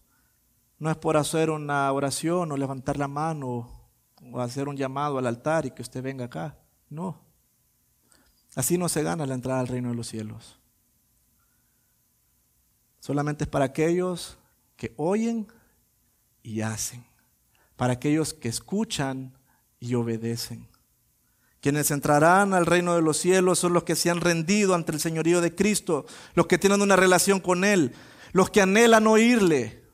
no 0.80 0.90
es 0.90 0.96
por 0.96 1.16
hacer 1.16 1.48
una 1.48 1.92
oración 1.92 2.50
o 2.50 2.56
levantar 2.56 2.98
la 2.98 3.06
mano 3.06 3.70
o 4.32 4.40
hacer 4.40 4.66
un 4.66 4.76
llamado 4.76 5.16
al 5.18 5.28
altar 5.28 5.64
y 5.64 5.70
que 5.70 5.82
usted 5.82 6.02
venga 6.02 6.24
acá. 6.24 6.58
No. 6.90 7.20
Así 8.56 8.76
no 8.76 8.88
se 8.88 9.04
gana 9.04 9.26
la 9.26 9.34
entrada 9.34 9.60
al 9.60 9.68
reino 9.68 9.90
de 9.90 9.94
los 9.94 10.08
cielos. 10.08 10.58
Solamente 12.98 13.44
es 13.44 13.48
para 13.48 13.66
aquellos 13.66 14.40
que 14.76 14.92
oyen 14.96 15.46
y 16.42 16.62
hacen, 16.62 17.04
para 17.76 17.94
aquellos 17.94 18.34
que 18.34 18.48
escuchan 18.48 19.36
y 19.78 19.94
obedecen. 19.94 20.68
Quienes 21.60 21.92
entrarán 21.92 22.54
al 22.54 22.66
reino 22.66 22.96
de 22.96 23.02
los 23.02 23.18
cielos 23.18 23.60
son 23.60 23.72
los 23.72 23.84
que 23.84 23.94
se 23.94 24.10
han 24.10 24.20
rendido 24.20 24.74
ante 24.74 24.90
el 24.90 25.00
señorío 25.00 25.40
de 25.40 25.54
Cristo, 25.54 26.06
los 26.34 26.46
que 26.46 26.58
tienen 26.58 26.82
una 26.82 26.96
relación 26.96 27.38
con 27.38 27.62
Él, 27.62 27.94
los 28.32 28.50
que 28.50 28.60
anhelan 28.60 29.06
oírle. 29.06 29.84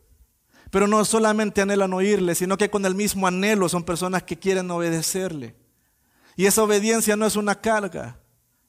Pero 0.70 0.86
no 0.86 1.04
solamente 1.04 1.60
anhelan 1.60 1.92
oírle, 1.92 2.34
sino 2.34 2.56
que 2.56 2.70
con 2.70 2.86
el 2.86 2.94
mismo 2.94 3.26
anhelo 3.26 3.68
son 3.68 3.84
personas 3.84 4.22
que 4.22 4.38
quieren 4.38 4.70
obedecerle. 4.70 5.56
Y 6.36 6.46
esa 6.46 6.62
obediencia 6.62 7.16
no 7.16 7.26
es 7.26 7.36
una 7.36 7.60
carga, 7.60 8.18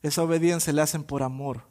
esa 0.02 0.24
obediencia 0.24 0.74
la 0.74 0.84
hacen 0.84 1.04
por 1.04 1.24
amor, 1.24 1.68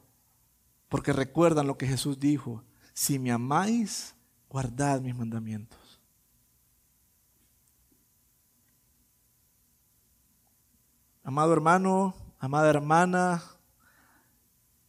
porque 0.88 1.12
recuerdan 1.12 1.66
lo 1.66 1.76
que 1.76 1.86
Jesús 1.86 2.20
dijo, 2.20 2.64
si 2.94 3.18
me 3.18 3.32
amáis, 3.32 4.14
guardad 4.48 5.00
mis 5.00 5.14
mandamientos. 5.14 5.78
Amado 11.22 11.52
hermano, 11.52 12.14
amada 12.38 12.70
hermana, 12.70 13.42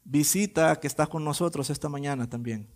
visita 0.05 0.79
que 0.79 0.87
estás 0.87 1.09
con 1.09 1.23
nosotros 1.23 1.69
esta 1.69 1.89
mañana 1.89 2.29
también. 2.29 2.67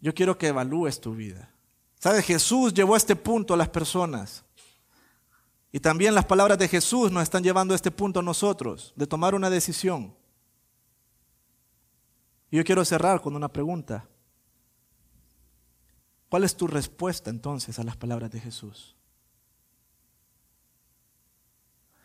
Yo 0.00 0.14
quiero 0.14 0.38
que 0.38 0.48
evalúes 0.48 1.00
tu 1.00 1.14
vida. 1.14 1.48
¿Sabes? 1.98 2.24
Jesús 2.24 2.74
llevó 2.74 2.94
a 2.94 2.96
este 2.96 3.14
punto 3.14 3.54
a 3.54 3.56
las 3.56 3.68
personas. 3.68 4.44
Y 5.70 5.80
también 5.80 6.14
las 6.14 6.24
palabras 6.24 6.58
de 6.58 6.68
Jesús 6.68 7.10
nos 7.10 7.22
están 7.22 7.42
llevando 7.42 7.74
a 7.74 7.76
este 7.76 7.90
punto 7.90 8.20
a 8.20 8.22
nosotros, 8.22 8.92
de 8.96 9.06
tomar 9.06 9.34
una 9.34 9.48
decisión. 9.48 10.14
Y 12.52 12.58
yo 12.58 12.64
quiero 12.64 12.84
cerrar 12.84 13.22
con 13.22 13.34
una 13.34 13.50
pregunta. 13.50 14.06
¿Cuál 16.28 16.44
es 16.44 16.54
tu 16.54 16.66
respuesta 16.66 17.30
entonces 17.30 17.78
a 17.78 17.82
las 17.82 17.96
palabras 17.96 18.30
de 18.30 18.40
Jesús? 18.40 18.94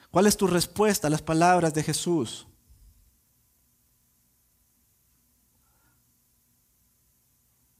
¿Cuál 0.09 0.25
es 0.25 0.37
tu 0.37 0.47
respuesta 0.47 1.07
a 1.07 1.09
las 1.09 1.21
palabras 1.21 1.73
de 1.73 1.83
Jesús? 1.83 2.47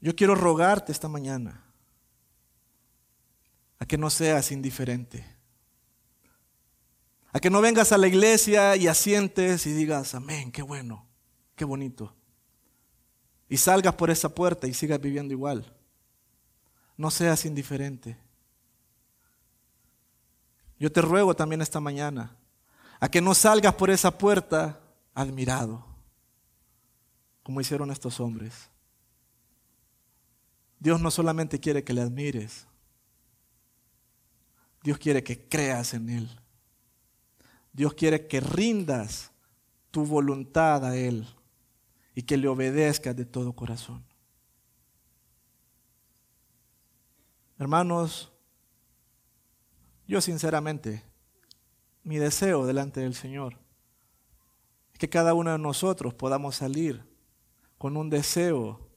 Yo 0.02 0.14
quiero 0.14 0.34
rogarte 0.34 0.92
esta 0.92 1.08
mañana 1.08 1.64
a 3.78 3.86
que 3.86 3.96
no 3.96 4.10
seas 4.10 4.52
indiferente. 4.52 5.24
A 7.32 7.40
que 7.40 7.48
no 7.48 7.62
vengas 7.62 7.92
a 7.92 7.98
la 7.98 8.08
iglesia 8.08 8.76
y 8.76 8.88
asientes 8.88 9.66
y 9.66 9.72
digas, 9.72 10.14
amén, 10.14 10.52
qué 10.52 10.60
bueno, 10.60 11.06
qué 11.56 11.64
bonito. 11.64 12.14
Y 13.48 13.56
salgas 13.56 13.94
por 13.94 14.10
esa 14.10 14.28
puerta 14.28 14.66
y 14.66 14.74
sigas 14.74 15.00
viviendo 15.00 15.32
igual. 15.32 15.72
No 16.96 17.10
seas 17.10 17.44
indiferente. 17.44 18.18
Yo 20.78 20.92
te 20.92 21.00
ruego 21.00 21.34
también 21.34 21.62
esta 21.62 21.80
mañana 21.80 22.36
a 23.00 23.08
que 23.08 23.20
no 23.20 23.34
salgas 23.34 23.74
por 23.74 23.90
esa 23.90 24.16
puerta 24.16 24.80
admirado, 25.14 25.84
como 27.42 27.60
hicieron 27.60 27.90
estos 27.90 28.20
hombres. 28.20 28.68
Dios 30.78 31.00
no 31.00 31.10
solamente 31.10 31.58
quiere 31.58 31.82
que 31.82 31.92
le 31.92 32.02
admires, 32.02 32.66
Dios 34.82 34.98
quiere 34.98 35.24
que 35.24 35.48
creas 35.48 35.94
en 35.94 36.08
Él. 36.08 36.40
Dios 37.72 37.94
quiere 37.94 38.26
que 38.26 38.40
rindas 38.40 39.30
tu 39.90 40.04
voluntad 40.04 40.84
a 40.84 40.96
Él 40.96 41.26
y 42.18 42.22
que 42.22 42.36
le 42.36 42.48
obedezcas 42.48 43.14
de 43.14 43.24
todo 43.24 43.52
corazón. 43.52 44.04
Hermanos, 47.60 48.32
yo 50.04 50.20
sinceramente, 50.20 51.04
mi 52.02 52.16
deseo 52.16 52.66
delante 52.66 52.98
del 52.98 53.14
Señor 53.14 53.56
es 54.92 54.98
que 54.98 55.08
cada 55.08 55.32
uno 55.32 55.52
de 55.52 55.58
nosotros 55.58 56.12
podamos 56.12 56.56
salir 56.56 57.04
con 57.78 57.96
un 57.96 58.10
deseo 58.10 58.90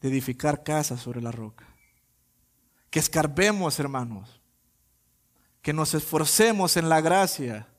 de 0.00 0.08
edificar 0.08 0.62
casas 0.62 1.00
sobre 1.00 1.20
la 1.20 1.32
roca. 1.32 1.66
Que 2.90 3.00
escarbemos, 3.00 3.80
hermanos. 3.80 4.40
Que 5.62 5.72
nos 5.72 5.94
esforcemos 5.94 6.76
en 6.76 6.88
la 6.88 7.00
gracia. 7.00 7.73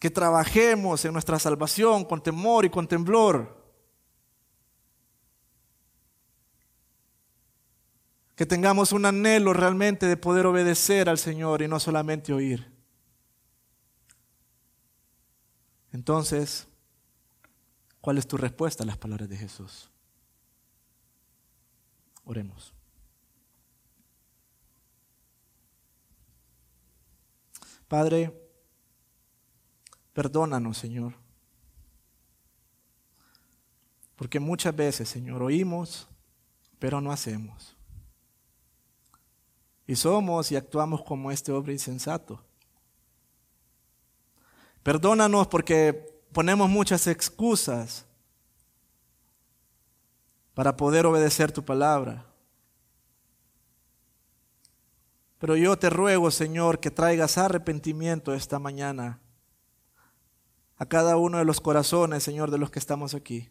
Que 0.00 0.10
trabajemos 0.10 1.04
en 1.04 1.12
nuestra 1.12 1.38
salvación 1.38 2.04
con 2.04 2.20
temor 2.20 2.64
y 2.64 2.70
con 2.70 2.88
temblor. 2.88 3.56
Que 8.34 8.46
tengamos 8.46 8.90
un 8.90 9.04
anhelo 9.04 9.52
realmente 9.52 10.06
de 10.06 10.16
poder 10.16 10.46
obedecer 10.46 11.08
al 11.08 11.18
Señor 11.18 11.62
y 11.62 11.68
no 11.68 11.78
solamente 11.78 12.32
oír. 12.32 12.72
Entonces, 15.92 16.66
¿cuál 18.00 18.18
es 18.18 18.26
tu 18.26 18.36
respuesta 18.36 18.82
a 18.82 18.86
las 18.86 18.96
palabras 18.96 19.28
de 19.28 19.36
Jesús? 19.36 19.90
Oremos. 22.24 22.72
Padre, 27.88 28.32
perdónanos, 30.20 30.76
Señor. 30.76 31.14
Porque 34.16 34.38
muchas 34.38 34.76
veces, 34.76 35.08
Señor, 35.08 35.42
oímos, 35.42 36.06
pero 36.78 37.00
no 37.00 37.10
hacemos. 37.10 37.74
Y 39.86 39.96
somos 39.96 40.52
y 40.52 40.56
actuamos 40.56 41.02
como 41.04 41.30
este 41.30 41.52
hombre 41.52 41.72
insensato. 41.72 42.44
Perdónanos 44.82 45.46
porque 45.46 46.22
ponemos 46.34 46.68
muchas 46.68 47.06
excusas 47.06 48.04
para 50.52 50.76
poder 50.76 51.06
obedecer 51.06 51.50
tu 51.50 51.64
palabra. 51.64 52.26
Pero 55.38 55.56
yo 55.56 55.78
te 55.78 55.88
ruego, 55.88 56.30
Señor, 56.30 56.78
que 56.78 56.90
traigas 56.90 57.38
arrepentimiento 57.38 58.34
esta 58.34 58.58
mañana 58.58 59.18
a 60.80 60.86
cada 60.86 61.18
uno 61.18 61.36
de 61.36 61.44
los 61.44 61.60
corazones, 61.60 62.22
Señor, 62.22 62.50
de 62.50 62.56
los 62.56 62.70
que 62.70 62.78
estamos 62.78 63.12
aquí. 63.14 63.50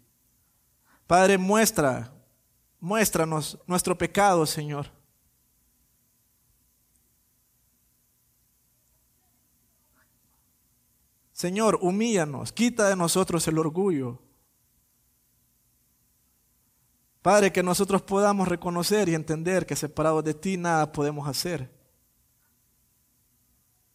Padre, 1.05 1.37
muestra, 1.37 2.11
muéstranos 2.79 3.59
nuestro 3.67 3.95
pecado, 3.95 4.47
Señor. 4.47 4.87
Señor, 11.31 11.77
humíllanos, 11.83 12.51
quita 12.51 12.89
de 12.89 12.95
nosotros 12.95 13.47
el 13.47 13.59
orgullo. 13.59 14.19
Padre, 17.21 17.51
que 17.51 17.61
nosotros 17.61 18.01
podamos 18.01 18.47
reconocer 18.47 19.07
y 19.07 19.13
entender 19.13 19.67
que 19.67 19.75
separados 19.75 20.23
de 20.23 20.33
ti 20.33 20.57
nada 20.57 20.91
podemos 20.91 21.27
hacer. 21.27 21.69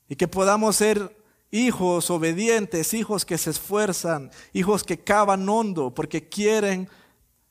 Y 0.08 0.14
que 0.14 0.28
podamos 0.28 0.76
ser 0.76 1.23
hijos 1.54 2.10
obedientes, 2.10 2.94
hijos 2.94 3.24
que 3.24 3.38
se 3.38 3.50
esfuerzan, 3.50 4.32
hijos 4.52 4.82
que 4.82 4.98
cavan 4.98 5.48
hondo 5.48 5.94
porque 5.94 6.28
quieren 6.28 6.88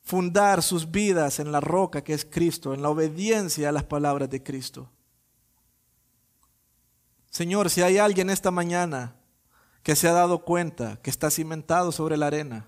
fundar 0.04 0.62
sus 0.62 0.92
vidas 0.92 1.40
en 1.40 1.54
la 1.54 1.62
roca 1.62 2.04
que 2.04 2.14
es 2.14 2.26
Cristo, 2.26 2.74
en 2.74 2.82
la 2.82 2.90
obediencia 2.90 3.70
a 3.70 3.72
las 3.72 3.86
palabras 3.86 4.30
de 4.30 4.44
Cristo. 4.44 4.90
Señor, 7.32 7.70
si 7.70 7.82
hay 7.82 7.98
alguien 7.98 8.30
esta 8.30 8.52
mañana 8.52 9.16
que 9.84 9.96
se 9.96 10.10
ha 10.10 10.12
dado 10.12 10.44
cuenta 10.44 11.00
que 11.02 11.10
está 11.10 11.32
cimentado 11.32 11.94
sobre 11.94 12.18
la 12.18 12.28
arena, 12.28 12.68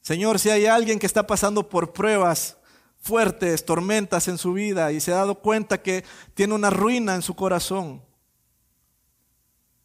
Señor, 0.00 0.40
si 0.40 0.50
hay 0.50 0.66
alguien 0.66 0.98
que 0.98 1.06
está 1.06 1.28
pasando 1.28 1.68
por 1.68 1.92
pruebas 1.92 2.56
fuertes, 2.98 3.64
tormentas 3.64 4.26
en 4.26 4.36
su 4.36 4.52
vida 4.52 4.90
y 4.90 4.98
se 4.98 5.12
ha 5.12 5.16
dado 5.16 5.36
cuenta 5.36 5.80
que 5.80 6.04
tiene 6.34 6.54
una 6.54 6.70
ruina 6.70 7.14
en 7.14 7.22
su 7.22 7.36
corazón, 7.36 8.03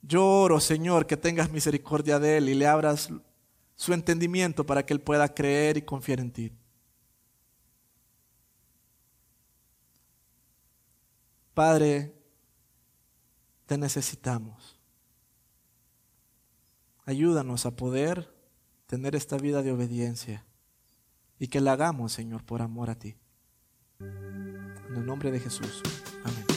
yo 0.02 0.26
oro, 0.26 0.60
Señor, 0.60 1.06
que 1.06 1.18
tengas 1.18 1.52
misericordia 1.52 2.20
de 2.20 2.38
él 2.38 2.50
y 2.50 2.56
le 2.56 2.68
abras 2.68 3.10
su 3.76 3.94
entendimiento 3.94 4.66
para 4.66 4.86
que 4.86 4.94
él 4.94 5.02
pueda 5.02 5.34
creer 5.34 5.78
y 5.78 5.82
confiar 5.82 6.20
en 6.20 6.32
ti. 6.32 6.52
Padre, 11.54 12.14
te 13.66 13.78
necesitamos. 13.78 14.80
Ayúdanos 17.06 17.66
a 17.66 17.76
poder 17.76 18.34
tener 18.86 19.16
esta 19.16 19.38
vida 19.38 19.62
de 19.62 19.72
obediencia 19.72 20.46
y 21.38 21.48
que 21.48 21.62
la 21.62 21.74
hagamos, 21.74 22.14
Señor, 22.14 22.44
por 22.46 22.62
amor 22.62 22.90
a 22.90 22.96
ti. 22.96 23.16
En 24.00 24.96
el 24.96 25.06
nombre 25.06 25.32
de 25.32 25.40
Jesús. 25.40 25.82
Amén. 26.24 26.49